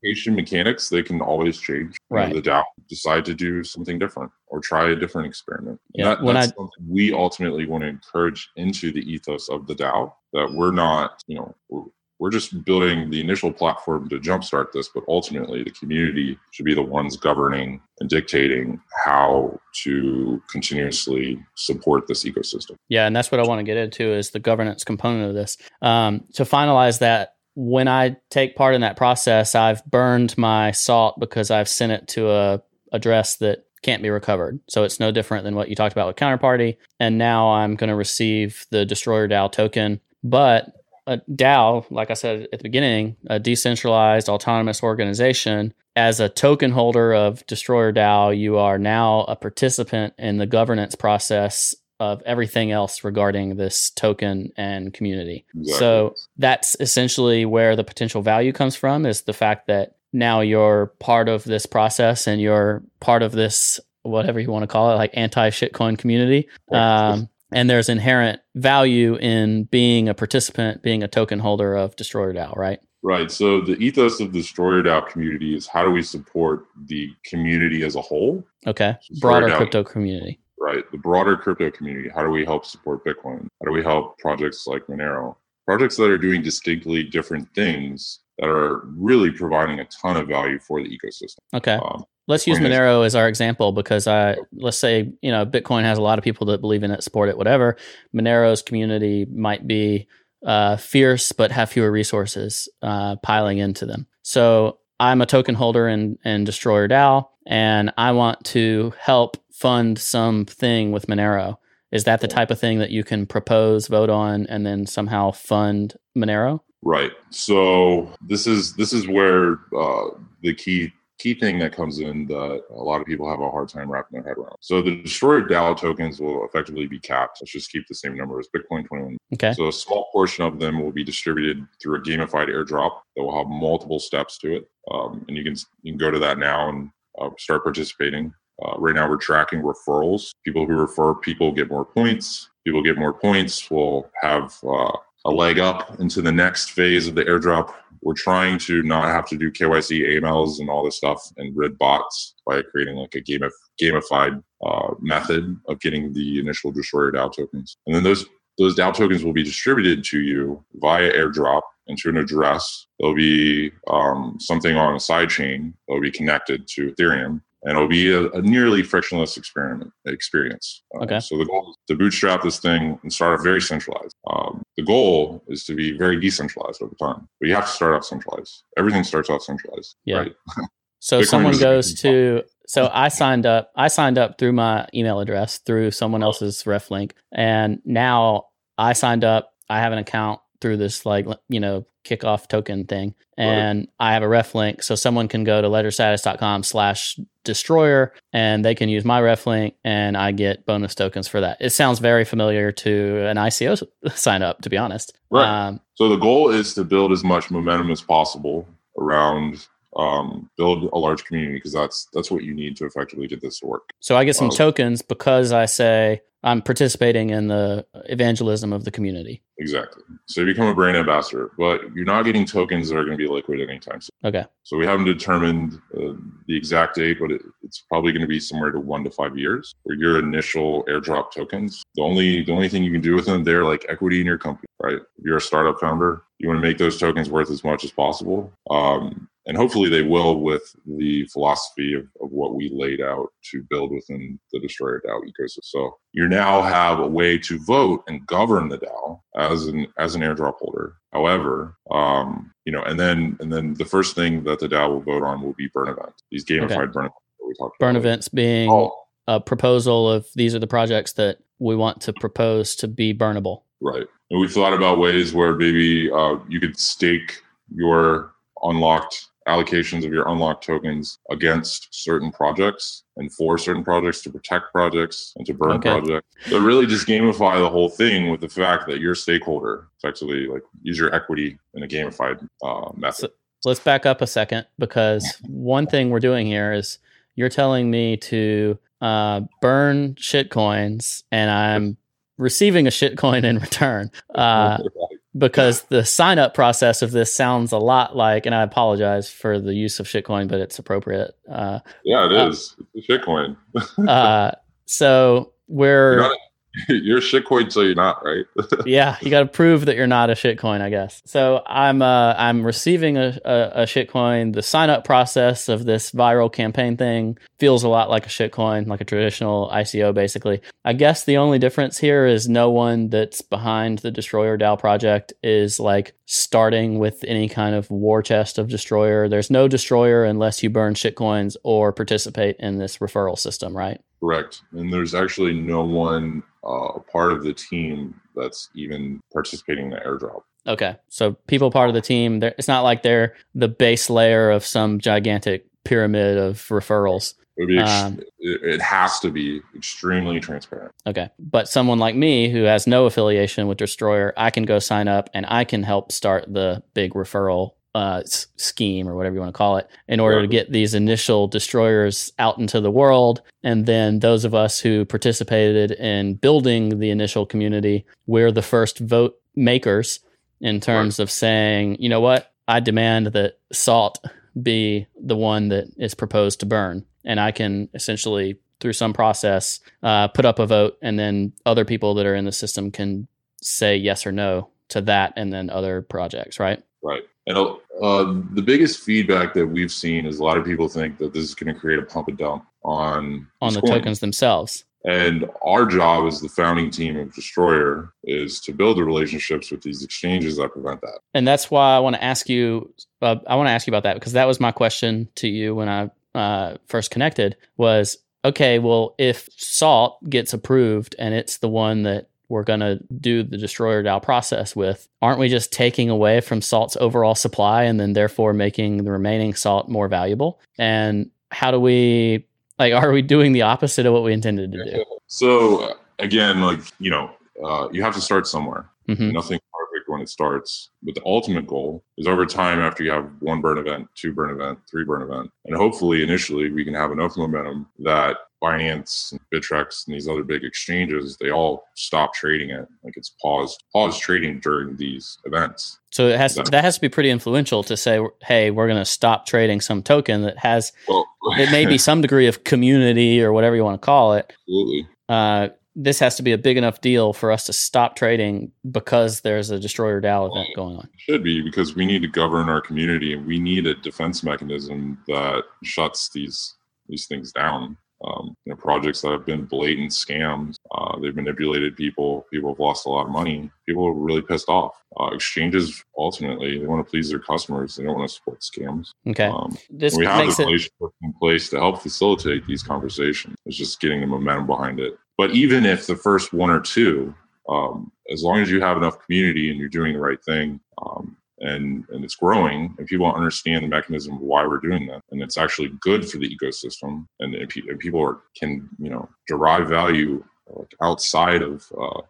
application 0.00 0.34
mechanics, 0.34 0.88
they 0.88 1.02
can 1.02 1.20
always 1.20 1.58
change. 1.58 1.96
Right. 2.10 2.28
You 2.28 2.34
know, 2.34 2.40
the 2.40 2.50
DAO 2.50 2.64
decide 2.88 3.24
to 3.26 3.34
do 3.34 3.62
something 3.64 3.98
different 3.98 4.30
or 4.46 4.60
try 4.60 4.90
a 4.90 4.96
different 4.96 5.28
experiment. 5.28 5.80
Yeah. 5.94 6.16
That, 6.16 6.24
that's 6.24 6.52
I, 6.52 6.56
something 6.56 6.68
we 6.88 7.12
ultimately 7.12 7.66
want 7.66 7.82
to 7.82 7.88
encourage 7.88 8.50
into 8.56 8.92
the 8.92 9.00
ethos 9.00 9.48
of 9.48 9.66
the 9.66 9.74
DAO 9.74 10.12
that 10.32 10.52
we're 10.52 10.72
not, 10.72 11.22
you 11.26 11.36
know, 11.36 11.54
we're, 11.68 11.84
we're 12.18 12.30
just 12.30 12.64
building 12.66 13.08
the 13.08 13.18
initial 13.18 13.50
platform 13.50 14.06
to 14.10 14.18
jumpstart 14.18 14.72
this, 14.72 14.90
but 14.94 15.02
ultimately 15.08 15.64
the 15.64 15.70
community 15.70 16.38
should 16.50 16.66
be 16.66 16.74
the 16.74 16.82
ones 16.82 17.16
governing 17.16 17.80
and 17.98 18.10
dictating 18.10 18.78
how 19.06 19.58
to 19.82 20.42
continuously 20.50 21.42
support 21.54 22.06
this 22.06 22.24
ecosystem. 22.24 22.76
Yeah, 22.90 23.06
and 23.06 23.16
that's 23.16 23.32
what 23.32 23.40
I 23.40 23.44
want 23.44 23.60
to 23.60 23.64
get 23.64 23.78
into 23.78 24.12
is 24.12 24.30
the 24.30 24.38
governance 24.38 24.84
component 24.84 25.30
of 25.30 25.34
this. 25.34 25.56
Um, 25.80 26.24
to 26.34 26.42
finalize 26.42 26.98
that, 26.98 27.36
when 27.54 27.88
I 27.88 28.16
take 28.30 28.56
part 28.56 28.74
in 28.74 28.80
that 28.82 28.96
process, 28.96 29.54
I've 29.54 29.84
burned 29.84 30.36
my 30.38 30.70
salt 30.70 31.18
because 31.18 31.50
I've 31.50 31.68
sent 31.68 31.92
it 31.92 32.08
to 32.08 32.30
a 32.30 32.62
address 32.92 33.36
that 33.36 33.64
can't 33.82 34.02
be 34.02 34.10
recovered. 34.10 34.60
So 34.68 34.84
it's 34.84 35.00
no 35.00 35.10
different 35.10 35.44
than 35.44 35.54
what 35.54 35.68
you 35.68 35.76
talked 35.76 35.92
about 35.92 36.06
with 36.06 36.16
counterparty. 36.16 36.76
And 36.98 37.18
now 37.18 37.50
I'm 37.50 37.76
going 37.76 37.88
to 37.88 37.94
receive 37.94 38.66
the 38.70 38.84
destroyer 38.84 39.26
DAO 39.28 39.50
token. 39.50 40.00
But 40.22 40.72
a 41.06 41.18
DAO, 41.32 41.86
like 41.90 42.10
I 42.10 42.14
said 42.14 42.46
at 42.52 42.58
the 42.58 42.62
beginning, 42.62 43.16
a 43.28 43.38
decentralized 43.38 44.28
autonomous 44.28 44.82
organization, 44.82 45.72
as 45.96 46.20
a 46.20 46.28
token 46.28 46.70
holder 46.70 47.14
of 47.14 47.44
destroyer 47.46 47.92
DAO, 47.92 48.38
you 48.38 48.58
are 48.58 48.78
now 48.78 49.22
a 49.22 49.34
participant 49.34 50.14
in 50.18 50.36
the 50.36 50.46
governance 50.46 50.94
process 50.94 51.74
of 52.00 52.22
everything 52.24 52.72
else 52.72 53.04
regarding 53.04 53.56
this 53.56 53.90
token 53.90 54.50
and 54.56 54.92
community. 54.92 55.44
Exactly. 55.54 55.78
So 55.78 56.14
that's 56.38 56.74
essentially 56.80 57.44
where 57.44 57.76
the 57.76 57.84
potential 57.84 58.22
value 58.22 58.52
comes 58.52 58.74
from 58.74 59.04
is 59.04 59.22
the 59.22 59.34
fact 59.34 59.66
that 59.66 59.96
now 60.12 60.40
you're 60.40 60.86
part 60.98 61.28
of 61.28 61.44
this 61.44 61.66
process 61.66 62.26
and 62.26 62.40
you're 62.40 62.82
part 62.98 63.22
of 63.22 63.32
this 63.32 63.78
whatever 64.02 64.40
you 64.40 64.50
want 64.50 64.62
to 64.62 64.66
call 64.66 64.90
it 64.90 64.94
like 64.94 65.10
anti 65.12 65.50
shitcoin 65.50 65.98
community. 65.98 66.48
Um, 66.72 67.28
and 67.52 67.68
there's 67.68 67.90
inherent 67.90 68.40
value 68.54 69.16
in 69.16 69.64
being 69.64 70.08
a 70.08 70.14
participant, 70.14 70.82
being 70.82 71.02
a 71.02 71.08
token 71.08 71.38
holder 71.38 71.76
of 71.76 71.96
Destroyer 71.96 72.32
DAO, 72.32 72.56
right? 72.56 72.80
Right. 73.02 73.30
So 73.30 73.60
the 73.60 73.76
ethos 73.76 74.20
of 74.20 74.32
the 74.32 74.40
Destroyer 74.40 74.82
DAO 74.82 75.06
community 75.06 75.54
is 75.54 75.66
how 75.66 75.84
do 75.84 75.90
we 75.90 76.02
support 76.02 76.64
the 76.86 77.10
community 77.24 77.82
as 77.82 77.94
a 77.94 78.00
whole? 78.00 78.42
Okay. 78.66 78.96
Broader 79.20 79.54
crypto 79.56 79.84
community 79.84 80.40
right? 80.60 80.84
The 80.92 80.98
broader 80.98 81.36
crypto 81.36 81.70
community. 81.70 82.08
How 82.08 82.22
do 82.22 82.30
we 82.30 82.44
help 82.44 82.64
support 82.64 83.04
Bitcoin? 83.04 83.48
How 83.60 83.66
do 83.66 83.72
we 83.72 83.82
help 83.82 84.18
projects 84.18 84.66
like 84.66 84.86
Monero? 84.86 85.36
Projects 85.66 85.96
that 85.96 86.10
are 86.10 86.18
doing 86.18 86.42
distinctly 86.42 87.02
different 87.02 87.48
things 87.54 88.20
that 88.38 88.48
are 88.48 88.82
really 88.86 89.30
providing 89.30 89.80
a 89.80 89.84
ton 89.86 90.16
of 90.16 90.28
value 90.28 90.58
for 90.58 90.82
the 90.82 90.88
ecosystem. 90.88 91.38
Okay. 91.54 91.74
Um, 91.74 92.04
let's 92.26 92.46
use 92.46 92.58
Monero 92.58 93.04
as 93.04 93.14
our 93.14 93.28
example 93.28 93.72
because 93.72 94.06
I 94.06 94.36
let's 94.52 94.78
say 94.78 95.12
you 95.22 95.30
know 95.30 95.46
Bitcoin 95.46 95.82
has 95.82 95.98
a 95.98 96.02
lot 96.02 96.18
of 96.18 96.24
people 96.24 96.46
that 96.48 96.60
believe 96.60 96.82
in 96.82 96.90
it, 96.90 97.02
support 97.02 97.28
it, 97.28 97.36
whatever. 97.36 97.76
Monero's 98.14 98.62
community 98.62 99.26
might 99.26 99.66
be 99.66 100.08
uh, 100.44 100.76
fierce 100.76 101.32
but 101.32 101.52
have 101.52 101.70
fewer 101.70 101.90
resources 101.90 102.68
uh, 102.82 103.16
piling 103.16 103.58
into 103.58 103.86
them. 103.86 104.06
So 104.22 104.79
I'm 105.00 105.22
a 105.22 105.26
token 105.26 105.54
holder 105.56 105.88
in 105.88 106.18
in 106.24 106.44
Destroyer 106.44 106.86
DAO, 106.86 107.26
and 107.46 107.92
I 107.96 108.12
want 108.12 108.44
to 108.46 108.92
help 108.98 109.38
fund 109.50 109.98
something 109.98 110.92
with 110.92 111.06
Monero. 111.06 111.56
Is 111.90 112.04
that 112.04 112.20
the 112.20 112.28
type 112.28 112.50
of 112.50 112.60
thing 112.60 112.78
that 112.78 112.90
you 112.90 113.02
can 113.02 113.26
propose, 113.26 113.88
vote 113.88 114.10
on, 114.10 114.46
and 114.46 114.64
then 114.64 114.86
somehow 114.86 115.32
fund 115.32 115.96
Monero? 116.16 116.60
Right. 116.82 117.12
So 117.30 118.14
this 118.20 118.46
is 118.46 118.74
this 118.74 118.92
is 118.92 119.08
where 119.08 119.58
uh, 119.76 120.10
the 120.42 120.54
key 120.54 120.92
key 121.20 121.34
thing 121.34 121.58
that 121.58 121.76
comes 121.76 121.98
in 121.98 122.26
that 122.26 122.62
a 122.70 122.82
lot 122.82 123.00
of 123.00 123.06
people 123.06 123.28
have 123.28 123.40
a 123.40 123.50
hard 123.50 123.68
time 123.68 123.90
wrapping 123.90 124.20
their 124.20 124.28
head 124.28 124.38
around. 124.38 124.56
So 124.60 124.80
the 124.80 125.02
Destroyer 125.02 125.42
DAO 125.42 125.78
tokens 125.78 126.18
will 126.18 126.44
effectively 126.46 126.86
be 126.86 126.98
capped. 126.98 127.38
Let's 127.40 127.52
just 127.52 127.70
keep 127.70 127.86
the 127.86 127.94
same 127.94 128.16
number 128.16 128.40
as 128.40 128.48
Bitcoin 128.48 128.86
21. 128.86 129.18
Okay. 129.34 129.52
So 129.52 129.68
a 129.68 129.72
small 129.72 130.08
portion 130.12 130.44
of 130.44 130.58
them 130.58 130.82
will 130.82 130.92
be 130.92 131.04
distributed 131.04 131.66
through 131.80 131.96
a 131.96 132.00
gamified 132.00 132.48
airdrop 132.48 133.00
that 133.14 133.22
will 133.22 133.36
have 133.36 133.48
multiple 133.48 133.98
steps 133.98 134.38
to 134.38 134.56
it, 134.56 134.70
um, 134.90 135.24
and 135.28 135.36
you 135.36 135.44
can 135.44 135.54
you 135.82 135.92
can 135.92 135.98
go 135.98 136.10
to 136.10 136.18
that 136.18 136.38
now 136.38 136.70
and 136.70 136.90
uh, 137.20 137.28
start 137.38 137.64
participating. 137.64 138.32
Uh, 138.62 138.76
right 138.78 138.94
now, 138.94 139.08
we're 139.08 139.16
tracking 139.16 139.62
referrals. 139.62 140.30
People 140.44 140.66
who 140.66 140.74
refer 140.74 141.14
people 141.14 141.52
get 141.52 141.68
more 141.68 141.84
points. 141.84 142.50
People 142.64 142.82
get 142.82 142.98
more 142.98 143.14
points 143.14 143.70
will 143.70 144.10
have 144.20 144.54
uh, 144.64 144.92
a 145.24 145.30
leg 145.30 145.58
up 145.58 145.98
into 146.00 146.20
the 146.22 146.32
next 146.32 146.70
phase 146.70 147.08
of 147.08 147.14
the 147.14 147.24
airdrop. 147.24 147.74
We're 148.02 148.14
trying 148.14 148.58
to 148.60 148.82
not 148.82 149.08
have 149.08 149.26
to 149.28 149.36
do 149.36 149.50
KYC, 149.50 150.20
AMLs, 150.20 150.58
and 150.58 150.70
all 150.70 150.84
this 150.84 150.96
stuff 150.96 151.22
and 151.36 151.56
rid 151.56 151.78
bots 151.78 152.34
by 152.46 152.62
creating 152.62 152.96
like 152.96 153.14
a 153.14 153.20
gamif- 153.20 153.50
gamified 153.80 154.42
uh, 154.64 154.94
method 155.00 155.56
of 155.68 155.80
getting 155.80 156.12
the 156.12 156.38
initial 156.38 156.72
destroyer 156.72 157.12
DAO 157.12 157.34
tokens. 157.34 157.76
And 157.86 157.94
then 157.94 158.02
those 158.02 158.26
those 158.58 158.76
DAO 158.76 158.92
tokens 158.94 159.24
will 159.24 159.32
be 159.32 159.42
distributed 159.42 160.04
to 160.04 160.20
you 160.20 160.62
via 160.74 161.10
airdrop 161.12 161.62
into 161.86 162.08
an 162.08 162.18
address. 162.18 162.86
There'll 162.98 163.14
be 163.14 163.72
um, 163.88 164.36
something 164.38 164.76
on 164.76 164.94
a 164.94 165.00
side 165.00 165.30
chain 165.30 165.74
that 165.88 165.94
will 165.94 166.00
be 166.00 166.10
connected 166.10 166.68
to 166.68 166.92
Ethereum, 166.92 167.40
and 167.62 167.76
it'll 167.76 167.88
be 167.88 168.12
a, 168.12 168.28
a 168.30 168.42
nearly 168.42 168.82
frictionless 168.82 169.36
experiment 169.36 169.92
experience. 170.06 170.82
Uh, 170.94 171.04
Okay. 171.04 171.20
So 171.20 171.36
the 171.38 171.44
goal 171.44 171.70
is 171.70 171.76
to 171.88 171.96
bootstrap 171.96 172.42
this 172.42 172.58
thing 172.58 172.98
and 173.02 173.12
start 173.12 173.38
off 173.38 173.44
very 173.44 173.60
centralized. 173.60 174.14
Um, 174.30 174.62
the 174.76 174.82
goal 174.84 175.42
is 175.48 175.64
to 175.64 175.74
be 175.74 175.96
very 175.96 176.18
decentralized 176.20 176.82
over 176.82 176.94
time, 176.96 177.28
but 177.40 177.48
you 177.48 177.54
have 177.54 177.66
to 177.66 177.70
start 177.72 177.94
off 177.94 178.04
centralized. 178.04 178.62
Everything 178.78 179.04
starts 179.04 179.28
off 179.30 179.42
centralized, 179.42 179.96
Yeah. 180.04 180.18
right? 180.18 180.32
So 181.02 181.22
someone 181.22 181.58
goes 181.58 181.94
to 182.02 182.42
so 182.66 182.90
I 182.92 183.08
signed 183.08 183.46
up 183.46 183.72
I 183.74 183.88
signed 183.88 184.18
up 184.18 184.36
through 184.38 184.52
my 184.52 184.86
email 184.94 185.18
address 185.20 185.56
through 185.56 185.92
someone 185.92 186.22
else's 186.22 186.66
ref 186.66 186.90
link 186.90 187.14
and 187.32 187.80
now 187.86 188.48
I 188.76 188.92
signed 188.92 189.24
up 189.24 189.50
I 189.70 189.78
have 189.78 189.92
an 189.92 189.98
account 189.98 190.40
through 190.60 190.76
this 190.76 191.06
like 191.06 191.26
you 191.48 191.58
know 191.58 191.86
kickoff 192.04 192.48
token 192.48 192.84
thing 192.86 193.14
and 193.36 193.88
I 193.98 194.12
have 194.14 194.22
a 194.22 194.28
ref 194.28 194.54
link 194.54 194.82
so 194.82 194.94
someone 194.94 195.28
can 195.28 195.44
go 195.44 195.60
to 195.62 195.68
ledgerstatus.com 195.68 196.62
slash 196.62 197.18
destroyer 197.44 198.12
and 198.32 198.64
they 198.64 198.74
can 198.74 198.88
use 198.88 199.04
my 199.04 199.20
ref 199.20 199.46
link 199.46 199.74
and 199.84 200.16
I 200.16 200.32
get 200.32 200.66
bonus 200.66 200.94
tokens 200.94 201.28
for 201.28 201.40
that. 201.40 201.58
It 201.60 201.70
sounds 201.70 201.98
very 201.98 202.24
familiar 202.24 202.72
to 202.72 203.26
an 203.26 203.36
ICO 203.36 203.82
sign 204.14 204.42
up 204.42 204.62
to 204.62 204.70
be 204.70 204.76
honest. 204.76 205.12
Right. 205.30 205.46
Um, 205.68 205.80
So 205.94 206.08
the 206.08 206.16
goal 206.16 206.50
is 206.50 206.74
to 206.74 206.84
build 206.84 207.12
as 207.12 207.22
much 207.24 207.50
momentum 207.50 207.90
as 207.90 208.00
possible 208.00 208.66
around 208.98 209.66
um, 209.96 210.48
build 210.56 210.88
a 210.92 210.98
large 210.98 211.24
community 211.24 211.54
because 211.56 211.72
that's 211.72 212.06
that's 212.12 212.30
what 212.30 212.44
you 212.44 212.54
need 212.54 212.76
to 212.76 212.86
effectively 212.86 213.26
get 213.26 213.40
this 213.40 213.58
to 213.60 213.66
work. 213.66 213.90
So 214.00 214.16
I 214.16 214.24
get 214.24 214.36
some 214.36 214.48
Wow. 214.48 214.54
tokens 214.54 215.02
because 215.02 215.50
I 215.52 215.66
say 215.66 216.22
I'm 216.42 216.62
participating 216.62 217.30
in 217.30 217.48
the 217.48 217.86
evangelism 218.06 218.72
of 218.72 218.84
the 218.84 218.90
community. 218.90 219.42
Exactly. 219.58 220.02
So 220.26 220.40
you 220.40 220.46
become 220.46 220.68
a 220.68 220.74
brand 220.74 220.96
ambassador, 220.96 221.50
but 221.58 221.82
you're 221.94 222.06
not 222.06 222.24
getting 222.24 222.46
tokens 222.46 222.88
that 222.88 222.96
are 222.96 223.04
going 223.04 223.18
to 223.18 223.22
be 223.22 223.30
liquid 223.30 223.60
anytime 223.60 224.00
soon. 224.00 224.10
Okay. 224.24 224.46
So 224.62 224.78
we 224.78 224.86
haven't 224.86 225.04
determined 225.04 225.74
uh, 225.94 226.14
the 226.46 226.56
exact 226.56 226.94
date, 226.96 227.18
but 227.20 227.30
it, 227.30 227.42
it's 227.62 227.80
probably 227.80 228.12
going 228.12 228.22
to 228.22 228.28
be 228.28 228.40
somewhere 228.40 228.70
to 228.70 228.80
one 228.80 229.04
to 229.04 229.10
five 229.10 229.36
years 229.36 229.74
for 229.84 229.94
your 229.94 230.18
initial 230.18 230.84
airdrop 230.84 231.30
tokens. 231.30 231.82
The 231.96 232.02
only 232.02 232.42
the 232.42 232.52
only 232.52 232.70
thing 232.70 232.84
you 232.84 232.92
can 232.92 233.02
do 233.02 233.14
with 233.14 233.26
them, 233.26 233.44
they're 233.44 233.64
like 233.64 233.84
equity 233.90 234.20
in 234.20 234.26
your 234.26 234.38
company, 234.38 234.68
right? 234.82 234.96
If 234.96 235.24
you're 235.24 235.36
a 235.36 235.42
startup 235.42 235.78
founder, 235.78 236.22
you 236.38 236.48
want 236.48 236.56
to 236.62 236.66
make 236.66 236.78
those 236.78 236.98
tokens 236.98 237.28
worth 237.28 237.50
as 237.50 237.62
much 237.62 237.84
as 237.84 237.90
possible. 237.90 238.50
Um, 238.70 239.28
and 239.46 239.56
hopefully 239.56 239.88
they 239.88 240.02
will 240.02 240.40
with 240.40 240.62
the 240.86 241.24
philosophy 241.32 241.94
of, 241.94 242.02
of 242.20 242.30
what 242.30 242.54
we 242.54 242.70
laid 242.72 243.00
out 243.00 243.28
to 243.50 243.62
build 243.70 243.90
within 243.92 244.38
the 244.52 244.60
Destroyer 244.60 245.02
DAO 245.06 245.20
ecosystem. 245.22 245.58
So 245.62 245.96
you 246.12 246.28
now 246.28 246.60
have 246.62 247.00
a 247.00 247.06
way 247.06 247.38
to 247.38 247.58
vote 247.64 248.04
and 248.06 248.26
govern 248.26 248.68
the 248.68 248.78
DAO 248.78 249.20
as 249.36 249.66
an 249.66 249.86
as 249.98 250.14
an 250.14 250.22
airdrop 250.22 250.56
holder. 250.58 250.94
However, 251.12 251.76
um, 251.90 252.52
you 252.64 252.72
know, 252.72 252.82
and 252.82 252.98
then 253.00 253.36
and 253.40 253.52
then 253.52 253.74
the 253.74 253.84
first 253.84 254.14
thing 254.14 254.44
that 254.44 254.58
the 254.60 254.68
DAO 254.68 254.90
will 254.90 255.00
vote 255.02 255.22
on 255.22 255.42
will 255.42 255.54
be 255.54 255.68
burn 255.72 255.88
events. 255.88 256.22
These 256.30 256.44
gamified 256.44 256.70
Okay. 256.72 256.92
burn 256.92 257.06
events 257.06 257.14
that 257.38 257.46
we 257.46 257.54
talked 257.58 257.78
Burn 257.80 257.96
about. 257.96 258.06
events 258.06 258.28
being 258.28 258.70
Oh, 258.70 258.92
a 259.26 259.40
proposal 259.40 260.10
of 260.10 260.26
these 260.34 260.54
are 260.54 260.58
the 260.60 260.66
projects 260.66 261.12
that 261.14 261.38
we 261.58 261.76
want 261.76 262.00
to 262.02 262.12
propose 262.12 262.74
to 262.76 262.88
be 262.88 263.12
burnable. 263.14 263.62
Right. 263.80 264.06
And 264.30 264.40
we've 264.40 264.52
thought 264.52 264.72
about 264.74 264.98
ways 264.98 265.32
where 265.34 265.54
maybe 265.56 266.10
uh, 266.12 266.36
you 266.48 266.60
could 266.60 266.78
stake 266.78 267.42
your 267.74 268.32
unlocked 268.62 269.26
allocations 269.50 270.04
of 270.04 270.12
your 270.12 270.28
unlocked 270.28 270.64
tokens 270.64 271.18
against 271.30 271.88
certain 271.90 272.30
projects 272.30 273.02
and 273.16 273.32
for 273.34 273.58
certain 273.58 273.82
projects 273.82 274.22
to 274.22 274.30
protect 274.30 274.72
projects 274.72 275.32
and 275.36 275.46
to 275.46 275.54
burn 275.54 275.72
Okay. 275.72 275.90
projects. 275.90 276.28
So 276.46 276.58
really 276.58 276.86
just 276.86 277.06
gamify 277.06 277.58
the 277.58 277.68
whole 277.68 277.88
thing 277.88 278.30
with 278.30 278.40
the 278.40 278.48
fact 278.48 278.86
that 278.88 279.00
you're 279.00 279.12
a 279.12 279.16
stakeholder. 279.16 279.88
Effectively, 279.98 280.46
like 280.46 280.62
use 280.82 280.98
your 280.98 281.14
equity 281.14 281.58
in 281.74 281.82
a 281.82 281.88
gamified 281.88 282.46
uh, 282.62 282.90
method. 282.96 283.30
Let's 283.64 283.80
back 283.80 284.06
up 284.06 284.22
a 284.22 284.26
second 284.26 284.66
because 284.78 285.36
one 285.46 285.86
thing 285.86 286.10
we're 286.10 286.20
doing 286.20 286.46
here 286.46 286.72
is 286.72 286.98
you're 287.34 287.50
telling 287.50 287.90
me 287.90 288.16
to 288.16 288.78
uh, 289.02 289.42
burn 289.60 290.14
shitcoins 290.14 291.24
and 291.30 291.50
I'm 291.50 291.96
receiving 292.38 292.86
a 292.86 292.90
shitcoin 292.90 293.44
in 293.44 293.58
return. 293.58 294.10
Uh, 294.34 294.78
because 295.36 295.82
the 295.84 296.04
sign 296.04 296.38
up 296.38 296.54
process 296.54 297.02
of 297.02 297.12
this 297.12 297.34
sounds 297.34 297.72
a 297.72 297.78
lot 297.78 298.16
like, 298.16 298.46
and 298.46 298.54
I 298.54 298.62
apologize 298.62 299.30
for 299.30 299.60
the 299.60 299.74
use 299.74 300.00
of 300.00 300.06
shitcoin, 300.06 300.48
but 300.48 300.60
it's 300.60 300.78
appropriate. 300.78 301.34
Uh, 301.50 301.80
yeah, 302.04 302.26
it 302.26 302.32
uh, 302.32 302.48
is. 302.48 302.76
It's 302.94 303.08
a 303.08 303.12
shitcoin. 303.12 303.56
uh, 304.08 304.52
so 304.86 305.52
we're 305.68 306.12
You're 306.12 306.22
not 306.22 306.38
you're 306.88 307.18
a 307.18 307.22
shitcoin, 307.22 307.72
so 307.72 307.80
you're 307.80 307.94
not, 307.94 308.24
right? 308.24 308.46
yeah, 308.86 309.16
you 309.20 309.30
got 309.30 309.40
to 309.40 309.46
prove 309.46 309.86
that 309.86 309.96
you're 309.96 310.06
not 310.06 310.30
a 310.30 310.34
shitcoin, 310.34 310.80
I 310.80 310.90
guess. 310.90 311.20
So 311.24 311.62
I'm 311.66 312.00
uh, 312.02 312.34
I'm 312.36 312.64
receiving 312.64 313.16
a, 313.16 313.38
a, 313.44 313.82
a 313.82 313.82
shitcoin. 313.84 314.54
The 314.54 314.62
sign 314.62 314.90
up 314.90 315.04
process 315.04 315.68
of 315.68 315.84
this 315.84 316.12
viral 316.12 316.52
campaign 316.52 316.96
thing 316.96 317.38
feels 317.58 317.82
a 317.82 317.88
lot 317.88 318.08
like 318.08 318.26
a 318.26 318.28
shitcoin, 318.28 318.86
like 318.86 319.00
a 319.00 319.04
traditional 319.04 319.68
ICO, 319.70 320.14
basically. 320.14 320.60
I 320.84 320.92
guess 320.92 321.24
the 321.24 321.38
only 321.38 321.58
difference 321.58 321.98
here 321.98 322.26
is 322.26 322.48
no 322.48 322.70
one 322.70 323.08
that's 323.08 323.42
behind 323.42 323.98
the 323.98 324.10
Destroyer 324.10 324.56
DAO 324.56 324.78
project 324.78 325.32
is 325.42 325.80
like 325.80 326.14
starting 326.26 326.98
with 326.98 327.24
any 327.26 327.48
kind 327.48 327.74
of 327.74 327.90
war 327.90 328.22
chest 328.22 328.58
of 328.58 328.68
Destroyer. 328.68 329.28
There's 329.28 329.50
no 329.50 329.66
Destroyer 329.66 330.24
unless 330.24 330.62
you 330.62 330.70
burn 330.70 330.94
shitcoins 330.94 331.56
or 331.64 331.92
participate 331.92 332.56
in 332.60 332.78
this 332.78 332.98
referral 332.98 333.38
system, 333.38 333.76
right? 333.76 334.00
Correct. 334.22 334.62
And 334.72 334.92
there's 334.92 335.14
actually 335.14 335.54
no 335.54 335.82
one 335.82 336.42
uh, 336.62 336.98
part 337.10 337.32
of 337.32 337.42
the 337.42 337.54
team 337.54 338.20
that's 338.36 338.68
even 338.74 339.20
participating 339.32 339.86
in 339.86 339.90
the 339.90 339.96
airdrop. 339.96 340.42
Okay. 340.66 340.96
So 341.08 341.32
people 341.46 341.70
part 341.70 341.88
of 341.88 341.94
the 341.94 342.00
team, 342.02 342.42
it's 342.42 342.68
not 342.68 342.82
like 342.82 343.02
they're 343.02 343.34
the 343.54 343.68
base 343.68 344.10
layer 344.10 344.50
of 344.50 344.64
some 344.64 344.98
gigantic 344.98 345.66
pyramid 345.84 346.36
of 346.36 346.58
referrals. 346.68 347.34
Be 347.66 347.78
ex- 347.78 347.90
Um, 347.90 348.20
it 348.38 348.80
has 348.80 349.20
to 349.20 349.30
be 349.30 349.60
extremely 349.76 350.40
transparent. 350.40 350.92
Okay. 351.06 351.30
But 351.38 351.68
someone 351.68 351.98
like 351.98 352.14
me 352.14 352.50
who 352.50 352.62
has 352.64 352.86
no 352.86 353.06
affiliation 353.06 353.66
with 353.68 353.78
Destroyer, 353.78 354.32
I 354.36 354.50
can 354.50 354.64
go 354.64 354.78
sign 354.78 355.08
up 355.08 355.28
and 355.34 355.44
I 355.48 355.64
can 355.64 355.82
help 355.82 356.12
start 356.12 356.44
the 356.52 356.82
big 356.94 357.12
referral 357.12 357.72
uh, 357.94 358.22
s- 358.24 358.46
scheme 358.56 359.08
or 359.08 359.16
whatever 359.16 359.34
you 359.34 359.40
want 359.40 359.52
to 359.52 359.56
call 359.58 359.76
it 359.76 359.88
in 360.08 360.20
order 360.20 360.40
to 360.42 360.46
get 360.48 360.70
these 360.70 360.94
initial 360.94 361.48
destroyers 361.48 362.32
out 362.38 362.58
into 362.58 362.80
the 362.80 362.90
world. 362.90 363.42
And 363.62 363.86
then 363.86 364.20
those 364.20 364.44
of 364.44 364.54
us 364.54 364.78
who 364.78 365.04
participated 365.04 365.90
in 365.92 366.34
building 366.34 366.98
the 366.98 367.10
initial 367.10 367.46
community, 367.46 368.06
we're 368.26 368.52
the 368.52 368.62
first 368.62 368.98
vote 368.98 369.38
makers 369.56 370.20
in 370.60 370.80
terms 370.80 371.18
of 371.18 371.30
saying, 371.30 371.96
you 372.00 372.08
know 372.08 372.20
what, 372.20 372.52
I 372.68 372.80
demand 372.80 373.28
that 373.28 373.58
salt 373.72 374.24
be 374.60 375.06
the 375.20 375.36
one 375.36 375.68
that 375.68 375.86
is 375.96 376.14
proposed 376.14 376.60
to 376.60 376.66
burn. 376.66 377.04
And 377.24 377.40
I 377.40 377.50
can 377.50 377.88
essentially, 377.94 378.58
through 378.80 378.92
some 378.94 379.12
process, 379.12 379.80
uh, 380.02 380.28
put 380.28 380.44
up 380.44 380.58
a 380.58 380.66
vote, 380.66 380.96
and 381.02 381.18
then 381.18 381.52
other 381.66 381.84
people 381.84 382.14
that 382.14 382.26
are 382.26 382.34
in 382.34 382.44
the 382.44 382.52
system 382.52 382.90
can 382.90 383.26
say 383.62 383.96
yes 383.96 384.26
or 384.26 384.32
no 384.32 384.70
to 384.88 385.00
that, 385.02 385.32
and 385.36 385.52
then 385.52 385.70
other 385.70 386.02
projects, 386.02 386.58
right? 386.58 386.82
Right. 387.02 387.22
And 387.46 387.56
uh, 387.58 388.40
the 388.52 388.62
biggest 388.64 389.00
feedback 389.00 389.54
that 389.54 389.66
we've 389.66 389.92
seen 389.92 390.26
is 390.26 390.38
a 390.38 390.44
lot 390.44 390.56
of 390.56 390.64
people 390.64 390.88
think 390.88 391.18
that 391.18 391.32
this 391.32 391.44
is 391.44 391.54
going 391.54 391.72
to 391.72 391.78
create 391.78 391.98
a 391.98 392.02
pump 392.02 392.28
and 392.28 392.38
dump 392.38 392.64
on 392.84 393.46
on 393.60 393.74
the 393.74 393.80
tokens 393.80 394.20
themselves. 394.20 394.84
And 395.04 395.48
our 395.62 395.86
job 395.86 396.26
as 396.26 396.40
the 396.40 396.48
founding 396.48 396.90
team 396.90 397.16
of 397.16 397.34
Destroyer 397.34 398.12
is 398.24 398.60
to 398.60 398.72
build 398.72 398.98
the 398.98 399.04
relationships 399.04 399.70
with 399.70 399.82
these 399.82 400.04
exchanges 400.04 400.58
that 400.58 400.72
prevent 400.72 401.00
that. 401.00 401.20
And 401.32 401.48
that's 401.48 401.70
why 401.70 401.96
I 401.96 401.98
want 402.00 402.16
to 402.16 402.22
ask 402.22 402.48
you. 402.48 402.92
Uh, 403.22 403.36
I 403.46 403.56
want 403.56 403.68
to 403.68 403.72
ask 403.72 403.86
you 403.86 403.90
about 403.90 404.02
that 404.02 404.14
because 404.14 404.32
that 404.32 404.46
was 404.46 404.60
my 404.60 404.72
question 404.72 405.28
to 405.36 405.48
you 405.48 405.74
when 405.74 405.88
I 405.88 406.10
uh, 406.34 406.76
first 406.86 407.10
connected. 407.10 407.56
Was 407.78 408.18
okay. 408.44 408.78
Well, 408.78 409.14
if 409.18 409.48
Salt 409.56 410.18
gets 410.28 410.52
approved 410.52 411.16
and 411.18 411.34
it's 411.34 411.58
the 411.58 411.68
one 411.68 412.02
that 412.02 412.28
we're 412.50 412.64
going 412.64 412.80
to 412.80 413.00
do 413.20 413.42
the 413.42 413.56
destroyer 413.56 414.02
DAO 414.02 414.22
process 414.22 414.74
with, 414.76 415.08
aren't 415.22 415.38
we 415.38 415.48
just 415.48 415.72
taking 415.72 416.10
away 416.10 416.40
from 416.40 416.60
salt's 416.60 416.96
overall 416.96 417.34
supply 417.34 417.84
and 417.84 417.98
then 417.98 418.12
therefore 418.12 418.52
making 418.52 419.04
the 419.04 419.10
remaining 419.10 419.54
salt 419.54 419.88
more 419.88 420.08
valuable? 420.08 420.60
And 420.76 421.30
how 421.50 421.70
do 421.70 421.80
we 421.80 422.44
like, 422.78 422.92
are 422.94 423.12
we 423.12 423.22
doing 423.22 423.52
the 423.52 423.62
opposite 423.62 424.04
of 424.04 424.12
what 424.12 424.24
we 424.24 424.32
intended 424.32 424.72
to 424.72 424.84
do? 424.84 425.04
So 425.28 425.94
again, 426.18 426.60
like 426.60 426.80
you 426.98 427.10
know, 427.10 427.30
uh, 427.64 427.88
you 427.92 428.02
have 428.02 428.14
to 428.14 428.20
start 428.20 428.46
somewhere. 428.46 428.90
Mm-hmm. 429.08 429.30
Nothing 429.30 429.60
perfect 429.72 430.08
when 430.08 430.20
it 430.20 430.28
starts, 430.28 430.90
but 431.02 431.14
the 431.14 431.22
ultimate 431.24 431.66
goal 431.66 432.04
is 432.18 432.26
over 432.26 432.46
time. 432.46 432.78
After 432.80 433.02
you 433.02 433.10
have 433.10 433.28
one 433.40 433.60
burn 433.60 433.78
event, 433.78 434.08
two 434.14 434.32
burn 434.32 434.50
event, 434.50 434.78
three 434.88 435.04
burn 435.04 435.22
event, 435.22 435.50
and 435.64 435.76
hopefully 435.76 436.22
initially 436.22 436.70
we 436.70 436.84
can 436.84 436.94
have 436.94 437.10
enough 437.10 437.36
momentum 437.36 437.88
that 438.00 438.36
Binance 438.62 439.32
and 439.32 439.40
Bittrex 439.52 440.06
and 440.06 440.14
these 440.14 440.28
other 440.28 440.42
big 440.42 440.64
exchanges, 440.64 441.36
they 441.38 441.50
all 441.50 441.84
stop 441.94 442.34
trading 442.34 442.70
it. 442.70 442.86
Like 443.02 443.16
it's 443.16 443.34
paused, 443.40 443.82
paused 443.92 444.20
trading 444.20 444.60
during 444.60 444.96
these 444.96 445.38
events. 445.44 445.98
So 446.10 446.28
it 446.28 446.38
has 446.38 446.54
to, 446.56 446.62
that 446.64 446.84
has 446.84 446.96
to 446.96 447.00
be 447.00 447.08
pretty 447.08 447.30
influential 447.30 447.82
to 447.84 447.96
say, 447.96 448.20
hey, 448.42 448.70
we're 448.70 448.86
going 448.86 448.98
to 448.98 449.04
stop 449.04 449.46
trading 449.46 449.80
some 449.80 450.02
token 450.02 450.42
that 450.42 450.58
has 450.58 450.92
well, 451.08 451.26
it 451.58 451.70
may 451.70 451.86
be 451.86 451.98
some 451.98 452.20
degree 452.20 452.46
of 452.46 452.64
community 452.64 453.42
or 453.42 453.52
whatever 453.52 453.76
you 453.76 453.84
want 453.84 454.00
to 454.00 454.04
call 454.04 454.34
it. 454.34 454.52
Absolutely. 454.62 455.08
Uh, 455.28 455.68
this 455.96 456.18
has 456.18 456.36
to 456.36 456.42
be 456.42 456.52
a 456.52 456.58
big 456.58 456.76
enough 456.76 457.00
deal 457.00 457.32
for 457.32 457.50
us 457.50 457.64
to 457.64 457.72
stop 457.72 458.16
trading 458.16 458.72
because 458.90 459.40
there's 459.40 459.70
a 459.70 459.78
destroyer 459.78 460.20
DAO 460.20 460.50
event 460.50 460.68
going 460.76 460.96
on. 460.96 461.04
It 461.04 461.20
should 461.20 461.42
be 461.42 461.62
because 461.62 461.94
we 461.94 462.06
need 462.06 462.22
to 462.22 462.28
govern 462.28 462.68
our 462.68 462.80
community 462.80 463.34
and 463.34 463.46
we 463.46 463.58
need 463.58 463.86
a 463.86 463.94
defense 463.94 464.42
mechanism 464.42 465.18
that 465.26 465.64
shuts 465.82 466.30
these 466.30 466.76
these 467.08 467.26
things 467.26 467.50
down 467.50 467.96
um, 468.24 468.54
you 468.64 468.70
know, 468.70 468.76
projects 468.76 469.22
that 469.22 469.30
have 469.32 469.46
been 469.46 469.64
blatant 469.64 470.10
scams. 470.10 470.76
Uh, 470.90 471.18
they've 471.18 471.34
manipulated 471.34 471.96
people. 471.96 472.46
People 472.52 472.70
have 472.70 472.78
lost 472.78 473.06
a 473.06 473.08
lot 473.08 473.26
of 473.26 473.30
money. 473.30 473.70
People 473.88 474.06
are 474.06 474.12
really 474.12 474.42
pissed 474.42 474.68
off. 474.68 475.02
Uh, 475.18 475.30
exchanges 475.32 476.04
ultimately 476.16 476.78
they 476.78 476.86
want 476.86 477.04
to 477.04 477.10
please 477.10 477.30
their 477.30 477.38
customers. 477.38 477.96
They 477.96 478.04
don't 478.04 478.16
want 478.16 478.28
to 478.28 478.34
support 478.34 478.60
scams. 478.60 479.08
Okay, 479.26 479.46
um, 479.46 479.76
this 479.88 480.16
we 480.16 480.26
have 480.26 480.56
the 480.56 480.64
relationship 480.64 480.92
it... 481.00 481.10
in 481.22 481.32
place 481.34 481.70
to 481.70 481.78
help 481.78 482.02
facilitate 482.02 482.66
these 482.66 482.82
conversations. 482.82 483.56
It's 483.66 483.76
just 483.76 484.00
getting 484.00 484.20
the 484.20 484.26
momentum 484.26 484.66
behind 484.66 485.00
it. 485.00 485.18
But 485.38 485.52
even 485.52 485.86
if 485.86 486.06
the 486.06 486.16
first 486.16 486.52
one 486.52 486.70
or 486.70 486.80
two, 486.80 487.34
um, 487.68 488.12
as 488.30 488.42
long 488.42 488.60
as 488.60 488.70
you 488.70 488.80
have 488.80 488.98
enough 488.98 489.24
community 489.24 489.70
and 489.70 489.78
you're 489.78 489.88
doing 489.88 490.12
the 490.12 490.20
right 490.20 490.42
thing, 490.44 490.78
um, 491.02 491.36
and 491.60 492.04
and 492.10 492.24
it's 492.24 492.36
growing 492.36 492.94
and 492.98 493.06
people 493.06 493.32
understand 493.32 493.84
the 493.84 493.88
mechanism 493.88 494.34
of 494.34 494.40
why 494.40 494.66
we're 494.66 494.80
doing 494.80 495.06
that 495.06 495.22
and 495.30 495.42
it's 495.42 495.58
actually 495.58 495.90
good 496.00 496.28
for 496.28 496.38
the 496.38 496.56
ecosystem 496.56 497.26
and, 497.40 497.54
and, 497.54 497.68
pe- 497.68 497.82
and 497.88 497.98
people 497.98 498.20
are, 498.20 498.40
can 498.56 498.88
you 498.98 499.10
know 499.10 499.28
derive 499.46 499.88
value 499.88 500.42
like 500.74 500.94
outside 501.02 501.62
of 501.62 501.84
uh, 501.98 502.20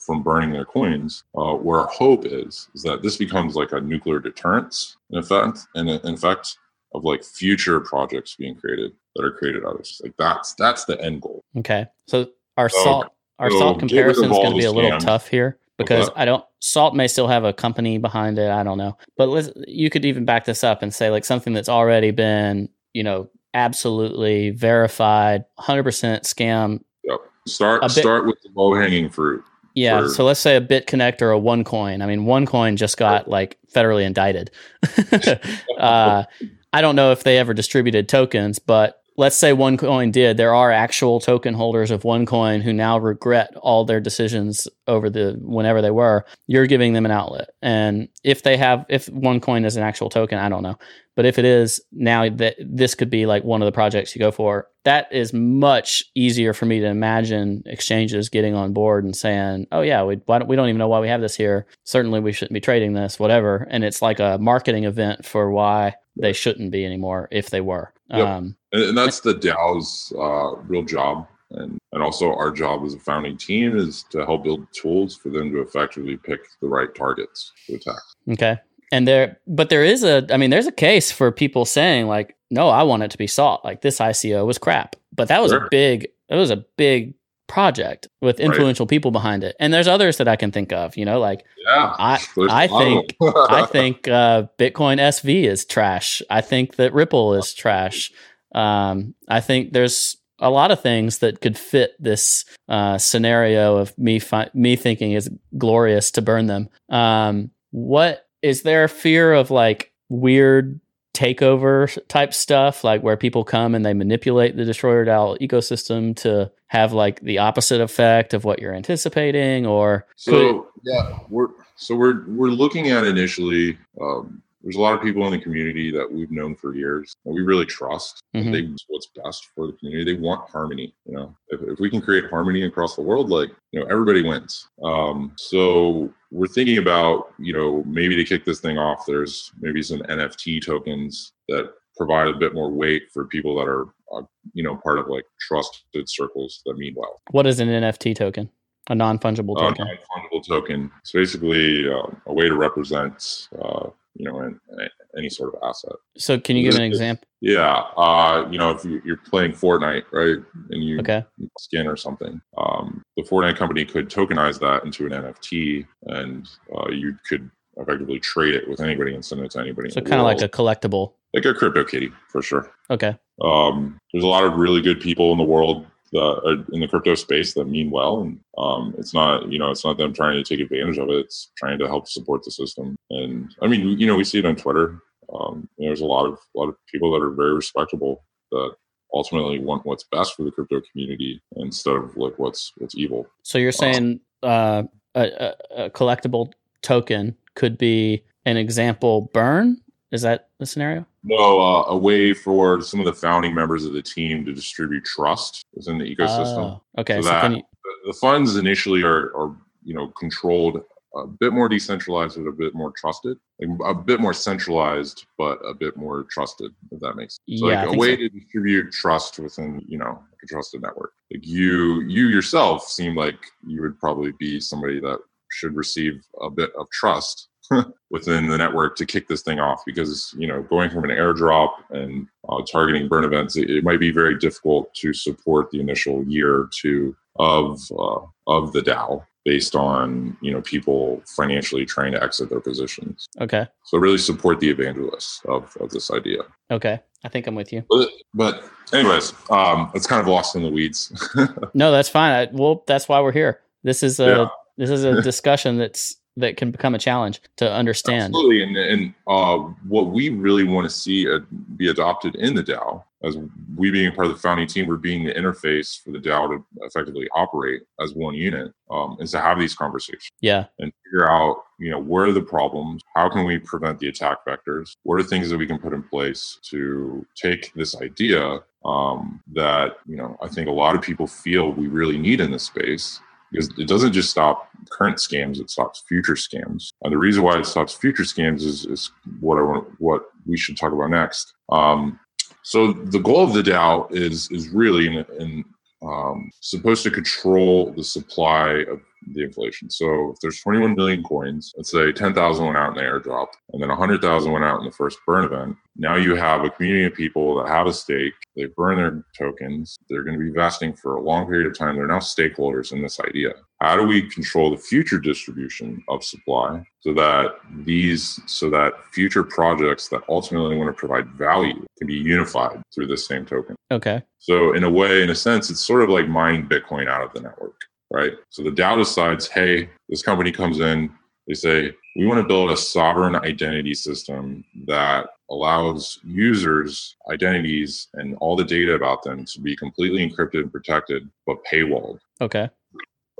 from 0.00 0.22
burning 0.22 0.52
their 0.52 0.64
coins, 0.64 1.24
uh, 1.36 1.54
where 1.54 1.80
our 1.80 1.88
hope 1.88 2.24
is 2.24 2.68
is 2.74 2.82
that 2.82 3.02
this 3.02 3.16
becomes 3.16 3.54
like 3.54 3.72
a 3.72 3.80
nuclear 3.80 4.18
deterrence 4.18 4.96
in 5.10 5.18
effect, 5.18 5.66
and 5.74 5.88
in 5.88 6.14
effect 6.14 6.56
of 6.94 7.04
like 7.04 7.22
future 7.24 7.80
projects 7.80 8.36
being 8.36 8.54
created 8.54 8.92
that 9.14 9.24
are 9.24 9.32
created 9.32 9.64
out 9.64 9.72
of 9.72 9.78
this. 9.78 10.00
Like 10.02 10.16
that's 10.18 10.54
that's 10.54 10.84
the 10.84 11.00
end 11.02 11.22
goal. 11.22 11.44
Okay, 11.56 11.86
so 12.06 12.30
our 12.56 12.68
so, 12.68 12.82
salt 12.82 13.12
our 13.38 13.50
so 13.50 13.58
salt 13.58 13.78
comparison 13.78 14.24
is 14.24 14.30
going 14.30 14.50
to 14.52 14.56
be 14.56 14.64
a 14.64 14.72
little 14.72 14.98
tough 14.98 15.28
here 15.28 15.58
because 15.78 16.10
I 16.16 16.24
don't 16.24 16.44
Salt 16.60 16.94
may 16.94 17.08
still 17.08 17.28
have 17.28 17.44
a 17.44 17.52
company 17.52 17.98
behind 17.98 18.38
it. 18.38 18.50
I 18.50 18.62
don't 18.62 18.78
know, 18.78 18.96
but 19.16 19.52
you 19.68 19.90
could 19.90 20.04
even 20.04 20.24
back 20.24 20.44
this 20.44 20.64
up 20.64 20.82
and 20.82 20.92
say 20.94 21.10
like 21.10 21.24
something 21.24 21.52
that's 21.52 21.68
already 21.68 22.10
been 22.10 22.68
you 22.92 23.02
know 23.02 23.28
absolutely 23.54 24.50
verified, 24.50 25.44
hundred 25.58 25.84
percent 25.84 26.24
scam. 26.24 26.80
Yep. 27.04 27.20
Start 27.46 27.82
bit, 27.82 27.90
start 27.90 28.26
with 28.26 28.36
the 28.42 28.50
low 28.54 28.74
hanging 28.74 29.10
fruit. 29.10 29.44
Yeah. 29.74 30.02
For, 30.02 30.08
so 30.08 30.24
let's 30.24 30.40
say 30.40 30.56
a 30.56 30.60
BitConnect 30.60 31.22
or 31.22 31.32
a 31.32 31.38
OneCoin. 31.38 32.02
I 32.02 32.06
mean, 32.06 32.20
OneCoin 32.20 32.76
just 32.76 32.96
got 32.96 33.28
like 33.28 33.58
federally 33.72 34.04
indicted. 34.04 34.50
uh, 35.78 36.24
I 36.72 36.80
don't 36.80 36.96
know 36.96 37.12
if 37.12 37.24
they 37.24 37.38
ever 37.38 37.54
distributed 37.54 38.08
tokens, 38.08 38.58
but 38.58 39.02
let's 39.16 39.36
say 39.36 39.52
OneCoin 39.52 40.12
did, 40.12 40.36
there 40.36 40.54
are 40.54 40.70
actual 40.70 41.20
token 41.20 41.54
holders 41.54 41.90
of 41.90 42.02
OneCoin 42.02 42.62
who 42.62 42.72
now 42.72 42.98
regret 42.98 43.54
all 43.56 43.84
their 43.84 44.00
decisions 44.00 44.68
over 44.86 45.08
the 45.10 45.38
whenever 45.40 45.82
they 45.82 45.90
were. 45.90 46.24
You're 46.46 46.66
giving 46.66 46.92
them 46.92 47.06
an 47.06 47.12
outlet, 47.12 47.50
and 47.62 48.08
if 48.24 48.42
they 48.42 48.56
have, 48.56 48.84
if 48.88 49.06
OneCoin 49.06 49.64
is 49.64 49.76
an 49.76 49.82
actual 49.82 50.10
token, 50.10 50.38
I 50.38 50.48
don't 50.48 50.62
know, 50.62 50.78
but 51.14 51.24
if 51.24 51.38
it 51.38 51.44
is 51.44 51.80
now 51.92 52.28
that 52.28 52.56
this 52.60 52.94
could 52.94 53.10
be 53.10 53.26
like 53.26 53.42
one 53.42 53.62
of 53.62 53.66
the 53.66 53.72
projects 53.72 54.14
you 54.14 54.20
go 54.20 54.30
for, 54.30 54.68
that 54.84 55.12
is 55.12 55.32
much 55.32 56.04
easier 56.14 56.52
for 56.52 56.66
me 56.66 56.80
to 56.80 56.86
imagine 56.86 57.62
exchanges 57.66 58.28
getting 58.28 58.54
on 58.54 58.72
board 58.72 59.04
and 59.04 59.16
saying, 59.16 59.66
"Oh 59.72 59.80
yeah, 59.80 60.04
we 60.04 60.16
don't, 60.16 60.46
we 60.46 60.56
don't 60.56 60.68
even 60.68 60.78
know 60.78 60.88
why 60.88 61.00
we 61.00 61.08
have 61.08 61.20
this 61.20 61.36
here. 61.36 61.66
Certainly, 61.84 62.20
we 62.20 62.32
shouldn't 62.32 62.54
be 62.54 62.60
trading 62.60 62.92
this, 62.92 63.18
whatever." 63.18 63.66
And 63.70 63.82
it's 63.82 64.02
like 64.02 64.20
a 64.20 64.38
marketing 64.38 64.84
event 64.84 65.24
for 65.24 65.50
why 65.50 65.94
they 66.16 66.32
shouldn't 66.32 66.70
be 66.70 66.84
anymore 66.84 67.28
if 67.30 67.50
they 67.50 67.60
were. 67.60 67.92
Yep. 68.10 68.26
Um, 68.26 68.56
and, 68.72 68.96
that's 68.96 69.20
the 69.20 69.34
DAO's 69.34 70.12
uh, 70.16 70.56
real 70.66 70.84
job. 70.84 71.26
And, 71.50 71.78
and 71.92 72.02
also 72.02 72.34
our 72.34 72.50
job 72.50 72.84
as 72.84 72.94
a 72.94 72.98
founding 72.98 73.36
team 73.36 73.76
is 73.76 74.04
to 74.10 74.24
help 74.26 74.44
build 74.44 74.66
tools 74.72 75.14
for 75.14 75.28
them 75.28 75.52
to 75.52 75.60
effectively 75.60 76.16
pick 76.16 76.40
the 76.60 76.68
right 76.68 76.92
targets 76.94 77.52
to 77.66 77.76
attack. 77.76 78.02
Okay. 78.32 78.58
And 78.92 79.06
there, 79.06 79.38
but 79.46 79.68
there 79.68 79.84
is 79.84 80.02
a, 80.02 80.26
I 80.30 80.36
mean, 80.36 80.50
there's 80.50 80.66
a 80.66 80.72
case 80.72 81.10
for 81.10 81.30
people 81.32 81.64
saying 81.64 82.06
like, 82.06 82.36
no, 82.50 82.68
I 82.68 82.82
want 82.82 83.02
it 83.02 83.10
to 83.12 83.18
be 83.18 83.26
salt. 83.26 83.64
Like 83.64 83.82
this 83.82 83.98
ICO 83.98 84.46
was 84.46 84.58
crap, 84.58 84.96
but 85.14 85.28
that 85.28 85.42
was 85.42 85.52
sure. 85.52 85.66
a 85.66 85.68
big, 85.70 86.08
it 86.28 86.34
was 86.34 86.50
a 86.50 86.64
big 86.76 87.14
project 87.46 88.08
with 88.20 88.40
influential 88.40 88.84
right. 88.84 88.90
people 88.90 89.10
behind 89.10 89.44
it. 89.44 89.56
And 89.60 89.72
there's 89.72 89.88
others 89.88 90.16
that 90.18 90.28
I 90.28 90.36
can 90.36 90.50
think 90.50 90.72
of, 90.72 90.96
you 90.96 91.04
know, 91.04 91.20
like 91.20 91.44
yeah, 91.64 91.94
I 91.98 92.18
I 92.50 92.66
think 92.66 93.16
I 93.20 93.66
think 93.66 94.08
uh, 94.08 94.44
Bitcoin 94.58 94.98
SV 94.98 95.44
is 95.44 95.64
trash. 95.64 96.22
I 96.30 96.40
think 96.40 96.76
that 96.76 96.92
Ripple 96.92 97.34
is 97.34 97.54
trash. 97.54 98.12
Um, 98.54 99.14
I 99.28 99.40
think 99.40 99.72
there's 99.72 100.16
a 100.38 100.50
lot 100.50 100.70
of 100.70 100.80
things 100.80 101.18
that 101.18 101.40
could 101.40 101.56
fit 101.56 101.94
this 101.98 102.44
uh, 102.68 102.98
scenario 102.98 103.76
of 103.76 103.96
me 103.98 104.18
fi- 104.18 104.50
me 104.54 104.76
thinking 104.76 105.12
is 105.12 105.30
glorious 105.56 106.10
to 106.12 106.22
burn 106.22 106.46
them. 106.46 106.68
Um, 106.88 107.50
what 107.70 108.26
is 108.42 108.62
there 108.62 108.84
a 108.84 108.88
fear 108.88 109.32
of 109.32 109.50
like 109.50 109.92
weird 110.08 110.80
takeover 111.16 111.98
type 112.08 112.34
stuff, 112.34 112.84
like 112.84 113.02
where 113.02 113.16
people 113.16 113.42
come 113.42 113.74
and 113.74 113.84
they 113.84 113.94
manipulate 113.94 114.56
the 114.56 114.64
destroyer 114.64 115.04
DAO 115.06 115.38
ecosystem 115.40 116.14
to 116.16 116.50
have 116.68 116.92
like 116.92 117.20
the 117.20 117.38
opposite 117.38 117.80
effect 117.80 118.34
of 118.34 118.44
what 118.44 118.60
you're 118.60 118.74
anticipating, 118.74 119.66
or 119.66 120.06
so 120.16 120.68
yeah, 120.84 121.18
we're 121.28 121.48
so 121.76 121.94
we're 121.94 122.26
we're 122.28 122.48
looking 122.48 122.90
at 122.90 123.04
initially. 123.04 123.78
Um, 124.00 124.42
there's 124.66 124.76
a 124.76 124.80
lot 124.80 124.94
of 124.94 125.02
people 125.02 125.24
in 125.26 125.30
the 125.30 125.38
community 125.38 125.92
that 125.92 126.10
we've 126.10 126.32
known 126.32 126.56
for 126.56 126.74
years 126.74 127.14
that 127.24 127.32
we 127.32 127.42
really 127.42 127.66
trust. 127.66 128.20
Mm-hmm. 128.34 128.50
They 128.50 128.68
what's 128.88 129.06
best 129.24 129.50
for 129.54 129.68
the 129.68 129.74
community. 129.74 130.12
They 130.12 130.20
want 130.20 130.50
harmony. 130.50 130.92
You 131.04 131.14
know, 131.14 131.36
if, 131.50 131.60
if 131.62 131.78
we 131.78 131.88
can 131.88 132.00
create 132.00 132.28
harmony 132.30 132.64
across 132.64 132.96
the 132.96 133.02
world, 133.02 133.30
like 133.30 133.50
you 133.70 133.78
know, 133.78 133.86
everybody 133.86 134.24
wins. 134.24 134.68
Um, 134.82 135.32
so 135.36 136.12
we're 136.32 136.48
thinking 136.48 136.78
about 136.78 137.32
you 137.38 137.52
know 137.52 137.84
maybe 137.86 138.16
to 138.16 138.24
kick 138.24 138.44
this 138.44 138.58
thing 138.58 138.76
off. 138.76 139.06
There's 139.06 139.52
maybe 139.60 139.82
some 139.84 140.00
NFT 140.00 140.64
tokens 140.64 141.32
that 141.48 141.72
provide 141.96 142.26
a 142.26 142.34
bit 142.34 142.52
more 142.52 142.70
weight 142.70 143.04
for 143.12 143.24
people 143.24 143.56
that 143.56 143.68
are 143.68 143.86
uh, 144.14 144.22
you 144.52 144.62
know 144.62 144.76
part 144.76 144.98
of 144.98 145.08
like 145.08 145.24
trusted 145.40 146.08
circles 146.08 146.62
that 146.66 146.76
mean 146.76 146.94
well. 146.96 147.20
What 147.30 147.46
is 147.46 147.60
an 147.60 147.68
NFT 147.68 148.14
token? 148.14 148.50
A 148.88 148.94
non 148.94 149.18
fungible 149.18 149.58
token. 149.58 149.86
A 149.86 149.94
non 149.94 149.96
fungible 149.96 150.46
token. 150.46 150.90
It's 151.00 151.12
basically 151.12 151.88
uh, 151.88 152.06
a 152.26 152.32
way 152.32 152.48
to 152.48 152.54
represent 152.54 153.48
uh, 153.62 153.90
you 154.18 154.24
know, 154.24 154.40
in, 154.40 154.58
in 154.70 154.88
any 155.18 155.28
sort 155.28 155.54
of 155.54 155.60
asset. 155.62 155.92
So, 156.16 156.38
can 156.38 156.56
you 156.56 156.70
give 156.70 156.78
an 156.78 156.84
example? 156.84 157.26
Yeah, 157.40 157.82
uh, 157.96 158.48
you 158.50 158.58
know, 158.58 158.70
if 158.70 158.84
you, 158.84 159.00
are 159.12 159.16
playing 159.16 159.52
Fortnite, 159.52 160.04
right, 160.12 160.38
and 160.70 160.84
you 160.84 161.00
okay. 161.00 161.24
skin 161.58 161.86
or 161.86 161.96
something, 161.96 162.40
um, 162.56 163.02
the 163.16 163.22
Fortnite 163.22 163.56
company 163.56 163.84
could 163.84 164.08
tokenize 164.08 164.58
that 164.60 164.84
into 164.84 165.06
an 165.06 165.12
NFT, 165.12 165.86
and 166.06 166.48
uh, 166.74 166.90
you 166.90 167.16
could 167.28 167.50
effectively 167.76 168.18
trade 168.18 168.54
it 168.54 168.68
with 168.68 168.80
anybody 168.80 169.14
and 169.14 169.24
send 169.24 169.42
it 169.42 169.50
to 169.52 169.60
anybody. 169.60 169.90
So, 169.90 170.00
kind 170.00 170.20
of 170.20 170.24
like 170.24 170.40
a 170.40 170.48
collectible, 170.48 171.14
like 171.36 171.44
a 171.44 171.54
crypto 171.54 171.84
kitty 171.84 172.10
for 172.28 172.42
sure. 172.42 172.72
Okay. 172.90 173.16
Um, 173.42 173.98
there's 174.12 174.24
a 174.24 174.28
lot 174.28 174.44
of 174.44 174.54
really 174.54 174.80
good 174.80 175.00
people 175.00 175.30
in 175.32 175.38
the 175.38 175.44
world 175.44 175.86
that 176.12 176.18
are 176.18 176.74
in 176.74 176.80
the 176.80 176.88
crypto 176.88 177.14
space 177.14 177.52
that 177.54 177.66
mean 177.66 177.90
well, 177.90 178.22
and 178.22 178.40
um, 178.58 178.94
it's 178.98 179.12
not 179.12 179.50
you 179.52 179.58
know 179.58 179.70
it's 179.70 179.84
not 179.84 179.98
them 179.98 180.14
trying 180.14 180.42
to 180.42 180.44
take 180.44 180.64
advantage 180.64 180.98
of 180.98 181.10
it. 181.10 181.16
It's 181.16 181.52
trying 181.56 181.78
to 181.78 181.86
help 181.86 182.08
support 182.08 182.42
the 182.42 182.50
system. 182.50 182.96
And 183.10 183.54
I 183.62 183.68
mean, 183.68 183.98
you 183.98 184.06
know, 184.06 184.16
we 184.16 184.24
see 184.24 184.38
it 184.38 184.46
on 184.46 184.56
Twitter. 184.56 184.98
Um, 185.32 185.68
there's 185.78 186.00
a 186.00 186.06
lot 186.06 186.26
of 186.26 186.34
a 186.34 186.58
lot 186.58 186.68
of 186.68 186.76
people 186.90 187.12
that 187.12 187.24
are 187.24 187.30
very 187.30 187.54
respectable 187.54 188.24
that 188.50 188.74
ultimately 189.12 189.58
want 189.58 189.84
what's 189.84 190.04
best 190.10 190.34
for 190.34 190.42
the 190.44 190.50
crypto 190.50 190.80
community 190.90 191.42
instead 191.56 191.96
of 191.96 192.16
like 192.16 192.38
what's 192.38 192.72
what's 192.78 192.96
evil. 192.96 193.26
So 193.42 193.58
you're 193.58 193.72
saying 193.72 194.20
uh, 194.42 194.84
a, 195.14 195.52
a 195.76 195.90
collectible 195.90 196.52
token 196.82 197.36
could 197.54 197.76
be 197.76 198.24
an 198.46 198.56
example 198.56 199.30
burn? 199.34 199.78
Is 200.12 200.22
that 200.22 200.50
the 200.58 200.66
scenario? 200.66 201.04
No, 201.24 201.60
uh, 201.60 201.84
a 201.88 201.96
way 201.96 202.32
for 202.32 202.80
some 202.80 203.00
of 203.00 203.06
the 203.06 203.12
founding 203.12 203.54
members 203.54 203.84
of 203.84 203.92
the 203.92 204.02
team 204.02 204.44
to 204.44 204.54
distribute 204.54 205.04
trust 205.04 205.64
within 205.74 205.98
the 205.98 206.04
ecosystem. 206.04 206.78
Oh, 206.78 206.82
okay, 206.98 207.16
so, 207.16 207.22
so 207.22 207.28
that 207.28 207.50
you, 207.50 207.62
the 208.06 208.12
funds 208.12 208.56
initially 208.56 209.02
are, 209.02 209.36
are 209.36 209.56
you 209.82 209.94
know 209.94 210.08
controlled 210.08 210.82
a 211.16 211.26
bit 211.26 211.52
more 211.52 211.68
decentralized 211.68 212.36
but 212.36 212.48
a 212.48 212.52
bit 212.52 212.74
more 212.74 212.92
trusted 212.96 213.38
like 213.58 213.70
a 213.84 213.94
bit 213.94 214.20
more 214.20 214.34
centralized 214.34 215.26
but 215.38 215.58
a 215.66 215.72
bit 215.72 215.96
more 215.96 216.24
trusted 216.30 216.72
if 216.90 217.00
that 217.00 217.14
makes 217.14 217.36
sense 217.36 217.60
so 217.60 217.70
Yeah, 217.70 217.84
like 217.84 217.94
a 217.94 217.98
way 217.98 218.12
so. 218.12 218.16
to 218.16 218.28
distribute 218.28 218.92
trust 218.92 219.38
within 219.38 219.82
you 219.88 219.98
know 219.98 220.22
a 220.42 220.46
trusted 220.46 220.82
network 220.82 221.12
like 221.32 221.46
you 221.46 222.02
you 222.02 222.28
yourself 222.28 222.86
seem 222.86 223.14
like 223.14 223.38
you 223.66 223.80
would 223.82 223.98
probably 223.98 224.32
be 224.38 224.60
somebody 224.60 225.00
that 225.00 225.18
should 225.52 225.74
receive 225.74 226.22
a 226.42 226.50
bit 226.50 226.70
of 226.78 226.88
trust 226.90 227.48
within 228.10 228.48
the 228.48 228.56
network 228.58 228.96
to 228.96 229.06
kick 229.06 229.28
this 229.28 229.42
thing 229.42 229.58
off 229.60 229.82
because 229.86 230.34
you 230.38 230.46
know 230.46 230.62
going 230.62 230.88
from 230.90 231.04
an 231.04 231.10
airdrop 231.10 231.70
and 231.90 232.26
uh, 232.48 232.62
targeting 232.70 233.08
burn 233.08 233.24
events 233.24 233.56
it, 233.56 233.68
it 233.70 233.84
might 233.84 234.00
be 234.00 234.10
very 234.10 234.38
difficult 234.38 234.92
to 234.94 235.12
support 235.12 235.70
the 235.70 235.80
initial 235.80 236.24
year 236.24 236.54
or 236.54 236.70
two 236.72 237.14
of 237.38 237.80
uh, 237.98 238.20
of 238.46 238.72
the 238.72 238.80
DAO 238.80 239.24
based 239.44 239.76
on 239.76 240.36
you 240.40 240.52
know 240.52 240.60
people 240.62 241.22
financially 241.36 241.84
trying 241.84 242.10
to 242.12 242.22
exit 242.22 242.48
their 242.50 242.60
positions. 242.60 243.26
okay, 243.40 243.66
So 243.84 243.98
really 243.98 244.18
support 244.18 244.58
the 244.60 244.68
evangelists 244.70 245.40
of, 245.46 245.76
of 245.80 245.90
this 245.90 246.10
idea. 246.10 246.38
okay, 246.70 246.98
I 247.24 247.28
think 247.28 247.46
I'm 247.46 247.54
with 247.54 247.72
you. 247.72 247.84
But, 247.88 248.08
but 248.34 248.64
anyways, 248.92 249.32
um, 249.50 249.90
it's 249.94 250.06
kind 250.06 250.20
of 250.20 250.26
lost 250.26 250.56
in 250.56 250.62
the 250.62 250.70
weeds. 250.70 251.12
No, 251.74 251.92
that's 251.92 252.08
fine. 252.08 252.32
I, 252.32 252.48
well, 252.52 252.82
that's 252.86 253.08
why 253.08 253.20
we're 253.20 253.32
here. 253.32 253.60
This 253.84 254.02
is 254.02 254.18
a 254.18 254.26
Yeah. 254.26 254.48
this 254.78 254.90
is 254.90 255.04
a 255.04 255.20
discussion 255.22 255.76
that's 255.78 256.16
that 256.36 256.56
can 256.56 256.70
become 256.70 256.94
a 256.94 256.98
challenge 256.98 257.40
to 257.56 257.70
understand. 257.70 258.34
Absolutely, 258.34 258.62
and 258.62 258.76
and 258.76 259.14
uh, 259.26 259.58
what 259.88 260.08
we 260.08 260.28
really 260.28 260.64
want 260.64 260.88
to 260.88 260.94
see 260.94 261.30
uh, 261.30 261.40
be 261.76 261.88
adopted 261.88 262.34
in 262.36 262.54
the 262.54 262.62
DAO, 262.62 263.02
as 263.22 263.36
we 263.76 263.90
being 263.90 264.12
part 264.12 264.26
of 264.26 264.34
the 264.34 264.38
founding 264.38 264.66
team, 264.66 264.86
we're 264.86 264.96
being 264.96 265.24
the 265.24 265.34
interface 265.34 266.02
for 266.02 266.10
the 266.10 266.18
DAO 266.18 266.48
to 266.48 266.64
effectively 266.82 267.28
operate 267.34 267.82
as 268.00 268.14
one 268.14 268.34
unit, 268.34 268.72
um, 268.90 269.16
is 269.20 269.30
to 269.32 269.40
have 269.40 269.58
these 269.58 269.74
conversations. 269.74 270.30
Yeah, 270.40 270.66
and 270.78 270.92
figure 271.04 271.30
out 271.30 271.64
you 271.78 271.90
know 271.90 271.98
where 271.98 272.26
are 272.26 272.32
the 272.32 272.40
problems 272.40 273.02
how 273.14 273.28
can 273.28 273.44
we 273.44 273.58
prevent 273.58 273.98
the 273.98 274.08
attack 274.08 274.38
vectors 274.46 274.96
what 275.02 275.20
are 275.20 275.22
things 275.22 275.50
that 275.50 275.58
we 275.58 275.66
can 275.66 275.78
put 275.78 275.92
in 275.92 276.02
place 276.02 276.58
to 276.62 277.24
take 277.36 277.72
this 277.74 278.00
idea 278.00 278.60
um, 278.84 279.42
that 279.52 279.98
you 280.06 280.16
know 280.16 280.36
i 280.42 280.48
think 280.48 280.68
a 280.68 280.72
lot 280.72 280.94
of 280.94 281.02
people 281.02 281.26
feel 281.26 281.72
we 281.72 281.86
really 281.86 282.18
need 282.18 282.40
in 282.40 282.50
this 282.50 282.64
space 282.64 283.20
because 283.56 283.78
it 283.78 283.88
doesn't 283.88 284.12
just 284.12 284.30
stop 284.30 284.68
current 284.90 285.16
scams 285.16 285.58
it 285.58 285.70
stops 285.70 286.04
future 286.08 286.34
scams. 286.34 286.92
And 287.02 287.12
the 287.12 287.18
reason 287.18 287.42
why 287.42 287.58
it 287.58 287.66
stops 287.66 287.94
future 287.94 288.22
scams 288.22 288.62
is, 288.62 288.84
is 288.84 289.10
what 289.40 289.58
i 289.58 289.62
want 289.62 289.88
what 289.98 290.22
we 290.46 290.56
should 290.56 290.76
talk 290.76 290.92
about 290.92 291.10
next. 291.10 291.54
Um, 291.70 292.20
so 292.62 292.92
the 292.92 293.18
goal 293.18 293.42
of 293.42 293.54
the 293.54 293.62
dao 293.62 294.12
is 294.12 294.50
is 294.50 294.68
really 294.68 295.06
in, 295.06 295.24
in 295.40 295.64
um, 296.02 296.50
supposed 296.60 297.02
to 297.04 297.10
control 297.10 297.92
the 297.92 298.04
supply 298.04 298.84
of 298.90 299.00
the 299.32 299.44
inflation. 299.44 299.90
So 299.90 300.32
if 300.32 300.40
there's 300.40 300.60
21 300.60 300.94
million 300.94 301.22
coins, 301.22 301.72
let's 301.76 301.90
say 301.90 302.12
10,000 302.12 302.64
went 302.64 302.76
out 302.76 302.90
in 302.90 302.94
the 302.94 303.02
airdrop, 303.02 303.48
and 303.72 303.82
then 303.82 303.88
100,000 303.88 304.52
went 304.52 304.64
out 304.64 304.80
in 304.80 304.86
the 304.86 304.92
first 304.92 305.18
burn 305.26 305.44
event. 305.44 305.76
Now 305.96 306.16
you 306.16 306.34
have 306.36 306.64
a 306.64 306.70
community 306.70 307.06
of 307.06 307.14
people 307.14 307.56
that 307.56 307.68
have 307.68 307.86
a 307.86 307.92
stake. 307.92 308.34
They 308.54 308.66
burn 308.76 308.96
their 308.96 309.24
tokens. 309.36 309.96
They're 310.08 310.24
going 310.24 310.38
to 310.38 310.44
be 310.44 310.50
vesting 310.50 310.94
for 310.94 311.16
a 311.16 311.22
long 311.22 311.46
period 311.46 311.66
of 311.66 311.76
time. 311.76 311.96
They're 311.96 312.06
now 312.06 312.18
stakeholders 312.18 312.92
in 312.92 313.02
this 313.02 313.18
idea. 313.20 313.54
How 313.80 313.96
do 313.96 314.06
we 314.06 314.28
control 314.30 314.70
the 314.70 314.78
future 314.78 315.18
distribution 315.18 316.02
of 316.08 316.24
supply 316.24 316.82
so 317.00 317.12
that 317.14 317.56
these, 317.84 318.40
so 318.46 318.70
that 318.70 318.92
future 319.12 319.42
projects 319.42 320.08
that 320.08 320.22
ultimately 320.28 320.76
want 320.76 320.88
to 320.88 320.98
provide 320.98 321.28
value 321.30 321.84
can 321.98 322.06
be 322.06 322.14
unified 322.14 322.80
through 322.94 323.06
this 323.06 323.26
same 323.26 323.44
token? 323.44 323.76
okay, 323.90 324.22
So 324.38 324.72
in 324.74 324.84
a 324.84 324.90
way, 324.90 325.22
in 325.22 325.30
a 325.30 325.34
sense, 325.34 325.70
it's 325.70 325.80
sort 325.80 326.02
of 326.02 326.08
like 326.08 326.28
mining 326.28 326.68
Bitcoin 326.68 327.08
out 327.08 327.22
of 327.22 327.32
the 327.32 327.40
network, 327.40 327.78
right? 328.10 328.32
So 328.50 328.62
the 328.62 328.70
DAO 328.70 328.98
decides, 328.98 329.48
hey, 329.48 329.88
this 330.08 330.22
company 330.22 330.52
comes 330.52 330.80
in, 330.80 331.10
they 331.46 331.54
say, 331.54 331.94
we 332.16 332.26
want 332.26 332.40
to 332.40 332.46
build 332.46 332.70
a 332.70 332.76
sovereign 332.76 333.36
identity 333.36 333.94
system 333.94 334.64
that 334.86 335.26
allows 335.50 336.18
users' 336.24 337.16
identities 337.30 338.08
and 338.14 338.36
all 338.40 338.56
the 338.56 338.64
data 338.64 338.94
about 338.94 339.22
them 339.22 339.44
to 339.44 339.60
be 339.60 339.76
completely 339.76 340.28
encrypted 340.28 340.62
and 340.62 340.72
protected, 340.72 341.28
but 341.46 341.58
paywalled, 341.70 342.18
okay, 342.40 342.68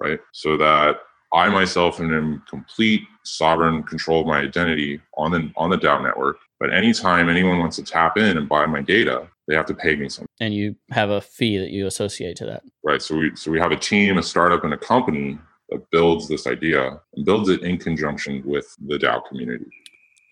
right? 0.01 0.21
So 0.33 0.57
that 0.59 0.99
I 1.33 1.49
myself 1.49 2.01
am 2.01 2.13
in 2.13 2.43
complete 2.49 3.03
sovereign 3.25 3.83
control 3.83 4.21
of 4.21 4.27
my 4.27 4.39
identity 4.39 5.01
on 5.17 5.33
the 5.33 5.51
on 5.57 5.71
the 5.71 5.79
DAO 5.79 6.03
network. 6.03 6.37
But 6.61 6.73
anytime 6.73 7.29
anyone 7.29 7.59
wants 7.59 7.77
to 7.77 7.83
tap 7.83 8.17
in 8.17 8.39
and 8.39 8.49
buy 8.49 8.67
my 8.67 8.81
data, 8.81 9.29
they 9.49 9.55
have 9.55 9.67
to 9.67 9.75
pay 9.75 9.97
me 9.97 10.09
something. 10.09 10.27
and 10.41 10.55
you 10.55 10.75
have 10.91 11.11
a 11.11 11.21
fee 11.21 11.59
that 11.59 11.71
you 11.71 11.87
associate 11.87 12.37
to 12.37 12.45
that. 12.47 12.63
right 12.83 13.03
so 13.03 13.17
we 13.17 13.31
so 13.37 13.51
we 13.51 13.59
have 13.59 13.73
a 13.73 13.77
team 13.77 14.19
a 14.19 14.23
startup 14.23 14.65
and 14.65 14.73
a 14.75 14.77
company 14.79 15.39
that 15.71 15.81
builds 15.91 16.29
this 16.29 16.47
idea 16.47 17.01
and 17.15 17.25
builds 17.25 17.49
it 17.49 17.63
in 17.63 17.77
conjunction 17.79 18.43
with 18.45 18.67
the 18.87 18.97
dao 18.99 19.21
community 19.29 19.67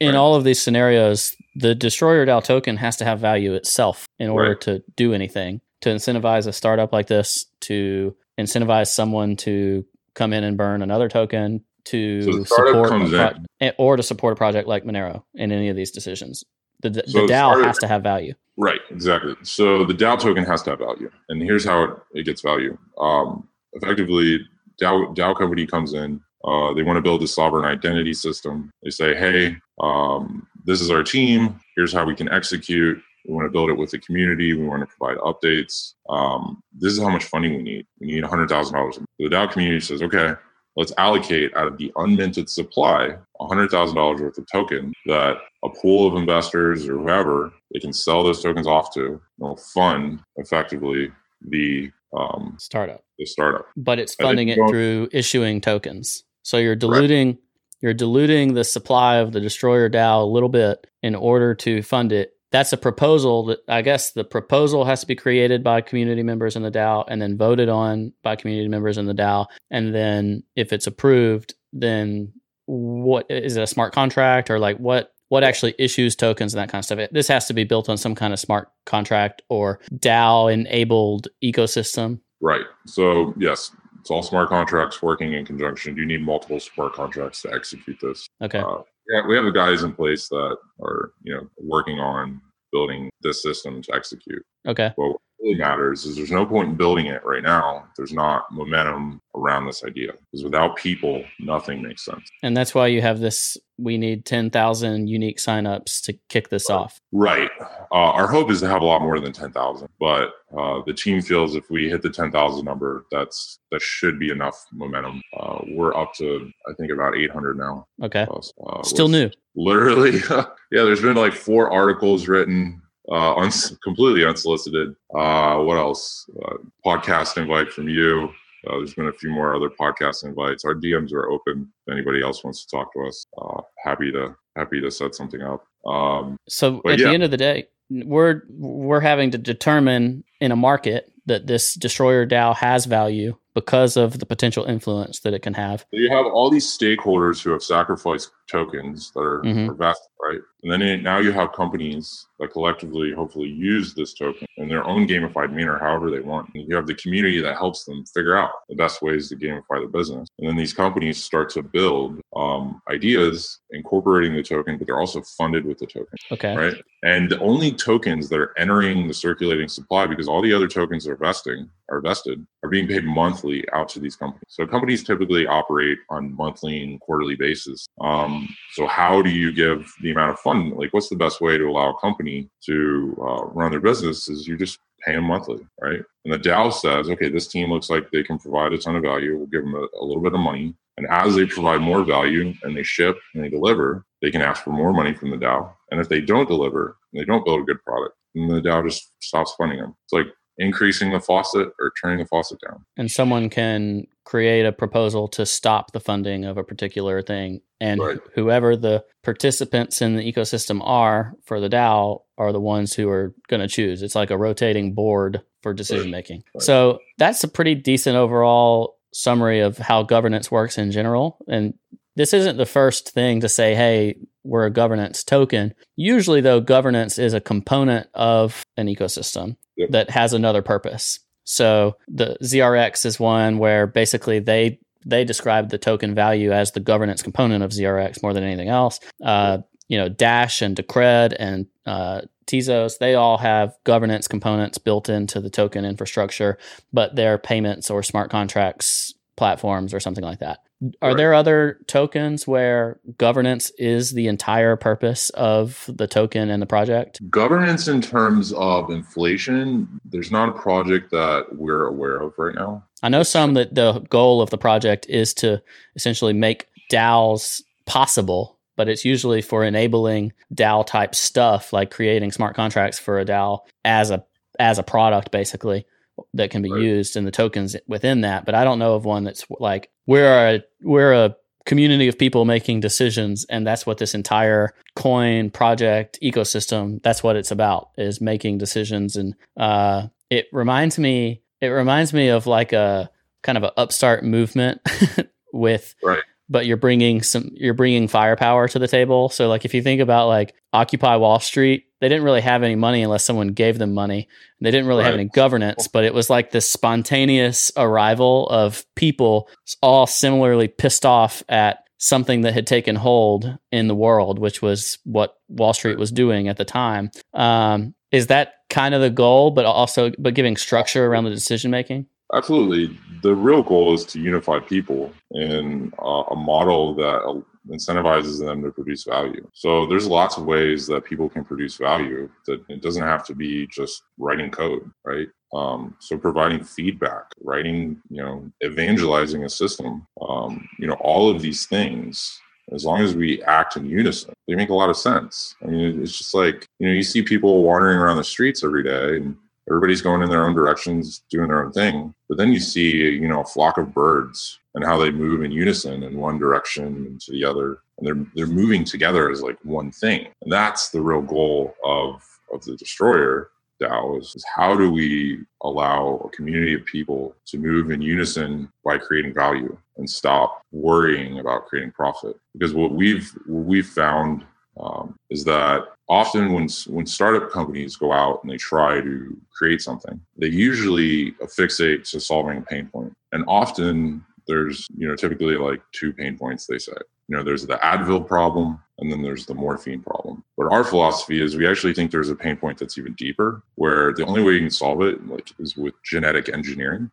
In 0.01 0.09
Right. 0.09 0.17
all 0.17 0.35
of 0.35 0.43
these 0.45 0.61
scenarios, 0.61 1.37
the 1.55 1.73
destroyer 1.75 2.27
DAO 2.27 2.43
token 2.43 2.77
has 2.79 2.97
to 2.97 3.05
have 3.05 3.21
value 3.21 3.55
itself 3.55 4.07
in 4.19 4.29
order 4.29 4.51
Right. 4.51 4.61
to 4.63 4.83
do 4.97 5.15
anything. 5.15 5.61
To 5.83 5.89
incentivize 5.91 6.47
a 6.49 6.53
startup 6.53 6.93
like 6.93 7.07
this, 7.07 7.47
to 7.61 8.15
incentivize 8.39 8.89
someone 8.89 9.37
to 9.37 9.85
come 10.15 10.33
in 10.33 10.43
and 10.43 10.57
burn 10.57 10.83
another 10.83 11.09
token, 11.09 11.65
to 11.85 12.23
So 12.23 12.45
support 12.45 12.89
pro- 12.89 13.33
eh, 13.61 13.71
or 13.79 13.97
to 13.97 14.03
support 14.03 14.33
a 14.33 14.37
project 14.37 14.67
like 14.67 14.83
Monero 14.85 15.23
in 15.35 15.53
any 15.53 15.69
of 15.69 15.77
these 15.77 15.93
decisions. 15.93 16.43
The, 16.81 16.91
the, 16.91 17.03
So 17.07 17.21
the 17.27 17.33
DAO 17.33 17.51
startup- 17.53 17.67
has 17.67 17.79
to 17.79 17.87
have 17.89 18.03
value. 18.03 18.35
right 18.57 18.81
exactly. 18.91 19.35
So 19.43 19.85
the 19.85 19.95
dao 19.95 20.19
token 20.19 20.45
has 20.45 20.63
to 20.65 20.71
have 20.71 20.79
value 20.81 21.11
and 21.29 21.43
here's 21.43 21.65
how 21.65 21.85
it, 21.85 21.91
it 22.15 22.23
gets 22.25 22.41
value. 22.43 22.77
Um, 22.99 23.49
effectively 23.73 24.41
dao, 24.81 25.15
DAO 25.17 25.37
company 25.37 25.67
comes 25.67 25.95
in 25.95 26.21
uh, 26.45 26.75
they 26.75 26.83
want 26.83 26.97
to 26.99 27.03
build 27.03 27.23
a 27.23 27.27
sovereign 27.27 27.65
identity 27.65 28.13
system. 28.13 28.71
They 28.83 28.91
say 28.91 29.15
hey 29.15 29.57
um, 29.81 30.47
this 30.65 30.81
is 30.81 30.91
our 30.91 31.03
team. 31.03 31.59
Here's 31.77 31.93
how 31.93 32.05
we 32.05 32.15
can 32.15 32.29
execute. 32.31 33.01
We 33.27 33.35
want 33.35 33.47
to 33.47 33.51
build 33.51 33.71
it 33.71 33.75
with 33.79 33.91
the 33.91 33.99
community. 33.99 34.53
We 34.53 34.67
want 34.69 34.83
to 34.83 34.97
provide 34.97 35.17
updates. 35.19 35.95
Um, 36.11 36.63
this 36.79 36.93
is 36.93 37.01
how 37.01 37.09
much 37.09 37.25
funding 37.25 37.57
we 37.57 37.63
need. 37.63 37.87
We 37.99 38.07
need 38.09 38.23
$100000 38.25 39.05
the 39.19 39.29
dao 39.29 39.51
community 39.51 39.81
says 39.81 40.03
okay 40.03 40.35
let's 40.77 40.93
allocate 40.99 41.55
out 41.57 41.67
of 41.67 41.79
the 41.79 41.93
unminted 41.97 42.49
supply 42.49 43.17
$100000 43.41 44.21
worth 44.21 44.39
of 44.39 44.47
token 44.51 44.93
that 45.07 45.37
a 45.65 45.69
pool 45.69 46.07
of 46.07 46.15
investors 46.15 46.89
or 46.89 46.99
whoever 46.99 47.53
they 47.73 47.81
can 47.81 47.93
sell 47.93 48.23
those 48.23 48.43
tokens 48.43 48.67
off 48.67 48.93
to 48.95 49.21
will 49.39 49.57
fund 49.57 50.21
effectively 50.37 51.11
the 51.49 51.91
um, 52.17 52.57
Startup. 52.61 53.03
the 53.19 53.27
startup 53.27 53.67
but 53.77 53.99
it's 53.99 54.15
funding 54.15 54.49
it 54.49 54.59
through 54.69 55.09
issuing 55.13 55.61
tokens. 55.61 56.23
So 56.43 56.59
you're 56.59 56.77
diluting 56.77 57.39
you're 57.81 57.95
diluting 57.95 58.55
the 58.55 58.65
supply 58.65 59.17
of 59.17 59.33
the 59.33 59.41
destroyer 59.41 59.91
DAO 59.91 60.23
a 60.23 60.25
little 60.25 60.49
bit 60.49 60.87
in 61.03 61.15
order 61.15 61.55
to 61.57 61.83
fund 61.83 62.13
it. 62.13 62.34
That's 62.55 62.73
a 62.73 62.77
proposal 62.77 63.47
that 63.47 63.59
I 63.69 63.83
guess 63.83 64.13
the 64.13 64.23
proposal 64.23 64.85
has 64.85 65.01
to 65.01 65.09
be 65.09 65.17
created 65.17 65.65
by 65.65 65.81
community 65.81 66.23
members 66.23 66.55
in 66.55 66.63
the 66.63 66.71
DAO 66.71 67.05
and 67.09 67.21
then 67.21 67.37
voted 67.37 67.69
on 67.69 68.13
by 68.23 68.37
community 68.37 68.69
members 68.69 68.97
in 68.97 69.07
the 69.07 69.13
DAO. 69.13 69.47
And 69.73 69.93
then 69.93 70.45
if 70.55 70.73
it's 70.73 70.87
approved, 70.87 71.55
then 71.73 72.33
what 72.67 73.27
is 73.29 73.57
it 73.57 73.63
a 73.63 73.67
smart 73.67 73.93
contract 73.93 74.51
or 74.51 74.61
like 74.61 74.77
what 74.79 75.13
what 75.31 75.43
actually 75.43 75.75
issues 75.81 76.15
tokens 76.15 76.55
and 76.55 76.61
that 76.61 76.69
kind 76.71 76.79
of 76.81 76.85
stuff. 76.85 77.09
This 77.11 77.27
has 77.27 77.47
to 77.49 77.55
be 77.55 77.65
built 77.65 77.89
on 77.89 77.97
some 77.97 78.15
kind 78.15 78.33
of 78.33 78.39
smart 78.39 78.69
contract 78.87 79.43
or 79.49 79.81
DAO 79.93 80.53
enabled 80.53 81.27
ecosystem. 81.43 82.21
right 82.41 82.67
so 82.87 83.35
yes 83.37 83.73
it's 84.01 84.11
all 84.13 84.23
smart 84.23 84.49
contracts 84.49 85.03
working 85.03 85.33
in 85.33 85.45
conjunction 85.45 85.97
you 85.97 86.07
need 86.07 86.23
multiple 86.23 86.61
smart 86.61 86.93
contracts 86.93 87.43
to 87.43 87.53
execute 87.53 87.99
this 88.01 88.29
Okay. 88.43 88.59
uh, 88.59 88.79
yeah 89.09 89.27
we 89.27 89.35
have 89.37 89.45
the 89.45 89.51
guys 89.51 89.83
in 89.83 89.93
place 89.93 90.29
that 90.29 90.57
are 90.83 91.13
you 91.23 91.35
know 91.35 91.49
working 91.59 91.99
on 91.99 92.41
building 92.73 93.11
this 93.23 93.43
system 93.43 93.83
to 93.83 93.95
execute 93.95 94.45
Okay. 94.67 94.93
But 94.97 95.09
what 95.09 95.21
really 95.41 95.59
matters 95.59 96.05
is 96.05 96.17
there's 96.17 96.31
no 96.31 96.47
point 96.47 96.71
in 96.71 96.75
building 96.75 97.07
it 97.07 97.25
right 97.25 97.43
now. 97.43 97.87
There's 97.97 98.13
not 98.13 98.45
momentum 98.51 99.21
around 99.35 99.67
this 99.67 99.85
idea 99.85 100.13
because 100.13 100.45
without 100.45 100.77
people 100.77 101.25
nothing 101.41 101.83
makes 101.83 102.05
sense 102.05 102.29
and 102.43 102.57
that's 102.57 102.75
why 102.75 102.87
you 102.87 103.03
have 103.03 103.19
this 103.19 103.57
we 103.77 103.99
need 103.99 104.25
10,000 104.25 105.09
unique 105.09 105.39
signups 105.39 106.01
to 106.03 106.17
kick 106.29 106.49
this 106.49 106.71
right. 106.71 106.77
off 106.77 107.01
right 107.13 107.51
uh, 107.61 108.13
our 108.13 108.29
hope 108.29 108.51
is 108.51 108.61
to 108.61 108.69
have 108.69 108.83
a 108.83 108.85
lot 108.85 109.03
more 109.03 109.19
than 109.19 109.33
10,000 109.33 109.89
but 109.99 110.33
uh, 110.57 110.81
the 110.87 110.95
team 110.95 111.21
feels 111.21 111.57
if 111.57 111.69
we 111.71 111.89
hit 111.89 112.03
the 112.03 112.11
10,000 112.11 112.65
number 112.65 113.07
that's 113.11 113.59
that 113.71 113.83
should 113.83 114.19
be 114.19 114.31
enough 114.31 114.65
momentum 114.73 115.21
uh, 115.39 115.59
we're 115.69 115.97
up 115.97 116.15
to 116.15 116.51
i 116.69 116.73
think 116.75 116.93
about 116.93 117.17
800 117.17 117.59
now 117.59 117.87
okay 118.03 118.27
uh, 118.31 118.83
still 118.83 119.09
new 119.09 119.29
literally 119.57 120.19
yeah 120.71 120.85
there's 120.85 121.03
been 121.03 121.17
like 121.17 121.35
four 121.35 121.73
articles 121.73 122.29
written 122.29 122.81
uh, 123.11 123.35
uns- 123.35 123.77
completely 123.83 124.25
unsolicited. 124.25 124.95
Uh, 125.15 125.59
what 125.59 125.79
else? 125.79 126.29
Uh, 126.45 126.57
podcast 126.85 127.37
invite 127.37 127.73
from 127.73 127.89
you. 127.89 128.31
Uh, 128.67 128.77
there's 128.77 128.95
been 128.95 129.09
a 129.09 129.13
few 129.13 129.31
more 129.31 129.55
other 129.55 129.69
podcast 129.69 130.25
invites. 130.25 130.65
Our 130.65 130.75
DMs 130.75 131.13
are 131.13 131.31
open. 131.31 131.73
If 131.87 131.93
anybody 131.93 132.23
else 132.23 132.43
wants 132.43 132.65
to 132.65 132.77
talk 132.77 132.93
to 132.95 133.07
us, 133.07 133.27
uh, 133.41 133.61
happy 133.85 134.11
to 134.13 134.35
happy 134.57 134.81
to 134.81 134.91
set 134.91 135.15
something 135.15 135.43
up. 135.43 135.67
Um, 135.87 136.39
so 136.49 136.81
at 136.87 136.99
yeah. 136.99 137.09
the 137.09 137.15
end 137.15 137.23
of 137.23 137.31
the 137.31 137.37
day, 137.37 137.69
we're 137.91 138.43
we're 138.49 139.01
having 139.01 139.31
to 139.33 139.39
determine 139.39 140.25
in 140.41 140.53
a 140.53 140.57
market 140.57 141.13
that 141.27 141.47
this 141.47 141.75
destroyer 141.75 142.27
DAO 142.27 142.55
has 142.55 142.85
value 142.87 143.37
because 143.55 143.97
of 143.97 144.19
the 144.19 144.27
potential 144.27 144.65
influence 144.65 145.21
that 145.21 145.33
it 145.33 145.43
can 145.43 145.55
have. 145.55 145.87
You 145.91 146.11
have 146.11 146.27
all 146.27 146.51
these 146.51 146.67
stakeholders 146.67 147.43
who 147.43 147.51
have 147.51 147.63
sacrificed 147.63 148.31
tokens 148.51 149.11
that 149.13 149.21
are, 149.21 149.43
mm-hmm. 149.43 149.71
are 149.71 149.75
vested, 149.75 150.11
right? 150.23 150.41
And 150.63 150.73
then 150.73 150.83
it, 150.83 151.03
now 151.03 151.19
you 151.19 151.31
have 151.31 151.53
companies 151.53 152.27
that 152.41 152.53
collectively, 152.53 153.13
hopefully, 153.13 153.49
use 153.49 153.95
this 153.95 154.15
token 154.15 154.47
in 154.57 154.69
their 154.69 154.85
own 154.85 155.07
gamified 155.07 155.53
manner, 155.53 155.79
however 155.79 156.11
they 156.11 156.21
want. 156.21 156.51
And 156.55 156.67
you 156.67 156.75
have 156.75 156.87
the 156.87 156.95
community 156.95 157.41
that 157.41 157.57
helps 157.57 157.85
them 157.85 158.05
figure 158.07 158.37
out 158.37 158.51
the 158.69 158.75
best 158.75 159.03
ways 159.03 159.29
to 159.29 159.37
gamify 159.37 159.83
the 159.83 159.91
business. 159.93 160.27
And 160.39 160.49
then 160.49 160.57
these 160.57 160.73
companies 160.73 161.23
start 161.23 161.51
to 161.51 161.63
build 161.63 162.19
um, 162.35 162.81
ideas 162.91 163.61
incorporating 163.73 164.35
the 164.35 164.43
token, 164.43 164.79
but 164.79 164.87
they're 164.87 165.01
also 165.01 165.23
funded 165.37 165.67
with 165.67 165.79
the 165.79 165.87
token. 165.87 166.19
Okay. 166.33 166.57
Right. 166.57 166.83
And 167.03 167.31
the 167.31 167.39
only 167.41 167.71
tokens 167.71 168.31
that 168.31 168.41
are 168.41 168.59
entering 168.59 169.07
the 169.07 169.15
circulating 169.15 169.69
supply, 169.69 170.07
because 170.07 170.29
all 170.29 170.41
the 170.41 170.55
other 170.55 170.69
tokens 170.69 171.07
are 171.07 171.17
vesting, 171.17 171.69
are 171.91 172.01
vested, 172.01 172.47
are 172.63 172.71
being 172.71 172.89
paid 172.89 173.05
monthly 173.05 173.69
out 173.73 173.91
to 173.91 174.01
these 174.01 174.17
companies. 174.17 174.45
So 174.49 174.67
companies 174.67 175.05
typically 175.05 175.47
operate 175.47 175.99
on 176.09 176.35
monthly 176.35 176.83
and 176.83 176.99
quarterly 177.01 177.37
basis. 177.37 177.87
Um, 178.01 178.34
so 178.73 178.87
how 178.87 179.23
do 179.23 179.31
you 179.31 179.53
give 179.53 179.93
the 180.01 180.13
amount 180.13 180.33
of 180.33 180.41
fund? 180.41 180.73
Like, 180.77 180.93
what's 180.93 181.09
the 181.09 181.17
best 181.17 181.41
way 181.41 181.59
to 181.59 181.65
allow 181.65 181.91
a 181.91 182.01
company 182.01 182.51
to 182.67 183.17
uh, 183.21 183.45
run 183.47 183.71
their 183.71 183.81
business? 183.81 184.29
Is 184.29 184.47
you 184.47 184.57
just 184.57 184.79
pay 185.05 185.15
them 185.15 185.25
monthly, 185.25 185.67
right? 185.81 186.01
And 186.25 186.33
the 186.33 186.39
DAO 186.39 186.73
says, 186.73 187.11
okay, 187.11 187.29
this 187.29 187.47
team 187.47 187.71
looks 187.71 187.91
like 187.91 188.11
they 188.11 188.23
can 188.23 188.39
provide 188.39 188.73
a 188.73 188.79
ton 188.79 188.97
of 188.97 189.03
value. 189.03 189.37
We'll 189.37 189.47
give 189.47 189.63
them 189.63 189.75
a, 189.75 189.87
a 190.01 190.05
little 190.05 190.23
bit 190.23 190.35
of 190.35 190.41
money. 190.41 190.75
And 190.97 191.07
as 191.09 191.35
they 191.35 191.47
provide 191.47 191.81
more 191.81 192.05
value 192.05 192.55
and 192.63 192.77
they 192.77 192.83
ship 192.83 193.17
and 193.35 193.43
they 193.43 193.49
deliver, 193.49 194.05
they 194.23 194.31
can 194.31 194.43
ask 194.43 194.63
for 194.63 194.71
more 194.71 194.93
money 194.93 195.13
from 195.13 195.31
the 195.31 195.37
DAO. 195.37 195.73
And 195.91 196.01
if 196.01 196.09
they 196.09 196.21
don't 196.21 196.49
deliver, 196.49 196.97
they 197.13 197.25
don't 197.25 197.45
build 197.45 197.61
a 197.61 197.65
good 197.65 197.83
product, 197.85 198.17
then 198.35 198.49
the 198.49 198.61
DAO 198.61 198.89
just 198.89 199.13
stops 199.21 199.55
funding 199.59 199.81
them. 199.81 199.95
It's 200.05 200.13
like 200.13 200.27
increasing 200.59 201.11
the 201.11 201.21
faucet 201.21 201.69
or 201.81 201.93
turning 202.01 202.19
the 202.19 202.27
faucet 202.27 202.59
down. 202.67 202.85
And 202.97 203.11
someone 203.11 203.51
can 203.51 204.07
create 204.25 204.65
a 204.65 204.73
proposal 204.73 205.29
to 205.29 205.45
stop 205.45 205.93
the 205.93 206.01
funding 206.01 206.45
of 206.45 206.57
a 206.57 206.65
particular 206.65 207.23
thing. 207.23 207.61
And 207.81 208.01
right. 208.01 208.19
whoever 208.35 208.77
the 208.77 209.05
participants 209.23 210.01
in 210.01 210.17
the 210.17 210.33
ecosystem 210.33 210.81
are 210.83 211.35
for 211.45 211.61
the 211.61 211.69
DAO 211.69 212.23
are 212.39 212.53
the 212.53 212.61
ones 212.61 212.95
who 212.95 213.09
are 213.09 213.35
going 213.49 213.61
to 213.61 213.69
choose. 213.69 214.03
It's 214.03 214.15
like 214.15 214.31
a 214.31 214.39
rotating 214.39 214.95
board 214.95 215.43
for 215.63 215.75
decision 215.75 216.11
making. 216.11 216.45
Right. 216.55 216.63
So 216.63 217.01
that's 217.19 217.45
a 217.45 217.49
pretty 217.49 217.75
decent 217.75 218.17
overall 218.17 218.99
summary 219.13 219.61
of 219.61 219.79
how 219.79 220.03
governance 220.03 220.51
works 220.51 220.79
in 220.79 220.91
general. 220.91 221.39
And 221.49 221.75
this 222.17 222.33
isn't 222.33 222.57
the 222.57 222.67
first 222.67 223.11
thing 223.11 223.41
to 223.41 223.49
say, 223.49 223.75
hey, 223.75 224.17
we're 224.45 224.67
a 224.67 224.71
governance 224.71 225.25
token. 225.25 225.75
Usually, 225.97 226.41
though, 226.41 226.61
governance 226.61 227.19
is 227.19 227.35
a 227.35 227.41
component 227.41 228.09
of 228.15 228.63
an 228.77 228.87
ecosystem 228.87 229.57
yep. 229.77 229.91
that 229.91 230.11
has 230.11 230.33
another 230.33 230.63
purpose. 230.63 231.21
So 231.45 231.97
the 232.09 232.37
ZRX 232.43 233.05
is 233.05 233.21
one 233.21 233.59
where 233.59 233.87
basically 233.87 234.39
they 234.39 234.79
they 235.07 235.25
describe 235.25 235.69
the 235.69 235.79
token 235.79 236.15
value 236.15 236.51
as 236.51 236.73
the 236.73 236.81
governance 236.81 237.23
component 237.23 237.63
of 237.63 237.73
ZRX 237.73 238.23
more 238.23 238.33
than 238.33 238.43
anything 238.43 238.71
else. 238.71 239.01
Uh, 239.23 239.59
you 239.87 239.99
know, 239.99 240.09
Dash 240.09 240.63
and 240.63 240.75
Decred 240.75 241.37
and 241.39 241.67
uh, 241.85 242.23
Tezos, 242.47 242.99
they 242.99 243.15
all 243.15 243.37
have 243.37 243.77
governance 243.85 244.27
components 244.27 244.79
built 244.79 245.11
into 245.11 245.41
the 245.41 245.51
token 245.51 245.85
infrastructure, 245.85 246.59
but 246.93 247.17
they're 247.17 247.37
payments 247.37 247.91
or 247.91 248.03
smart 248.03 248.31
contracts 248.31 249.13
platforms 249.37 249.93
or 249.93 250.01
something 250.01 250.25
like 250.25 250.39
that. 250.39 250.61
Are 251.01 251.11
right. 251.11 251.17
there 251.17 251.35
other 251.35 251.79
tokens 251.87 252.47
where 252.47 253.01
governance 253.19 253.71
is 253.79 254.13
the 254.13 254.27
entire 254.27 254.77
purpose 254.77 255.31
of 255.31 255.89
the 255.93 256.07
token 256.07 256.51
and 256.51 256.61
the 256.61 256.67
project? 256.67 257.21
Governance 257.31 257.89
in 257.89 258.01
terms 258.01 258.53
of 258.53 258.91
inflation, 258.91 260.01
there's 260.05 260.31
not 260.31 260.49
a 260.49 260.53
project 260.53 261.11
that 261.11 261.47
we're 261.53 261.87
aware 261.87 262.17
of 262.17 262.35
right 262.39 262.55
now. 262.55 262.85
I 263.03 263.09
know 263.09 263.23
some 263.23 263.55
that 263.55 263.75
the 263.75 264.01
goal 264.11 264.41
of 264.41 264.51
the 264.51 264.59
project 264.59 265.07
is 265.09 265.35
to 265.35 265.63
essentially 265.95 266.33
make 266.33 266.69
DAOs 266.91 267.63
possible, 267.87 268.59
but 268.77 268.89
it's 268.89 269.05
usually 269.05 269.43
for 269.43 269.65
enabling 269.65 270.33
DAO 270.55 270.87
type 270.87 271.15
stuff 271.15 271.73
like 271.73 271.91
creating 271.91 272.33
smart 272.33 272.57
contracts 272.57 272.99
for 272.99 273.19
a 273.19 273.25
DAO 273.25 273.61
as 273.85 274.11
a 274.11 274.25
as 274.61 274.79
a 274.79 274.85
product 274.85 275.33
basically 275.33 275.85
that 276.35 276.51
can 276.51 276.63
be 276.63 276.71
right. 276.71 276.83
used 276.83 277.17
and 277.17 277.27
the 277.27 277.31
tokens 277.31 277.77
within 277.87 278.23
that. 278.23 278.45
But 278.45 278.55
I 278.55 278.65
don't 278.65 278.79
know 278.79 278.95
of 278.95 279.05
one 279.05 279.25
that's 279.25 279.45
like 279.61 279.91
we're 280.07 280.57
a 280.57 280.63
we're 280.83 281.13
a 281.13 281.37
community 281.67 282.09
of 282.09 282.19
people 282.19 282.45
making 282.45 282.81
decisions 282.81 283.47
and 283.49 283.67
that's 283.67 283.87
what 283.87 283.99
this 283.99 284.15
entire 284.15 284.75
coin 284.97 285.51
project 285.51 286.19
ecosystem 286.23 287.03
that's 287.03 287.23
what 287.23 287.37
it's 287.37 287.51
about 287.51 287.89
is 287.97 288.21
making 288.21 288.59
decisions 288.59 289.17
and 289.17 289.35
uh, 289.57 290.07
it 290.29 290.47
reminds 290.53 290.99
me 290.99 291.41
it 291.63 291.69
reminds 291.69 292.13
me 292.13 292.29
of 292.29 292.47
like 292.47 292.75
a 292.75 293.11
kind 293.43 293.57
of 293.57 293.65
an 293.65 293.71
upstart 293.79 294.23
movement 294.23 294.81
with 295.55 295.95
right 296.03 296.23
but 296.51 296.67
you're 296.67 296.77
bringing 296.77 297.23
some 297.23 297.51
you're 297.55 297.73
bringing 297.73 298.09
firepower 298.09 298.69
to 298.69 298.79
the 298.79 298.89
table 298.89 299.31
so 299.31 299.49
like 299.49 299.65
if 299.65 299.73
you 299.73 299.83
think 299.83 300.03
about 300.03 300.29
like 300.29 300.55
occupy 300.75 301.17
wall 301.17 301.41
street 301.41 301.87
they 302.05 302.09
didn't 302.11 302.25
really 302.25 302.43
have 302.43 302.63
any 302.63 302.75
money 302.75 303.03
unless 303.03 303.25
someone 303.25 303.49
gave 303.49 303.79
them 303.79 303.95
money 303.95 304.29
they 304.61 304.71
didn't 304.71 304.87
really 304.87 305.03
right. 305.03 305.07
have 305.07 305.15
any 305.15 305.25
governance 305.25 305.89
but 305.89 306.05
it 306.05 306.13
was 306.13 306.29
like 306.29 306.51
this 306.51 306.71
spontaneous 306.71 307.73
arrival 307.79 308.47
of 308.51 308.85
people 308.95 309.49
all 309.81 310.07
similarly 310.07 310.69
pissed 310.69 311.07
off 311.07 311.43
at 311.49 311.85
something 311.97 312.43
that 312.43 312.53
had 312.53 312.67
taken 312.67 312.95
hold 312.95 313.57
in 313.73 313.89
the 313.89 313.95
world 313.95 314.39
which 314.39 314.61
was 314.61 314.99
what 315.05 315.39
wall 315.49 315.73
street 315.73 315.99
was 315.99 316.13
doing 316.13 316.47
at 316.47 316.59
the 316.59 316.65
time 316.65 317.11
um, 317.33 317.95
is 318.13 318.27
that 318.27 318.57
kind 318.69 318.95
of 318.95 319.01
the 319.01 319.09
goal 319.09 319.51
but 319.51 319.65
also 319.65 320.13
but 320.19 320.35
giving 320.35 320.59
structure 320.59 321.07
around 321.07 321.25
the 321.25 321.31
decision 321.31 321.71
making 321.71 322.07
Absolutely. 322.33 322.99
The 323.23 323.35
real 323.35 323.63
goal 323.63 323.95
is 323.95 324.05
to 324.07 324.21
unify 324.21 324.59
people 324.59 325.13
in 325.31 325.93
a 325.99 326.35
model 326.35 326.95
that 326.95 327.45
incentivizes 327.71 328.39
them 328.39 328.63
to 328.63 328.71
produce 328.71 329.05
value. 329.05 329.49
So 329.53 329.87
there's 329.87 330.07
lots 330.07 330.37
of 330.37 330.45
ways 330.45 330.87
that 330.89 331.05
people 331.05 331.29
can 331.29 331.45
produce 331.45 331.77
value 331.77 332.29
that 332.47 332.63
it 332.69 332.83
doesn't 332.83 333.03
have 333.03 333.25
to 333.27 333.35
be 333.35 333.67
just 333.69 334.03
writing 334.19 334.51
code, 334.51 334.91
right? 335.05 335.29
Um, 335.55 335.97
so 336.01 336.19
providing 336.19 336.65
feedback, 336.65 337.25
writing, 337.41 338.03
you 338.11 338.23
know, 338.23 338.51
evangelizing 338.63 339.45
a 339.45 339.49
system, 339.49 340.07
um, 340.21 340.69
you 340.79 340.87
know, 340.87 340.95
all 340.95 341.31
of 341.31 341.41
these 341.41 341.67
things 341.67 342.41
as 342.73 342.85
long 342.85 343.01
as 343.01 343.15
we 343.15 343.43
act 343.43 343.77
in 343.77 343.87
unison, 343.87 344.33
they 344.49 344.55
make 344.55 344.71
a 344.71 344.75
lot 344.75 344.91
of 344.91 344.97
sense. 344.97 345.55
I 345.63 345.67
mean, 345.67 346.03
it's 346.03 346.17
just 346.17 346.35
like, 346.35 346.67
you 346.79 346.89
know, 346.89 346.95
you 346.95 347.03
see 347.03 347.23
people 347.23 347.63
wandering 347.63 347.99
around 347.99 348.17
the 348.17 348.25
streets 348.25 348.65
every 348.65 348.83
day 348.83 349.17
and 349.17 349.37
everybody's 349.69 350.03
going 350.03 350.23
in 350.23 350.31
their 350.31 350.47
own 350.47 350.55
directions, 350.55 351.23
doing 351.31 351.49
their 351.49 351.65
own 351.65 351.73
thing. 351.73 352.15
But 352.29 352.39
then 352.39 352.53
you 352.53 352.61
see, 352.61 352.97
you 352.97 353.29
know, 353.29 353.43
a 353.43 353.47
flock 353.47 353.79
of 353.79 353.93
birds 353.93 354.59
and 354.75 354.85
how 354.85 354.99
they 354.99 355.11
move 355.11 355.43
in 355.43 355.53
unison 355.53 356.03
in 356.03 356.17
one 356.17 356.39
direction 356.39 356.87
and 356.87 357.21
to 357.21 357.33
the 357.33 357.45
other, 357.45 357.79
and 357.99 358.07
they're 358.07 358.27
they're 358.35 358.47
moving 358.47 358.85
together 358.85 359.31
as 359.31 359.43
like 359.43 359.59
one 359.63 359.91
thing. 359.91 360.27
And 360.43 360.53
that's 360.53 360.91
the 360.91 361.01
real 361.01 361.23
goal 361.23 361.75
of 361.85 362.23
of 362.53 362.65
the 362.65 362.77
destroyer 362.77 363.51
DAO 363.81 364.21
is, 364.21 364.35
is 364.35 364.45
how 364.55 364.77
do 364.77 364.91
we 364.91 365.41
allow 365.63 366.23
a 366.25 366.29
community 366.31 366.75
of 366.75 366.85
people 366.85 367.35
to 367.47 367.59
move 367.59 367.91
in 367.91 368.01
unison 368.01 368.71
by 368.85 368.99
creating 368.99 369.35
value 369.35 369.77
and 369.97 370.09
stop 370.09 370.63
worrying 370.73 371.39
about 371.39 371.67
creating 371.67 371.93
profit? 371.93 372.37
Because 372.53 372.75
what 372.75 372.93
we've 372.93 373.31
what 373.47 373.65
we've 373.65 373.87
found 373.87 374.45
um, 374.81 375.17
is 375.31 375.45
that 375.45 375.85
often 376.09 376.53
when 376.53 376.69
when 376.89 377.07
startup 377.07 377.51
companies 377.51 377.97
go 377.97 378.13
out 378.13 378.43
and 378.43 378.51
they 378.51 378.57
try 378.57 379.01
to 379.01 379.37
create 379.57 379.81
something, 379.83 380.21
they 380.37 380.49
usually 380.49 381.35
affixate 381.41 382.05
to 382.07 382.21
solving 382.21 382.59
a 382.59 382.63
pain 382.63 382.87
point, 382.87 383.13
and 383.33 383.45
often 383.47 384.25
there's 384.47 384.87
you 384.97 385.09
know 385.09 385.17
typically 385.17 385.57
like 385.57 385.83
two 385.93 386.13
pain 386.13 386.37
points 386.37 386.67
they 386.67 386.79
say 386.79 386.93
you 387.29 387.37
know 387.37 387.43
there's 387.43 387.67
the 387.67 387.77
advil 387.77 388.27
problem 388.27 388.79
and 388.99 389.11
then 389.11 389.23
there's 389.23 389.47
the 389.47 389.55
morphine 389.55 390.01
problem 390.01 390.45
but 390.57 390.71
our 390.73 390.85
philosophy 390.85 391.43
is 391.43 391.57
we 391.57 391.67
actually 391.67 391.95
think 391.95 392.11
there's 392.11 392.31
a 392.31 392.37
pain 392.37 392.57
point 392.57 392.79
that's 392.79 392.99
even 392.99 393.15
deeper 393.15 393.63
where 393.75 394.13
the 394.13 394.25
only 394.27 394.43
way 394.43 394.53
you 394.53 394.61
can 394.61 394.71
solve 394.71 395.03
it 395.03 395.27
like 395.29 395.51
is 395.59 395.77
with 395.77 395.95
genetic 396.05 396.49
engineering 396.49 397.11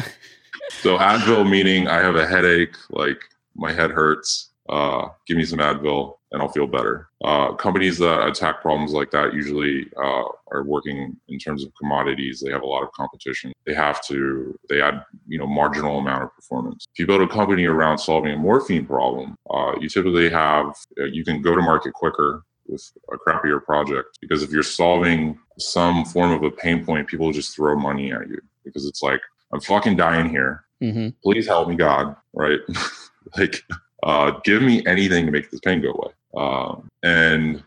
so 0.82 0.98
Advil 0.98 1.48
meaning 1.48 1.88
I 1.88 1.98
have 1.98 2.16
a 2.16 2.26
headache, 2.26 2.76
like 2.90 3.22
my 3.54 3.72
head 3.72 3.90
hurts. 3.90 4.50
Uh, 4.68 5.08
give 5.26 5.36
me 5.36 5.44
some 5.44 5.58
Advil 5.58 6.14
and 6.34 6.42
I'll 6.42 6.48
feel 6.48 6.66
better. 6.66 7.08
Uh, 7.24 7.52
companies 7.52 7.96
that 7.98 8.26
attack 8.26 8.60
problems 8.60 8.92
like 8.92 9.10
that 9.12 9.34
usually 9.34 9.86
uh, 9.96 10.24
are 10.50 10.64
working 10.64 11.16
in 11.28 11.38
terms 11.38 11.64
of 11.64 11.72
commodities. 11.76 12.40
They 12.40 12.50
have 12.50 12.62
a 12.62 12.66
lot 12.66 12.82
of 12.82 12.90
competition. 12.92 13.52
They 13.66 13.74
have 13.74 14.04
to. 14.06 14.58
They 14.68 14.82
add 14.82 15.04
you 15.28 15.38
know 15.38 15.46
marginal 15.46 15.98
amount 15.98 16.24
of 16.24 16.34
performance. 16.34 16.86
If 16.92 16.98
you 16.98 17.06
build 17.06 17.22
a 17.22 17.28
company 17.28 17.64
around 17.66 17.98
solving 17.98 18.32
a 18.32 18.36
morphine 18.36 18.84
problem, 18.84 19.36
uh, 19.48 19.74
you 19.80 19.88
typically 19.88 20.28
have 20.28 20.74
uh, 21.00 21.04
you 21.04 21.24
can 21.24 21.40
go 21.40 21.54
to 21.54 21.62
market 21.62 21.92
quicker 21.94 22.42
with 22.66 22.90
a 23.12 23.16
crappier 23.16 23.62
project 23.62 24.18
because 24.20 24.42
if 24.42 24.50
you're 24.50 24.62
solving 24.62 25.38
some 25.58 26.04
form 26.04 26.32
of 26.32 26.42
a 26.42 26.50
pain 26.50 26.84
point, 26.84 27.06
people 27.06 27.30
just 27.30 27.54
throw 27.54 27.76
money 27.76 28.12
at 28.12 28.28
you 28.28 28.40
because 28.64 28.86
it's 28.86 29.02
like 29.02 29.20
I'm 29.52 29.60
fucking 29.60 29.96
dying 29.96 30.28
here. 30.28 30.64
Mm-hmm. 30.82 31.10
Please 31.22 31.46
help 31.46 31.68
me, 31.68 31.76
God. 31.76 32.16
Right? 32.32 32.58
like, 33.36 33.62
uh, 34.04 34.38
give 34.44 34.62
me 34.62 34.84
anything 34.86 35.26
to 35.26 35.32
make 35.32 35.50
this 35.50 35.60
pain 35.60 35.80
go 35.80 35.90
away. 35.90 36.12
Um, 36.36 36.88
and 37.02 37.62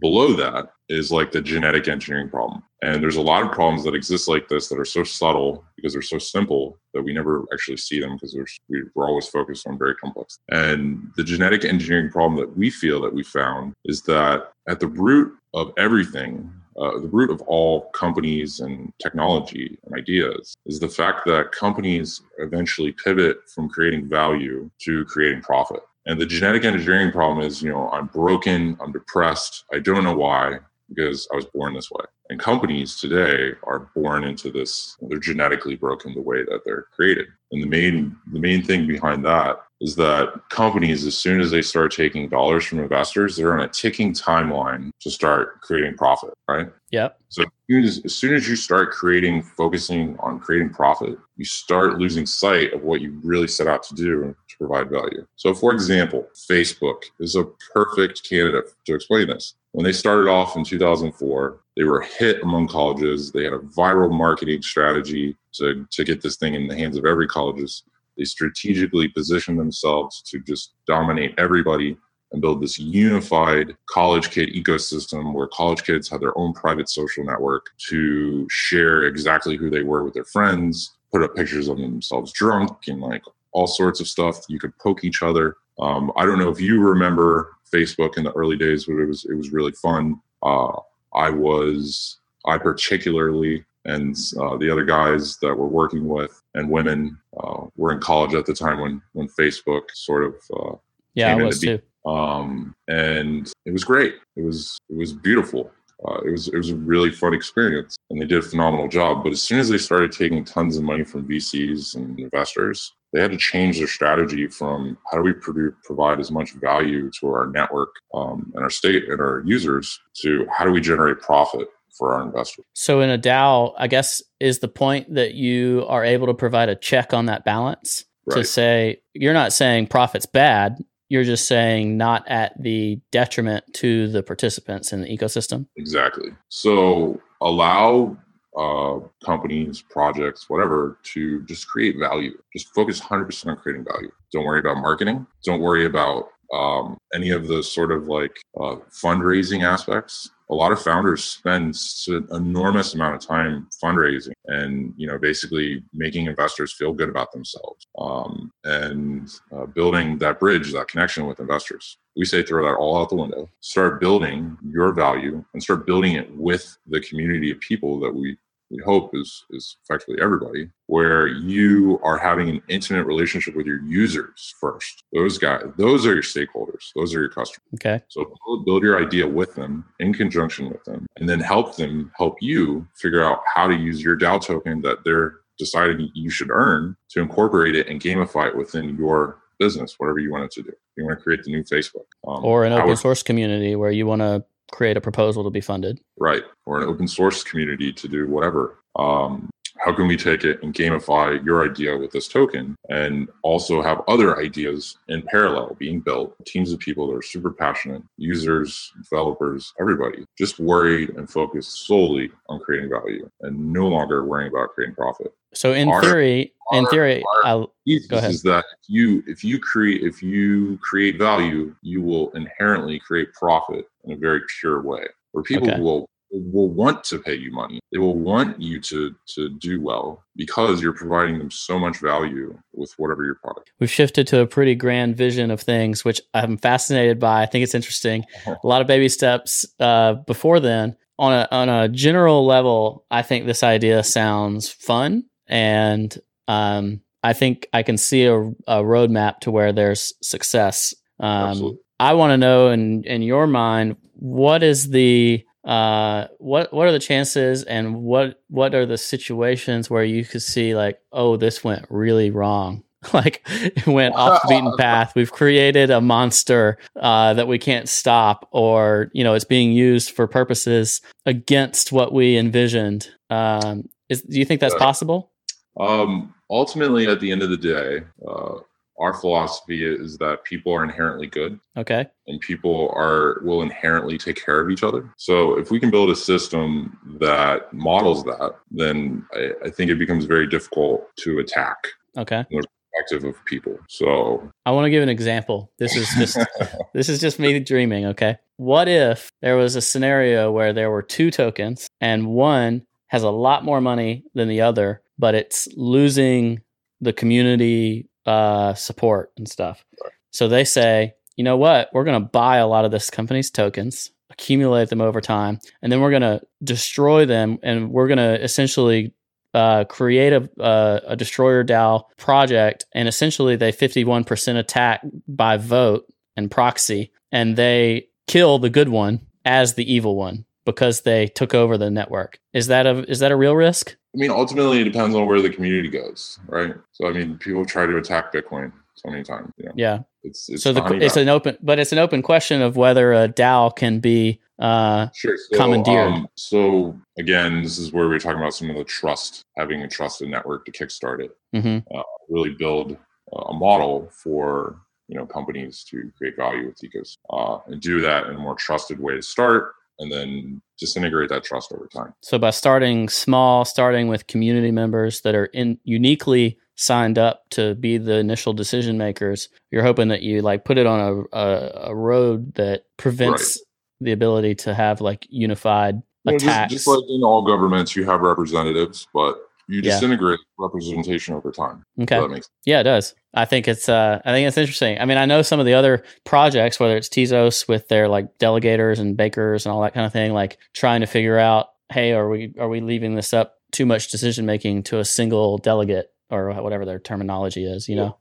below 0.00 0.32
that 0.34 0.72
is 0.88 1.12
like 1.12 1.30
the 1.30 1.40
genetic 1.40 1.86
engineering 1.86 2.28
problem. 2.28 2.62
And 2.82 3.00
there's 3.00 3.16
a 3.16 3.22
lot 3.22 3.42
of 3.42 3.52
problems 3.52 3.84
that 3.84 3.94
exist 3.94 4.26
like 4.26 4.48
this 4.48 4.68
that 4.68 4.78
are 4.78 4.84
so 4.84 5.04
subtle 5.04 5.64
because 5.76 5.92
they're 5.92 6.02
so 6.02 6.18
simple 6.18 6.78
that 6.94 7.02
we 7.02 7.12
never 7.12 7.44
actually 7.52 7.76
see 7.76 8.00
them 8.00 8.14
because 8.14 8.34
we're, 8.68 8.90
we're 8.94 9.06
always 9.06 9.28
focused 9.28 9.66
on 9.68 9.78
very 9.78 9.94
complex. 9.94 10.38
And 10.50 11.12
the 11.16 11.22
genetic 11.22 11.64
engineering 11.64 12.10
problem 12.10 12.40
that 12.40 12.56
we 12.56 12.70
feel 12.70 13.00
that 13.02 13.14
we 13.14 13.22
found 13.22 13.74
is 13.84 14.02
that 14.02 14.50
at 14.68 14.80
the 14.80 14.88
root 14.88 15.32
of 15.54 15.72
everything, 15.78 16.52
uh, 16.76 16.98
the 16.98 17.08
root 17.08 17.30
of 17.30 17.40
all 17.42 17.90
companies 17.90 18.60
and 18.60 18.92
technology 19.02 19.78
and 19.84 19.94
ideas 19.94 20.54
is 20.66 20.80
the 20.80 20.88
fact 20.88 21.24
that 21.26 21.52
companies 21.52 22.22
eventually 22.38 22.94
pivot 23.04 23.38
from 23.54 23.68
creating 23.68 24.08
value 24.08 24.70
to 24.80 25.04
creating 25.04 25.42
profit. 25.42 25.80
And 26.06 26.20
the 26.20 26.26
genetic 26.26 26.64
engineering 26.64 27.12
problem 27.12 27.46
is, 27.46 27.62
you 27.62 27.70
know, 27.70 27.88
I'm 27.90 28.06
broken, 28.06 28.76
I'm 28.80 28.92
depressed, 28.92 29.64
I 29.72 29.78
don't 29.78 30.02
know 30.02 30.16
why, 30.16 30.58
because 30.88 31.28
I 31.32 31.36
was 31.36 31.46
born 31.46 31.74
this 31.74 31.90
way. 31.90 32.04
And 32.32 32.40
companies 32.40 32.98
today 32.98 33.50
are 33.64 33.90
born 33.94 34.24
into 34.24 34.50
this, 34.50 34.96
they're 35.02 35.18
genetically 35.18 35.76
broken 35.76 36.14
the 36.14 36.22
way 36.22 36.42
that 36.44 36.62
they're 36.64 36.86
created. 36.96 37.26
And 37.50 37.62
the 37.62 37.66
main 37.66 38.16
the 38.32 38.40
main 38.40 38.62
thing 38.62 38.86
behind 38.86 39.22
that 39.26 39.58
is 39.82 39.96
that 39.96 40.40
companies, 40.48 41.04
as 41.04 41.14
soon 41.14 41.42
as 41.42 41.50
they 41.50 41.60
start 41.60 41.92
taking 41.92 42.30
dollars 42.30 42.64
from 42.64 42.78
investors, 42.78 43.36
they're 43.36 43.52
on 43.52 43.68
a 43.68 43.68
ticking 43.68 44.14
timeline 44.14 44.92
to 45.00 45.10
start 45.10 45.60
creating 45.60 45.94
profit, 45.94 46.32
right? 46.48 46.68
Yep. 46.90 47.18
So 47.28 47.44
as 47.70 48.14
soon 48.14 48.34
as 48.34 48.48
you 48.48 48.56
start 48.56 48.92
creating, 48.92 49.42
focusing 49.42 50.16
on 50.20 50.38
creating 50.38 50.70
profit, 50.70 51.18
you 51.36 51.44
start 51.44 51.98
losing 51.98 52.24
sight 52.24 52.72
of 52.72 52.82
what 52.82 53.02
you 53.02 53.20
really 53.22 53.48
set 53.48 53.66
out 53.66 53.82
to 53.84 53.94
do 53.94 54.34
to 54.48 54.56
provide 54.56 54.88
value. 54.88 55.26
So, 55.36 55.52
for 55.52 55.74
example, 55.74 56.28
Facebook 56.50 57.02
is 57.18 57.34
a 57.34 57.44
perfect 57.74 58.26
candidate 58.26 58.72
to 58.86 58.94
explain 58.94 59.26
this. 59.26 59.54
When 59.72 59.84
they 59.84 59.92
started 59.92 60.28
off 60.28 60.54
in 60.56 60.64
2004, 60.64 61.58
they 61.76 61.84
were 61.84 62.02
hit 62.02 62.42
among 62.42 62.68
colleges. 62.68 63.32
They 63.32 63.44
had 63.44 63.52
a 63.52 63.58
viral 63.58 64.12
marketing 64.12 64.62
strategy 64.62 65.36
to, 65.54 65.86
to 65.90 66.04
get 66.04 66.20
this 66.20 66.36
thing 66.36 66.54
in 66.54 66.68
the 66.68 66.76
hands 66.76 66.96
of 66.96 67.06
every 67.06 67.26
colleges. 67.26 67.84
They 68.16 68.24
strategically 68.24 69.08
positioned 69.08 69.58
themselves 69.58 70.22
to 70.22 70.40
just 70.40 70.74
dominate 70.86 71.34
everybody 71.38 71.96
and 72.32 72.40
build 72.40 72.62
this 72.62 72.78
unified 72.78 73.76
college 73.90 74.30
kid 74.30 74.50
ecosystem 74.50 75.32
where 75.34 75.46
college 75.48 75.84
kids 75.84 76.08
had 76.08 76.20
their 76.20 76.36
own 76.36 76.52
private 76.52 76.88
social 76.88 77.24
network 77.24 77.66
to 77.90 78.46
share 78.50 79.04
exactly 79.04 79.56
who 79.56 79.70
they 79.70 79.82
were 79.82 80.02
with 80.02 80.14
their 80.14 80.24
friends, 80.24 80.96
put 81.12 81.22
up 81.22 81.34
pictures 81.34 81.68
of 81.68 81.78
themselves 81.78 82.32
drunk 82.32 82.70
and 82.88 83.00
like 83.00 83.22
all 83.52 83.66
sorts 83.66 84.00
of 84.00 84.08
stuff. 84.08 84.40
You 84.48 84.58
could 84.58 84.76
poke 84.78 85.04
each 85.04 85.22
other. 85.22 85.56
Um, 85.78 86.12
I 86.16 86.24
don't 86.24 86.38
know 86.38 86.50
if 86.50 86.60
you 86.60 86.80
remember 86.80 87.56
Facebook 87.72 88.16
in 88.16 88.24
the 88.24 88.32
early 88.32 88.56
days, 88.56 88.86
but 88.86 88.96
it 88.96 89.06
was 89.06 89.24
it 89.24 89.34
was 89.34 89.52
really 89.52 89.72
fun. 89.72 90.20
Uh, 90.42 90.72
I 91.14 91.30
was 91.30 92.18
I 92.46 92.58
particularly 92.58 93.64
and 93.84 94.16
uh, 94.40 94.56
the 94.58 94.70
other 94.70 94.84
guys 94.84 95.38
that 95.38 95.56
we're 95.56 95.66
working 95.66 96.06
with 96.06 96.40
and 96.54 96.70
women 96.70 97.18
uh, 97.42 97.64
were 97.76 97.92
in 97.92 98.00
college 98.00 98.34
at 98.34 98.46
the 98.46 98.54
time 98.54 98.80
when 98.80 99.02
when 99.12 99.28
Facebook 99.28 99.82
sort 99.92 100.24
of 100.24 100.34
uh, 100.56 100.76
yeah 101.14 101.32
I 101.32 101.42
was 101.42 101.60
too. 101.60 101.80
Um, 102.04 102.74
and 102.88 103.50
it 103.64 103.72
was 103.72 103.84
great. 103.84 104.14
It 104.36 104.44
was 104.44 104.78
it 104.88 104.96
was 104.96 105.12
beautiful. 105.12 105.70
Uh, 106.06 106.20
it 106.26 106.30
was 106.30 106.48
it 106.48 106.56
was 106.56 106.70
a 106.70 106.76
really 106.76 107.10
fun 107.10 107.34
experience, 107.34 107.96
and 108.10 108.20
they 108.20 108.26
did 108.26 108.38
a 108.38 108.42
phenomenal 108.42 108.88
job. 108.88 109.22
But 109.22 109.32
as 109.32 109.42
soon 109.42 109.60
as 109.60 109.68
they 109.68 109.78
started 109.78 110.12
taking 110.12 110.44
tons 110.44 110.76
of 110.76 110.82
money 110.82 111.04
from 111.04 111.28
VCs 111.28 111.94
and 111.94 112.18
investors, 112.18 112.92
they 113.12 113.20
had 113.20 113.30
to 113.30 113.36
change 113.36 113.78
their 113.78 113.86
strategy 113.86 114.48
from 114.48 114.98
how 115.10 115.18
do 115.18 115.22
we 115.22 115.32
produce, 115.32 115.74
provide 115.84 116.18
as 116.18 116.30
much 116.30 116.52
value 116.54 117.10
to 117.20 117.28
our 117.28 117.46
network 117.46 117.90
um, 118.14 118.50
and 118.54 118.64
our 118.64 118.70
state 118.70 119.08
and 119.08 119.20
our 119.20 119.42
users 119.46 120.00
to 120.22 120.46
how 120.50 120.64
do 120.64 120.72
we 120.72 120.80
generate 120.80 121.20
profit 121.20 121.68
for 121.96 122.14
our 122.14 122.22
investors. 122.22 122.64
So 122.74 123.00
in 123.00 123.10
a 123.10 123.18
DAO, 123.18 123.74
I 123.78 123.86
guess 123.86 124.22
is 124.40 124.60
the 124.60 124.68
point 124.68 125.14
that 125.14 125.34
you 125.34 125.84
are 125.88 126.04
able 126.04 126.26
to 126.26 126.34
provide 126.34 126.68
a 126.68 126.74
check 126.74 127.12
on 127.12 127.26
that 127.26 127.44
balance 127.44 128.04
right. 128.26 128.38
to 128.38 128.44
say 128.44 129.02
you're 129.12 129.34
not 129.34 129.52
saying 129.52 129.88
profit's 129.88 130.26
bad, 130.26 130.82
you're 131.12 131.24
just 131.24 131.46
saying 131.46 131.98
not 131.98 132.26
at 132.26 132.54
the 132.62 132.98
detriment 133.10 133.62
to 133.74 134.08
the 134.08 134.22
participants 134.22 134.94
in 134.94 135.02
the 135.02 135.08
ecosystem. 135.14 135.66
Exactly. 135.76 136.30
So 136.48 137.20
allow 137.42 138.16
uh, 138.56 139.00
companies, 139.22 139.82
projects, 139.82 140.48
whatever, 140.48 140.96
to 141.02 141.42
just 141.42 141.68
create 141.68 141.98
value. 141.98 142.32
Just 142.50 142.74
focus 142.74 142.98
100% 142.98 143.46
on 143.46 143.58
creating 143.58 143.84
value. 143.84 144.10
Don't 144.32 144.46
worry 144.46 144.60
about 144.60 144.78
marketing. 144.78 145.26
Don't 145.44 145.60
worry 145.60 145.84
about 145.84 146.28
um, 146.54 146.96
any 147.12 147.28
of 147.28 147.46
the 147.46 147.62
sort 147.62 147.92
of 147.92 148.08
like 148.08 148.40
uh, 148.58 148.76
fundraising 148.90 149.64
aspects 149.64 150.30
a 150.50 150.54
lot 150.54 150.72
of 150.72 150.82
founders 150.82 151.24
spend 151.24 151.76
an 152.08 152.26
enormous 152.32 152.94
amount 152.94 153.14
of 153.14 153.26
time 153.26 153.68
fundraising 153.82 154.32
and 154.46 154.92
you 154.96 155.06
know 155.06 155.18
basically 155.18 155.82
making 155.92 156.26
investors 156.26 156.72
feel 156.72 156.92
good 156.92 157.08
about 157.08 157.32
themselves 157.32 157.86
um, 157.98 158.52
and 158.64 159.30
uh, 159.54 159.66
building 159.66 160.18
that 160.18 160.40
bridge 160.40 160.72
that 160.72 160.88
connection 160.88 161.26
with 161.26 161.40
investors. 161.40 161.98
We 162.16 162.24
say 162.24 162.42
throw 162.42 162.64
that 162.64 162.76
all 162.76 163.00
out 163.00 163.08
the 163.08 163.16
window. 163.16 163.48
Start 163.60 164.00
building 164.00 164.58
your 164.68 164.92
value 164.92 165.44
and 165.54 165.62
start 165.62 165.86
building 165.86 166.14
it 166.14 166.34
with 166.36 166.76
the 166.86 167.00
community 167.00 167.50
of 167.50 167.60
people 167.60 167.98
that 168.00 168.14
we 168.14 168.36
we 168.72 168.82
hope 168.84 169.10
is 169.14 169.44
is 169.50 169.76
effectively 169.84 170.20
everybody 170.20 170.68
where 170.86 171.26
you 171.26 172.00
are 172.02 172.18
having 172.18 172.48
an 172.48 172.62
intimate 172.68 173.04
relationship 173.04 173.54
with 173.54 173.66
your 173.66 173.80
users 173.82 174.54
first. 174.60 175.04
Those 175.12 175.38
guys 175.38 175.62
those 175.76 176.06
are 176.06 176.14
your 176.14 176.22
stakeholders. 176.22 176.90
Those 176.96 177.14
are 177.14 177.20
your 177.20 177.28
customers. 177.28 177.60
Okay. 177.74 178.02
So 178.08 178.34
build 178.64 178.82
your 178.82 179.00
idea 179.00 179.28
with 179.28 179.54
them 179.54 179.84
in 180.00 180.14
conjunction 180.14 180.68
with 180.70 180.82
them 180.84 181.06
and 181.16 181.28
then 181.28 181.40
help 181.40 181.76
them 181.76 182.10
help 182.16 182.36
you 182.40 182.86
figure 182.96 183.22
out 183.22 183.40
how 183.54 183.66
to 183.66 183.74
use 183.74 184.02
your 184.02 184.18
dao 184.18 184.40
token 184.40 184.80
that 184.82 185.04
they're 185.04 185.40
deciding 185.58 186.10
you 186.14 186.30
should 186.30 186.50
earn 186.50 186.96
to 187.10 187.20
incorporate 187.20 187.76
it 187.76 187.86
and 187.88 188.00
gamify 188.00 188.48
it 188.48 188.56
within 188.56 188.96
your 188.96 189.38
business 189.58 189.94
whatever 189.98 190.18
you 190.18 190.32
want 190.32 190.44
it 190.44 190.50
to 190.50 190.62
do. 190.62 190.72
You 190.96 191.04
want 191.04 191.18
to 191.18 191.22
create 191.22 191.44
the 191.44 191.50
new 191.50 191.62
facebook 191.62 192.06
um, 192.26 192.44
or 192.44 192.64
an 192.64 192.72
open 192.72 192.96
source 192.96 193.22
community 193.22 193.76
where 193.76 193.90
you 193.90 194.06
want 194.06 194.20
to 194.20 194.44
create 194.72 194.96
a 194.96 195.00
proposal 195.00 195.44
to 195.44 195.50
be 195.50 195.60
funded. 195.60 196.00
Right. 196.18 196.42
Or 196.66 196.82
an 196.82 196.88
open 196.88 197.06
source 197.06 197.44
community 197.44 197.92
to 197.92 198.08
do 198.08 198.26
whatever. 198.26 198.78
Um, 198.96 199.48
how 199.78 199.92
can 199.92 200.06
we 200.06 200.16
take 200.16 200.44
it 200.44 200.62
and 200.62 200.74
gamify 200.74 201.44
your 201.44 201.68
idea 201.68 201.96
with 201.96 202.12
this 202.12 202.28
token 202.28 202.76
and 202.88 203.28
also 203.42 203.82
have 203.82 204.02
other 204.06 204.40
ideas 204.40 204.96
in 205.08 205.22
parallel 205.22 205.76
being 205.78 206.00
built 206.00 206.34
teams 206.46 206.72
of 206.72 206.78
people 206.78 207.08
that 207.08 207.16
are 207.16 207.22
super 207.22 207.50
passionate 207.50 208.02
users 208.16 208.92
developers 209.10 209.72
everybody 209.80 210.24
just 210.38 210.58
worried 210.60 211.10
and 211.10 211.28
focused 211.28 211.86
solely 211.86 212.30
on 212.48 212.60
creating 212.60 212.90
value 212.90 213.28
and 213.40 213.72
no 213.72 213.88
longer 213.88 214.24
worrying 214.24 214.50
about 214.52 214.70
creating 214.70 214.94
profit 214.94 215.32
so 215.54 215.72
in 215.72 215.88
our, 215.88 216.00
theory 216.00 216.52
in 216.72 216.86
theory 216.86 217.22
I'll, 217.44 217.72
go 218.08 218.18
ahead. 218.18 218.30
is 218.30 218.42
that 218.42 218.64
if 218.80 218.88
you 218.88 219.22
if 219.26 219.44
you 219.44 219.58
create 219.58 220.02
if 220.02 220.22
you 220.22 220.78
create 220.78 221.18
value 221.18 221.74
you 221.82 222.02
will 222.02 222.30
inherently 222.30 222.98
create 223.00 223.32
profit 223.32 223.86
in 224.04 224.12
a 224.12 224.16
very 224.16 224.40
pure 224.60 224.82
way 224.82 225.04
where 225.32 225.42
people 225.42 225.70
okay. 225.70 225.80
will 225.80 226.08
will 226.32 226.68
want 226.68 227.04
to 227.04 227.18
pay 227.18 227.34
you 227.34 227.52
money. 227.52 227.80
They 227.92 227.98
will 227.98 228.18
want 228.18 228.60
you 228.60 228.80
to 228.80 229.14
to 229.34 229.48
do 229.50 229.80
well 229.80 230.24
because 230.34 230.82
you're 230.82 230.92
providing 230.92 231.38
them 231.38 231.50
so 231.50 231.78
much 231.78 231.98
value 231.98 232.58
with 232.72 232.92
whatever 232.98 233.24
your 233.24 233.36
product. 233.36 233.70
We've 233.78 233.90
shifted 233.90 234.26
to 234.28 234.40
a 234.40 234.46
pretty 234.46 234.74
grand 234.74 235.16
vision 235.16 235.50
of 235.50 235.60
things, 235.60 236.04
which 236.04 236.20
I'm 236.34 236.56
fascinated 236.56 237.18
by. 237.18 237.42
I 237.42 237.46
think 237.46 237.62
it's 237.62 237.74
interesting. 237.74 238.24
a 238.46 238.56
lot 238.66 238.80
of 238.80 238.86
baby 238.86 239.08
steps 239.08 239.66
uh, 239.78 240.14
before 240.14 240.60
then. 240.60 240.96
On 241.18 241.32
a 241.32 241.46
on 241.52 241.68
a 241.68 241.88
general 241.88 242.46
level, 242.46 243.04
I 243.10 243.22
think 243.22 243.46
this 243.46 243.62
idea 243.62 244.02
sounds 244.02 244.70
fun, 244.70 245.24
and 245.46 246.18
um, 246.48 247.00
I 247.22 247.32
think 247.32 247.68
I 247.72 247.82
can 247.82 247.96
see 247.96 248.24
a, 248.24 248.36
a 248.40 248.82
roadmap 248.82 249.40
to 249.40 249.50
where 249.50 249.72
there's 249.72 250.12
success. 250.22 250.94
Um, 251.20 251.78
I 252.00 252.14
want 252.14 252.32
to 252.32 252.36
know 252.36 252.70
in 252.70 253.04
in 253.04 253.22
your 253.22 253.46
mind 253.46 253.96
what 254.14 254.62
is 254.62 254.90
the 254.90 255.44
uh, 255.64 256.26
what 256.38 256.72
what 256.72 256.88
are 256.88 256.92
the 256.92 256.98
chances, 256.98 257.62
and 257.64 258.02
what 258.02 258.42
what 258.48 258.74
are 258.74 258.86
the 258.86 258.98
situations 258.98 259.88
where 259.88 260.04
you 260.04 260.24
could 260.24 260.42
see 260.42 260.74
like, 260.74 261.00
oh, 261.12 261.36
this 261.36 261.62
went 261.62 261.86
really 261.88 262.30
wrong? 262.30 262.82
like 263.12 263.42
it 263.48 263.86
went 263.86 264.14
off 264.14 264.42
the 264.42 264.48
beaten 264.48 264.72
path. 264.78 265.12
We've 265.16 265.32
created 265.32 265.90
a 265.90 266.00
monster 266.00 266.78
uh, 266.96 267.34
that 267.34 267.48
we 267.48 267.58
can't 267.58 267.88
stop, 267.88 268.48
or 268.52 269.10
you 269.12 269.24
know, 269.24 269.34
it's 269.34 269.44
being 269.44 269.72
used 269.72 270.12
for 270.12 270.26
purposes 270.26 271.00
against 271.26 271.90
what 271.90 272.12
we 272.12 272.36
envisioned. 272.36 273.08
Um, 273.28 273.88
is, 274.08 274.22
do 274.22 274.38
you 274.38 274.44
think 274.44 274.60
that's 274.60 274.74
possible? 274.74 275.31
Um, 275.78 276.34
ultimately, 276.50 277.06
at 277.06 277.20
the 277.20 277.30
end 277.30 277.42
of 277.42 277.50
the 277.50 277.56
day, 277.56 278.00
uh, 278.26 278.54
our 278.98 279.14
philosophy 279.14 279.84
is 279.84 280.18
that 280.18 280.44
people 280.44 280.72
are 280.72 280.84
inherently 280.84 281.26
good. 281.26 281.58
Okay. 281.76 282.06
And 282.26 282.40
people 282.40 282.92
are 282.94 283.40
will 283.42 283.62
inherently 283.62 284.18
take 284.18 284.42
care 284.44 284.60
of 284.60 284.70
each 284.70 284.82
other. 284.82 285.12
So 285.16 285.58
if 285.58 285.70
we 285.70 285.80
can 285.80 285.90
build 285.90 286.10
a 286.10 286.16
system 286.16 286.98
that 287.18 287.72
models 287.72 288.22
that, 288.24 288.56
then 288.70 289.26
I, 289.34 289.52
I 289.64 289.70
think 289.70 289.90
it 289.90 289.98
becomes 289.98 290.26
very 290.26 290.46
difficult 290.46 291.04
to 291.20 291.38
attack. 291.38 291.78
Okay 292.16 292.44
perspective 292.92 293.28
of 293.28 293.44
people. 293.44 293.78
So 293.88 294.50
I 294.66 294.70
want 294.70 294.86
to 294.86 294.90
give 294.90 295.02
an 295.02 295.08
example. 295.08 295.70
This 295.78 295.96
is 295.96 296.08
just 296.16 296.38
this 296.94 297.08
is 297.08 297.20
just 297.20 297.38
me 297.38 297.58
dreaming, 297.60 298.06
okay? 298.06 298.38
What 298.56 298.88
if 298.88 299.30
there 299.40 299.56
was 299.56 299.76
a 299.76 299.80
scenario 299.80 300.50
where 300.50 300.72
there 300.72 300.90
were 300.90 301.02
two 301.02 301.30
tokens 301.30 301.88
and 302.00 302.26
one 302.28 302.86
has 303.08 303.22
a 303.22 303.30
lot 303.30 303.64
more 303.64 303.80
money 303.80 304.24
than 304.34 304.48
the 304.48 304.62
other, 304.62 305.01
but 305.22 305.36
it's 305.36 305.68
losing 305.76 306.60
the 307.00 307.12
community 307.12 308.08
uh, 308.26 308.74
support 308.74 309.30
and 309.36 309.48
stuff. 309.48 309.84
So 310.32 310.48
they 310.48 310.64
say, 310.64 311.14
you 311.36 311.44
know 311.44 311.56
what? 311.56 311.90
We're 311.92 312.02
going 312.02 312.20
to 312.20 312.28
buy 312.28 312.56
a 312.56 312.66
lot 312.66 312.84
of 312.84 312.90
this 312.90 313.08
company's 313.08 313.48
tokens, 313.48 314.10
accumulate 314.30 314.88
them 314.88 315.00
over 315.00 315.20
time, 315.20 315.60
and 315.80 315.92
then 315.92 316.00
we're 316.00 316.10
going 316.10 316.22
to 316.22 316.40
destroy 316.64 317.24
them 317.24 317.60
and 317.62 317.92
we're 317.92 318.08
going 318.08 318.18
to 318.18 318.42
essentially 318.42 319.14
uh, 319.54 319.84
create 319.84 320.32
a, 320.32 320.50
uh, 320.60 320.98
a 321.06 321.14
destroyer 321.14 321.62
DAO 321.62 322.02
project, 322.16 322.86
and 322.92 323.06
essentially 323.06 323.54
they 323.54 323.70
51% 323.70 324.58
attack 324.58 325.02
by 325.28 325.56
vote 325.56 326.04
and 326.36 326.50
proxy, 326.50 327.12
and 327.30 327.54
they 327.54 328.08
kill 328.26 328.58
the 328.58 328.70
good 328.70 328.88
one 328.88 329.20
as 329.44 329.74
the 329.74 329.92
evil 329.92 330.16
one 330.16 330.46
because 330.64 331.02
they 331.02 331.28
took 331.28 331.54
over 331.54 331.78
the 331.78 331.92
network. 331.92 332.40
Is 332.52 332.66
that 332.68 332.86
a 332.86 333.08
is 333.10 333.20
that 333.20 333.30
a 333.30 333.36
real 333.36 333.54
risk? 333.54 333.94
I 334.14 334.18
mean, 334.18 334.30
ultimately, 334.30 334.80
it 334.80 334.84
depends 334.84 335.16
on 335.16 335.26
where 335.26 335.40
the 335.40 335.50
community 335.50 335.88
goes, 335.88 336.38
right? 336.46 336.74
So, 336.92 337.08
I 337.08 337.12
mean, 337.12 337.38
people 337.38 337.64
try 337.64 337.86
to 337.86 337.96
attack 337.96 338.32
Bitcoin 338.32 338.72
so 338.94 339.10
many 339.10 339.22
times. 339.22 339.52
You 339.56 339.66
know? 339.66 339.72
Yeah. 339.74 339.98
It's, 340.22 340.48
it's 340.48 340.62
so 340.62 340.72
the, 340.72 340.84
it's 341.00 341.16
an 341.16 341.28
open, 341.28 341.56
but 341.62 341.78
it's 341.78 341.92
an 341.92 341.98
open 341.98 342.22
question 342.22 342.62
of 342.62 342.76
whether 342.76 343.12
a 343.12 343.28
DAO 343.28 343.74
can 343.74 344.00
be 344.00 344.40
uh, 344.58 345.08
sure. 345.14 345.36
So, 345.36 345.56
commandeered. 345.56 346.12
Um, 346.12 346.28
so 346.36 346.96
again, 347.18 347.62
this 347.62 347.78
is 347.78 347.92
where 347.92 348.08
we're 348.08 348.20
talking 348.20 348.38
about 348.38 348.54
some 348.54 348.70
of 348.70 348.76
the 348.76 348.84
trust, 348.84 349.44
having 349.56 349.82
a 349.82 349.88
trusted 349.88 350.28
network 350.28 350.64
to 350.66 350.72
kickstart 350.72 351.24
it, 351.24 351.36
mm-hmm. 351.54 351.96
uh, 351.96 352.02
really 352.28 352.50
build 352.50 352.96
a 353.32 353.52
model 353.52 354.08
for 354.12 354.78
you 355.08 355.16
know 355.16 355.26
companies 355.26 355.84
to 355.84 356.10
create 356.16 356.36
value 356.36 356.66
with 356.66 356.78
ecos 356.78 357.16
uh, 357.30 357.58
and 357.66 357.80
do 357.80 358.00
that 358.00 358.26
in 358.26 358.36
a 358.36 358.38
more 358.38 358.54
trusted 358.54 359.00
way 359.00 359.14
to 359.14 359.22
start 359.22 359.74
and 360.02 360.12
then 360.12 360.60
disintegrate 360.78 361.30
that 361.30 361.44
trust 361.44 361.72
over 361.72 361.86
time. 361.86 362.12
So 362.20 362.38
by 362.38 362.50
starting 362.50 363.08
small, 363.08 363.64
starting 363.64 364.08
with 364.08 364.26
community 364.26 364.70
members 364.70 365.22
that 365.22 365.34
are 365.34 365.46
in 365.46 365.78
uniquely 365.84 366.58
signed 366.74 367.18
up 367.18 367.44
to 367.50 367.74
be 367.76 367.98
the 367.98 368.16
initial 368.16 368.52
decision 368.52 368.98
makers, 368.98 369.48
you're 369.70 369.84
hoping 369.84 370.08
that 370.08 370.22
you 370.22 370.42
like 370.42 370.64
put 370.64 370.78
it 370.78 370.86
on 370.86 371.00
a 371.32 371.38
a, 371.38 371.72
a 371.90 371.94
road 371.94 372.54
that 372.54 372.84
prevents 372.96 373.56
right. 373.56 373.66
the 374.00 374.12
ability 374.12 374.56
to 374.56 374.74
have 374.74 375.00
like 375.00 375.26
unified 375.30 376.02
you 376.24 376.32
know, 376.32 376.36
attacks. 376.36 376.72
Just, 376.72 376.84
just, 376.84 376.88
like 376.88 377.08
in 377.08 377.22
all 377.22 377.42
governments, 377.42 377.96
you 377.96 378.04
have 378.04 378.20
representatives, 378.20 379.06
but 379.14 379.38
you 379.68 379.82
disintegrate 379.82 380.40
yeah. 380.40 380.64
representation 380.64 381.34
over 381.34 381.50
time. 381.50 381.84
Okay. 382.00 382.40
yeah, 382.64 382.80
it 382.80 382.84
does. 382.84 383.14
I 383.34 383.44
think 383.44 383.68
it's 383.68 383.88
uh 383.88 384.20
I 384.24 384.32
think 384.32 384.46
it's 384.48 384.58
interesting. 384.58 384.98
I 384.98 385.04
mean, 385.04 385.18
I 385.18 385.26
know 385.26 385.42
some 385.42 385.60
of 385.60 385.66
the 385.66 385.74
other 385.74 386.04
projects, 386.24 386.78
whether 386.78 386.96
it's 386.96 387.08
Tezos 387.08 387.68
with 387.68 387.88
their 387.88 388.08
like 388.08 388.38
delegators 388.38 388.98
and 388.98 389.16
bakers 389.16 389.64
and 389.64 389.72
all 389.72 389.82
that 389.82 389.94
kind 389.94 390.06
of 390.06 390.12
thing, 390.12 390.32
like 390.32 390.58
trying 390.74 391.00
to 391.00 391.06
figure 391.06 391.38
out, 391.38 391.68
hey, 391.90 392.12
are 392.12 392.28
we 392.28 392.54
are 392.58 392.68
we 392.68 392.80
leaving 392.80 393.14
this 393.14 393.32
up 393.32 393.58
too 393.72 393.86
much 393.86 394.10
decision 394.10 394.46
making 394.46 394.82
to 394.84 394.98
a 394.98 395.04
single 395.04 395.58
delegate 395.58 396.12
or 396.30 396.52
whatever 396.62 396.84
their 396.84 396.98
terminology 396.98 397.64
is, 397.64 397.88
you 397.88 397.96
know? 397.96 398.16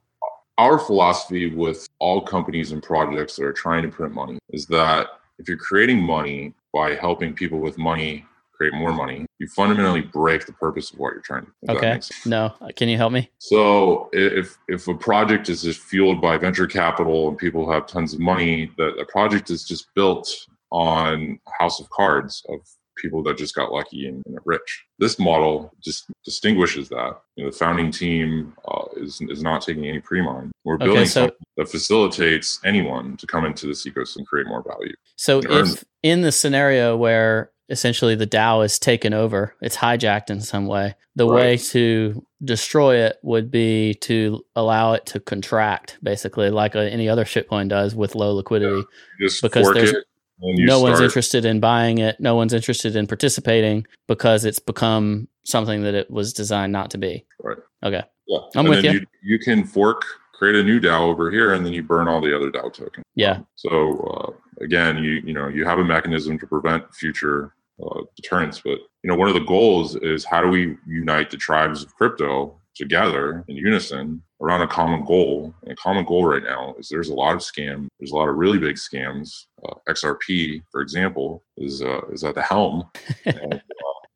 Our 0.58 0.78
philosophy 0.78 1.54
with 1.54 1.88
all 2.00 2.22
companies 2.22 2.72
and 2.72 2.84
projects 2.84 3.36
that 3.38 3.46
are 3.46 3.54
trying 3.54 3.84
to 3.84 3.90
print 3.90 4.14
money 4.14 4.38
is 4.50 4.66
that 4.68 5.08
if 5.40 5.48
you're 5.48 5.58
creating 5.58 6.02
money 6.02 6.54
by 6.74 6.96
helping 6.96 7.34
people 7.34 7.60
with 7.60 7.78
money 7.78 8.26
create 8.62 8.74
more 8.76 8.94
money, 8.94 9.26
you 9.40 9.48
fundamentally 9.48 10.02
break 10.02 10.46
the 10.46 10.54
purpose 10.54 10.92
of 10.92 11.00
what 11.00 11.14
you're 11.14 11.22
trying 11.22 11.46
to. 11.46 11.52
Do. 11.68 11.78
Okay. 11.78 12.00
No, 12.26 12.54
can 12.76 12.90
you 12.90 12.98
help 12.98 13.12
me? 13.12 13.32
So 13.40 14.10
if 14.14 14.56
if 14.68 14.88
a 14.88 14.94
project 14.94 15.50
is 15.50 15.64
just 15.64 15.80
fueled 15.80 16.22
by 16.22 16.38
venture 16.38 16.68
capital 16.68 17.30
and 17.30 17.38
people 17.38 17.72
have 17.72 17.88
tons 17.88 18.14
of 18.14 18.20
money, 18.20 18.72
that 18.78 19.00
a 19.00 19.06
project 19.06 19.50
is 19.50 19.64
just 19.64 19.88
built 19.96 20.30
on 20.72 21.40
a 21.48 21.52
house 21.60 21.80
of 21.80 21.90
cards 21.90 22.44
of 22.50 22.60
people 22.98 23.24
that 23.24 23.36
just 23.36 23.56
got 23.56 23.72
lucky 23.72 24.08
and, 24.08 24.22
and 24.28 24.38
rich. 24.46 24.86
This 25.00 25.18
model 25.18 25.74
just 25.84 26.06
distinguishes 26.24 26.88
that. 26.90 27.20
You 27.36 27.46
know, 27.46 27.50
the 27.50 27.58
founding 27.58 27.90
team 27.90 28.54
uh, 28.68 28.86
is 28.98 29.22
is 29.22 29.42
not 29.42 29.64
taking 29.64 29.88
any 29.88 30.02
pre-mine. 30.02 30.52
We're 30.66 30.78
building 30.78 31.06
so, 31.06 31.22
something 31.22 31.38
that 31.58 31.68
facilitates 31.68 32.60
anyone 32.64 33.18
to 33.18 33.26
come 33.26 33.44
into 33.46 33.66
this 33.66 33.88
ecosystem 33.88 34.18
and 34.18 34.28
create 34.28 34.46
more 34.46 34.64
value. 34.64 34.94
So 35.16 35.42
if 35.44 35.84
in 36.04 36.22
the 36.22 36.32
scenario 36.32 36.96
where 36.96 37.52
essentially 37.72 38.16
the 38.16 38.28
DAO 38.28 38.64
is 38.64 38.78
taken 38.78 39.14
over, 39.14 39.56
it's 39.62 39.78
hijacked 39.78 40.30
in 40.30 40.42
some 40.42 40.68
way. 40.68 40.94
The 41.16 41.26
right. 41.26 41.36
way 41.36 41.58
to 41.58 42.26
destroy 42.44 42.98
it 42.98 43.18
would 43.24 43.50
be 43.50 43.96
to 44.02 44.46
allow 44.56 44.94
it 44.94 45.06
to 45.08 45.20
contract, 45.20 45.98
basically, 46.04 46.50
like 46.50 46.76
a, 46.76 46.92
any 46.92 47.10
other 47.10 47.26
shitcoin 47.26 47.70
does 47.70 47.96
with 47.96 48.14
low 48.16 48.34
liquidity. 48.34 48.84
Yeah. 49.20 49.30
because 49.42 49.72
there's 49.74 49.94
no 50.40 50.78
start. 50.78 50.92
one's 50.92 51.02
interested 51.02 51.46
in 51.46 51.60
buying 51.60 51.98
it, 51.98 52.20
no 52.20 52.36
one's 52.36 52.54
interested 52.54 52.96
in 52.96 53.08
participating 53.08 53.88
because 54.08 54.46
it's 54.46 54.60
become 54.60 55.28
something 55.44 55.84
that 55.84 55.96
it 55.96 56.12
was 56.12 56.34
designed 56.34 56.72
not 56.72 56.92
to 56.92 56.98
be. 56.98 57.26
Right. 57.42 57.58
Okay. 57.84 58.04
Yeah. 58.28 58.40
I'm 58.56 58.66
and 58.66 58.70
with 58.70 58.84
you. 58.86 58.92
you. 58.92 59.06
You 59.24 59.40
can 59.40 59.64
fork 59.64 60.04
create 60.34 60.56
a 60.56 60.64
new 60.64 60.80
DAO 60.80 61.02
over 61.02 61.30
here, 61.30 61.54
and 61.54 61.64
then 61.64 61.72
you 61.72 61.84
burn 61.84 62.08
all 62.08 62.20
the 62.20 62.36
other 62.36 62.50
DAO 62.50 62.74
tokens. 62.74 63.06
Yeah. 63.14 63.42
So 63.56 63.98
uh, 64.00 64.64
again, 64.64 64.98
you 64.98 65.22
you 65.24 65.34
know 65.34 65.48
you 65.48 65.66
have 65.66 65.80
a 65.80 65.84
mechanism 65.84 66.40
to 66.40 66.48
prevent 66.48 66.94
future 66.96 67.54
uh, 67.84 68.02
deterrence. 68.16 68.62
But 68.62 68.80
you 69.04 69.10
know, 69.10 69.16
one 69.16 69.28
of 69.28 69.34
the 69.34 69.42
goals 69.42 69.96
is 69.96 70.26
how 70.26 70.42
do 70.42 70.48
we 70.48 70.78
unite 70.88 71.30
the 71.30 71.38
tribes 71.38 71.84
of 71.84 71.96
crypto 71.96 72.58
together 72.76 73.44
in 73.48 73.58
unison 73.58 74.22
around 74.42 74.62
a 74.62 74.68
common 74.68 75.06
goal. 75.06 75.54
And 75.64 75.72
a 75.72 75.76
common 75.76 76.06
goal 76.06 76.26
right 76.26 76.44
now 76.44 76.76
is 76.80 76.90
there's 76.90 77.10
a 77.10 77.14
lot 77.14 77.36
of 77.36 77.42
scam. 77.42 77.88
There's 78.00 78.12
a 78.12 78.16
lot 78.16 78.30
of 78.30 78.36
really 78.36 78.58
big 78.58 78.76
scams. 78.76 79.46
Uh, 79.68 79.76
XRP, 79.90 80.64
for 80.72 80.82
example, 80.82 81.44
is 81.58 81.82
uh, 81.82 82.02
is 82.12 82.24
at 82.24 82.36
the 82.36 82.42
helm. 82.42 82.90
and, 83.26 83.62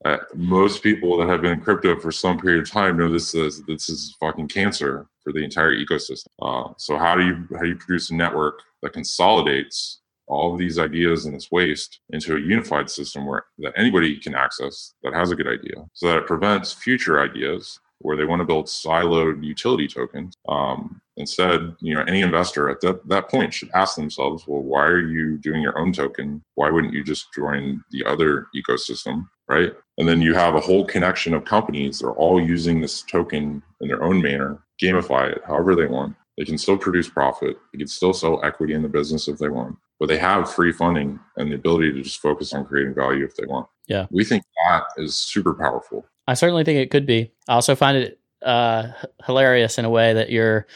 uh, 0.06 0.18
most 0.36 0.84
people 0.84 1.18
that 1.18 1.28
have 1.28 1.42
been 1.42 1.54
in 1.54 1.62
crypto 1.62 2.00
for 2.00 2.12
some 2.12 2.38
period 2.40 2.62
of 2.62 2.70
time 2.70 2.98
know 2.98 3.12
this 3.12 3.34
is 3.34 3.64
this 3.66 3.90
is 3.90 4.16
fucking 4.20 4.48
cancer 4.48 5.08
for 5.24 5.34
the 5.34 5.44
entire 5.44 5.76
ecosystem. 5.76 6.28
Uh, 6.42 6.72
so 6.78 6.98
how 6.98 7.16
do 7.16 7.26
you 7.26 7.48
how 7.54 7.62
do 7.62 7.70
you 7.70 7.76
produce 7.76 8.12
a 8.12 8.16
network 8.16 8.62
that 8.82 8.94
consolidates 8.94 10.02
all 10.28 10.54
of 10.54 10.60
these 10.60 10.80
ideas 10.80 11.26
and 11.26 11.36
this 11.36 11.52
waste 11.52 12.00
into 12.10 12.36
a 12.36 12.40
unified 12.40 12.90
system 12.90 13.26
where 13.26 13.46
that 13.60 13.74
anybody 13.78 14.18
can 14.18 14.36
access 14.36 14.94
that 15.04 15.14
has 15.14 15.32
a 15.32 15.36
good 15.36 15.48
idea 15.48 15.76
so 15.94 16.08
that 16.08 16.18
it 16.18 16.28
prevents 16.28 16.74
future 16.74 17.22
ideas 17.22 17.80
where 18.00 18.18
they 18.18 18.26
want 18.26 18.40
to 18.40 18.46
build 18.46 18.66
siloed 18.66 19.44
utility 19.44 19.88
tokens. 19.88 20.34
Um, 20.50 21.02
instead 21.18 21.76
you 21.80 21.94
know 21.94 22.04
any 22.04 22.22
investor 22.22 22.70
at 22.70 22.82
that, 22.82 23.08
that 23.08 23.30
point 23.30 23.54
should 23.54 23.70
ask 23.74 23.96
themselves 23.96 24.46
well 24.48 24.62
why 24.62 24.86
are 24.86 25.08
you 25.08 25.38
doing 25.38 25.62
your 25.62 25.78
own 25.80 25.94
token? 25.94 26.42
Why 26.56 26.70
wouldn't 26.70 26.94
you 26.94 27.04
just 27.04 27.34
join 27.34 27.84
the 27.92 28.04
other 28.06 28.48
ecosystem? 28.56 29.28
Right? 29.48 29.74
And 29.98 30.10
then 30.10 30.22
you 30.22 30.34
have 30.34 30.56
a 30.56 30.60
whole 30.60 30.86
connection 30.86 31.34
of 31.34 31.46
companies 31.46 32.00
they're 32.00 32.12
all 32.12 32.42
using 32.42 32.82
this 32.82 33.04
token 33.04 33.62
in 33.82 33.88
their 33.88 34.04
own 34.04 34.22
manner 34.22 34.60
gamify 34.82 35.32
it 35.32 35.42
however 35.48 35.76
they 35.76 35.86
want. 35.86 36.16
They 36.38 36.44
can 36.44 36.58
still 36.58 36.78
produce 36.78 37.08
profit. 37.08 37.58
They 37.72 37.78
can 37.78 37.88
still 37.88 38.12
sell 38.12 38.44
equity 38.44 38.74
in 38.74 38.82
the 38.82 38.90
business 38.90 39.30
if 39.30 39.38
they 39.38 39.48
want 39.48 39.78
but 40.00 40.08
they 40.08 40.18
have 40.18 40.52
free 40.52 40.72
funding 40.72 41.20
and 41.38 41.52
the 41.52 41.56
ability 41.56 41.92
to 41.94 42.02
just 42.02 42.20
focus 42.20 42.54
on 42.54 42.66
creating 42.66 42.94
value 42.94 43.26
if 43.26 43.36
they 43.36 43.46
want. 43.46 43.68
Yeah. 43.88 44.08
We 44.12 44.24
think 44.24 44.44
that 44.68 44.84
is 44.98 45.16
super 45.16 45.54
powerful. 45.54 46.06
I 46.28 46.34
certainly 46.34 46.64
think 46.64 46.80
it 46.80 46.90
could 46.90 47.06
be. 47.06 47.32
I 47.48 47.54
also 47.54 47.76
find 47.76 47.98
it 47.98 48.20
uh, 48.44 48.88
hilarious 49.26 49.78
in 49.78 49.86
a 49.86 49.90
way 49.90 50.14
that 50.14 50.30
you're, 50.30 50.68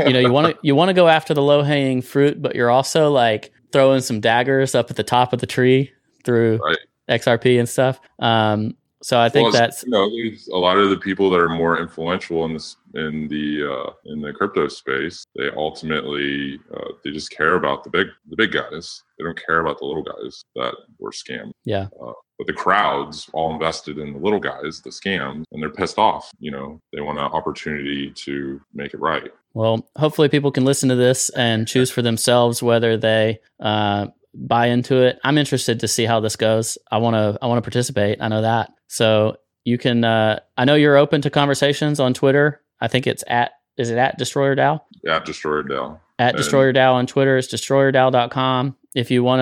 you 0.00 0.12
know, 0.12 0.20
you 0.20 0.32
want 0.32 0.54
to 0.54 0.58
you 0.62 0.74
want 0.74 0.88
to 0.88 0.94
go 0.94 1.08
after 1.08 1.34
the 1.34 1.42
low 1.42 1.62
hanging 1.62 2.02
fruit, 2.02 2.40
but 2.40 2.54
you're 2.54 2.70
also 2.70 3.10
like 3.10 3.52
throwing 3.72 4.00
some 4.00 4.20
daggers 4.20 4.74
up 4.74 4.90
at 4.90 4.96
the 4.96 5.02
top 5.02 5.32
of 5.32 5.40
the 5.40 5.46
tree 5.46 5.92
through 6.24 6.58
right. 6.64 6.78
XRP 7.08 7.58
and 7.58 7.68
stuff. 7.68 8.00
Um, 8.18 8.74
So 9.02 9.20
I 9.20 9.28
think 9.28 9.44
Well, 9.44 9.52
that's 9.52 9.84
you 9.84 9.90
know 9.90 10.10
a 10.54 10.58
lot 10.58 10.78
of 10.78 10.90
the 10.90 10.96
people 10.96 11.30
that 11.30 11.40
are 11.40 11.48
more 11.48 11.78
influential 11.78 12.44
in 12.44 12.54
this 12.54 12.76
in 12.94 13.28
the 13.28 13.70
uh, 13.70 13.92
in 14.06 14.20
the 14.20 14.32
crypto 14.32 14.68
space. 14.68 15.24
They 15.36 15.50
ultimately 15.56 16.58
uh, 16.74 16.92
they 17.04 17.10
just 17.10 17.30
care 17.30 17.54
about 17.54 17.84
the 17.84 17.90
big 17.90 18.08
the 18.28 18.36
big 18.36 18.52
guys. 18.52 19.02
They 19.18 19.24
don't 19.24 19.40
care 19.46 19.60
about 19.60 19.78
the 19.78 19.84
little 19.84 20.02
guys 20.02 20.44
that 20.54 20.74
were 20.98 21.10
scammed. 21.10 21.52
yeah. 21.64 21.88
Uh, 22.02 22.12
but 22.38 22.46
the 22.46 22.52
crowds 22.52 23.30
all 23.32 23.54
invested 23.54 23.98
in 23.98 24.12
the 24.12 24.18
little 24.18 24.40
guys, 24.40 24.82
the 24.82 24.90
scams, 24.90 25.44
and 25.52 25.62
they're 25.62 25.70
pissed 25.70 25.98
off. 25.98 26.30
You 26.38 26.50
know, 26.50 26.80
they 26.92 27.00
want 27.00 27.18
an 27.18 27.24
opportunity 27.24 28.12
to 28.24 28.60
make 28.74 28.92
it 28.92 29.00
right. 29.00 29.30
Well, 29.54 29.88
hopefully 29.96 30.28
people 30.28 30.52
can 30.52 30.66
listen 30.66 30.90
to 30.90 30.96
this 30.96 31.30
and 31.30 31.66
choose 31.66 31.90
for 31.90 32.02
themselves 32.02 32.62
whether 32.62 32.98
they 32.98 33.38
uh, 33.58 34.08
buy 34.34 34.66
into 34.66 34.96
it. 34.96 35.18
I'm 35.24 35.38
interested 35.38 35.80
to 35.80 35.88
see 35.88 36.04
how 36.04 36.20
this 36.20 36.36
goes. 36.36 36.76
I 36.90 36.98
want 36.98 37.14
to 37.14 37.38
I 37.40 37.46
want 37.46 37.58
to 37.58 37.62
participate. 37.62 38.18
I 38.20 38.28
know 38.28 38.42
that. 38.42 38.70
So 38.88 39.36
you 39.64 39.78
can. 39.78 40.04
Uh, 40.04 40.40
I 40.56 40.64
know 40.64 40.74
you're 40.74 40.96
open 40.96 41.20
to 41.22 41.30
conversations 41.30 42.00
on 42.00 42.14
Twitter. 42.14 42.60
I 42.80 42.88
think 42.88 43.06
it's 43.06 43.24
at 43.28 43.52
is 43.76 43.90
it 43.90 43.98
at 43.98 44.16
Destroyer 44.18 44.54
DAO? 44.56 44.80
At 45.06 45.24
Destroyer 45.24 45.62
DAO. 45.62 45.98
At 46.18 46.28
And- 46.30 46.36
Destroyer 46.38 46.72
DAO 46.72 46.94
on 46.94 47.06
Twitter. 47.06 47.36
It's 47.36 47.48
destroyerdao.com. 47.52 48.76
If 48.94 49.10
you 49.10 49.22
want 49.22 49.40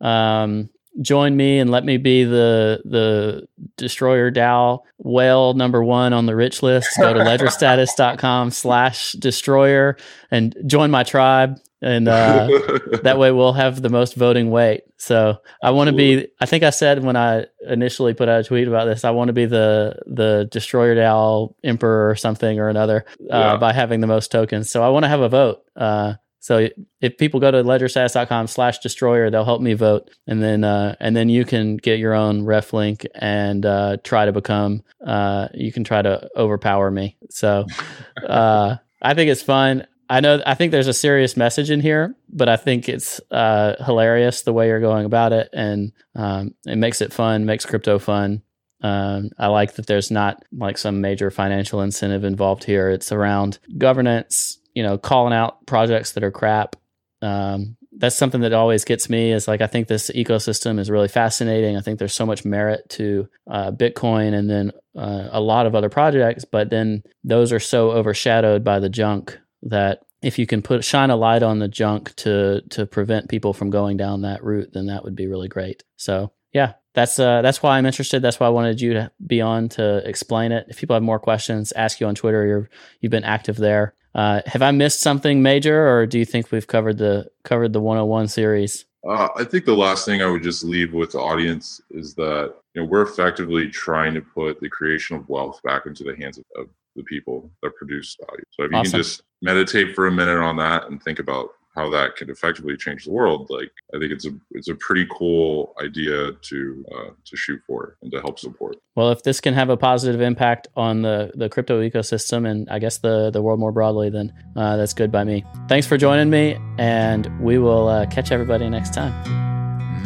to 0.00 0.06
um, 0.06 0.70
join 1.00 1.36
me 1.36 1.58
and 1.58 1.70
let 1.70 1.84
me 1.84 1.96
be 1.96 2.24
the 2.24 2.80
the 2.84 3.46
Destroyer 3.76 4.30
DAO 4.30 4.80
whale 4.98 5.54
number 5.54 5.82
one 5.82 6.12
on 6.12 6.26
the 6.26 6.36
rich 6.36 6.62
list, 6.62 6.88
go 6.98 7.12
to 7.12 7.20
ledgerstatus.com 7.20 8.50
slash 8.52 9.12
destroyer 9.12 9.96
and 10.30 10.54
join 10.66 10.90
my 10.90 11.02
tribe. 11.02 11.58
And 11.82 12.08
uh, 12.08 12.48
that 13.02 13.18
way 13.18 13.30
we'll 13.30 13.52
have 13.52 13.82
the 13.82 13.90
most 13.90 14.14
voting 14.14 14.50
weight. 14.50 14.84
So 14.96 15.36
I 15.62 15.72
want 15.72 15.88
to 15.90 15.92
be. 15.94 16.28
I 16.40 16.46
think 16.46 16.64
I 16.64 16.70
said 16.70 17.04
when 17.04 17.14
I 17.16 17.44
initially 17.68 18.14
put 18.14 18.26
out 18.28 18.40
a 18.40 18.44
tweet 18.44 18.68
about 18.68 18.86
this, 18.86 19.04
I 19.04 19.10
want 19.10 19.28
to 19.28 19.34
be 19.34 19.44
the 19.44 19.96
the 20.06 20.48
destroyer 20.50 20.94
DAO 20.94 21.54
emperor 21.62 22.08
or 22.08 22.14
something 22.14 22.58
or 22.58 22.70
another 22.70 23.04
uh, 23.30 23.36
Yeah. 23.36 23.56
by 23.58 23.74
having 23.74 24.00
the 24.00 24.06
most 24.06 24.32
tokens. 24.32 24.70
So 24.70 24.82
I 24.82 24.88
want 24.88 25.04
to 25.04 25.08
have 25.08 25.20
a 25.20 25.28
vote. 25.28 25.62
Uh, 25.76 26.14
so 26.44 26.68
if 27.00 27.16
people 27.16 27.40
go 27.40 27.50
to 27.50 27.62
ledgerstatus.com 27.62 28.48
slash 28.48 28.80
destroyer, 28.80 29.30
they'll 29.30 29.46
help 29.46 29.62
me 29.62 29.72
vote, 29.72 30.10
and 30.26 30.42
then 30.42 30.62
uh, 30.62 30.94
and 31.00 31.16
then 31.16 31.30
you 31.30 31.46
can 31.46 31.78
get 31.78 31.98
your 31.98 32.12
own 32.12 32.44
ref 32.44 32.74
link 32.74 33.06
and 33.14 33.64
uh, 33.64 33.96
try 34.04 34.26
to 34.26 34.32
become. 34.32 34.82
Uh, 35.02 35.48
you 35.54 35.72
can 35.72 35.84
try 35.84 36.02
to 36.02 36.28
overpower 36.36 36.90
me. 36.90 37.16
So 37.30 37.64
uh, 38.28 38.76
I 39.00 39.14
think 39.14 39.30
it's 39.30 39.40
fun. 39.40 39.86
I 40.10 40.20
know. 40.20 40.42
I 40.44 40.52
think 40.52 40.70
there's 40.70 40.86
a 40.86 40.92
serious 40.92 41.34
message 41.34 41.70
in 41.70 41.80
here, 41.80 42.14
but 42.28 42.50
I 42.50 42.56
think 42.56 42.90
it's 42.90 43.22
uh, 43.30 43.82
hilarious 43.82 44.42
the 44.42 44.52
way 44.52 44.66
you're 44.66 44.80
going 44.80 45.06
about 45.06 45.32
it, 45.32 45.48
and 45.54 45.92
um, 46.14 46.54
it 46.66 46.76
makes 46.76 47.00
it 47.00 47.10
fun, 47.10 47.46
makes 47.46 47.64
crypto 47.64 47.98
fun. 47.98 48.42
Um, 48.82 49.30
I 49.38 49.46
like 49.46 49.76
that 49.76 49.86
there's 49.86 50.10
not 50.10 50.44
like 50.52 50.76
some 50.76 51.00
major 51.00 51.30
financial 51.30 51.80
incentive 51.80 52.22
involved 52.22 52.64
here. 52.64 52.90
It's 52.90 53.12
around 53.12 53.58
governance, 53.78 54.58
you 54.74 54.82
know, 54.82 54.98
calling 54.98 55.32
out 55.32 55.64
projects 55.66 56.12
that 56.12 56.24
are 56.24 56.30
crap. 56.30 56.76
Um, 57.22 57.76
that's 57.96 58.16
something 58.16 58.40
that 58.40 58.52
always 58.52 58.84
gets 58.84 59.08
me 59.08 59.32
is 59.32 59.46
like 59.46 59.60
I 59.60 59.66
think 59.66 59.86
this 59.86 60.10
ecosystem 60.10 60.78
is 60.78 60.90
really 60.90 61.08
fascinating. 61.08 61.76
I 61.76 61.80
think 61.80 61.98
there's 61.98 62.12
so 62.12 62.26
much 62.26 62.44
merit 62.44 62.88
to 62.90 63.28
uh, 63.48 63.70
Bitcoin 63.70 64.34
and 64.34 64.50
then 64.50 64.72
uh, 64.96 65.28
a 65.30 65.40
lot 65.40 65.66
of 65.66 65.74
other 65.74 65.88
projects, 65.88 66.44
but 66.44 66.70
then 66.70 67.02
those 67.22 67.52
are 67.52 67.60
so 67.60 67.92
overshadowed 67.92 68.64
by 68.64 68.80
the 68.80 68.88
junk 68.88 69.38
that 69.62 70.00
if 70.22 70.38
you 70.38 70.46
can 70.46 70.62
put 70.62 70.84
shine 70.84 71.10
a 71.10 71.16
light 71.16 71.42
on 71.42 71.58
the 71.58 71.68
junk 71.68 72.14
to 72.16 72.62
to 72.70 72.86
prevent 72.86 73.28
people 73.28 73.52
from 73.52 73.70
going 73.70 73.96
down 73.96 74.22
that 74.22 74.42
route, 74.42 74.70
then 74.72 74.86
that 74.86 75.04
would 75.04 75.14
be 75.14 75.26
really 75.26 75.48
great. 75.48 75.84
So 75.96 76.32
yeah, 76.52 76.74
that's 76.94 77.18
uh, 77.18 77.42
that's 77.42 77.62
why 77.62 77.76
I'm 77.76 77.86
interested. 77.86 78.22
That's 78.22 78.40
why 78.40 78.46
I 78.46 78.50
wanted 78.50 78.80
you 78.80 78.94
to 78.94 79.10
be 79.26 79.40
on 79.40 79.68
to 79.70 80.08
explain 80.08 80.52
it. 80.52 80.66
If 80.68 80.78
people 80.78 80.94
have 80.94 81.02
more 81.02 81.18
questions, 81.18 81.72
ask 81.72 82.00
you 82.00 82.06
on 82.06 82.14
Twitter. 82.14 82.46
You're 82.46 82.70
you've 83.00 83.10
been 83.10 83.24
active 83.24 83.56
there. 83.56 83.94
Uh, 84.14 84.42
have 84.46 84.62
I 84.62 84.70
missed 84.70 85.00
something 85.00 85.42
major, 85.42 85.88
or 85.88 86.06
do 86.06 86.20
you 86.20 86.24
think 86.24 86.52
we've 86.52 86.66
covered 86.66 86.98
the 86.98 87.28
covered 87.42 87.72
the 87.72 87.80
101 87.80 88.28
series? 88.28 88.84
Uh, 89.06 89.28
I 89.36 89.44
think 89.44 89.64
the 89.64 89.76
last 89.76 90.06
thing 90.06 90.22
I 90.22 90.26
would 90.26 90.42
just 90.42 90.64
leave 90.64 90.94
with 90.94 91.12
the 91.12 91.18
audience 91.18 91.80
is 91.90 92.14
that 92.14 92.54
you 92.74 92.82
know 92.82 92.88
we're 92.88 93.02
effectively 93.02 93.68
trying 93.68 94.14
to 94.14 94.20
put 94.20 94.60
the 94.60 94.70
creation 94.70 95.16
of 95.16 95.28
wealth 95.28 95.60
back 95.64 95.86
into 95.86 96.04
the 96.04 96.16
hands 96.16 96.38
of, 96.38 96.44
of 96.56 96.68
the 96.94 97.02
people 97.02 97.50
that 97.62 97.74
produce 97.74 98.16
value. 98.24 98.44
So 98.50 98.64
if 98.64 98.70
you 98.70 98.78
Awesome. 98.78 98.92
can 98.92 99.00
just 99.00 99.22
meditate 99.42 99.96
for 99.96 100.06
a 100.06 100.12
minute 100.12 100.38
on 100.38 100.56
that 100.58 100.88
and 100.88 101.02
think 101.02 101.18
about 101.18 101.50
how 101.74 101.90
that 101.90 102.16
could 102.16 102.30
effectively 102.30 102.76
change 102.76 103.04
the 103.04 103.10
world, 103.10 103.48
like 103.50 103.70
I 103.94 103.98
think 103.98 104.12
it's 104.12 104.26
a 104.26 104.30
it's 104.52 104.68
a 104.68 104.74
pretty 104.76 105.06
cool 105.10 105.74
idea 105.82 106.32
to 106.32 106.84
uh, 106.94 107.10
to 107.24 107.36
shoot 107.36 107.60
for 107.66 107.96
and 108.02 108.12
to 108.12 108.20
help 108.20 108.38
support. 108.38 108.76
Well, 108.94 109.10
if 109.10 109.22
this 109.24 109.40
can 109.40 109.54
have 109.54 109.70
a 109.70 109.76
positive 109.76 110.20
impact 110.20 110.68
on 110.76 111.02
the, 111.02 111.32
the 111.34 111.48
crypto 111.48 111.80
ecosystem 111.82 112.48
and 112.48 112.68
I 112.70 112.78
guess 112.78 112.98
the, 112.98 113.30
the 113.30 113.42
world 113.42 113.58
more 113.58 113.72
broadly, 113.72 114.08
then 114.08 114.32
uh, 114.54 114.76
that's 114.76 114.94
good 114.94 115.10
by 115.10 115.24
me. 115.24 115.44
Thanks 115.68 115.86
for 115.86 115.96
joining 115.96 116.30
me, 116.30 116.56
and 116.78 117.28
we 117.40 117.58
will 117.58 117.88
uh, 117.88 118.06
catch 118.06 118.30
everybody 118.30 118.68
next 118.68 118.94
time. 118.94 119.12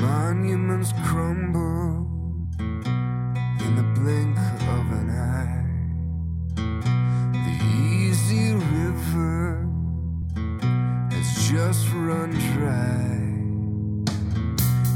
Monuments 0.01 0.93
crumble 1.05 2.07
in 2.61 3.75
the 3.77 3.83
blink 4.01 4.39
of 4.39 4.93
an 4.93 5.11
eye. 5.11 5.67
The 7.33 7.51
easy 7.77 8.53
river 8.55 8.65
has 8.65 8.68
just 11.51 11.89
run 11.95 12.31
dry 12.53 13.17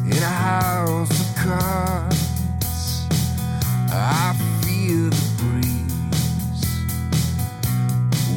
in 0.05 0.23
a 0.23 0.27
house 0.27 1.11
of 1.19 1.37
cards. 1.37 3.07
I 3.91 4.35
feel 4.61 5.09
the 5.09 5.27
breeze 5.41 6.67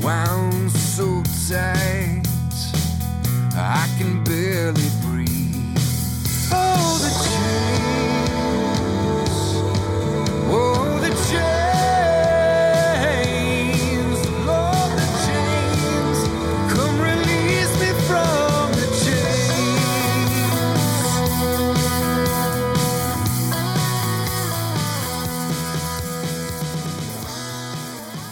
wound 0.01 0.72
so 0.72 1.24
tight 1.49 2.24
I 3.53 3.86
can 3.97 4.24
barely 4.24 4.89
breathe. 5.01 5.78
Oh, 6.53 6.97
the 7.01 7.09
change. 7.28 7.94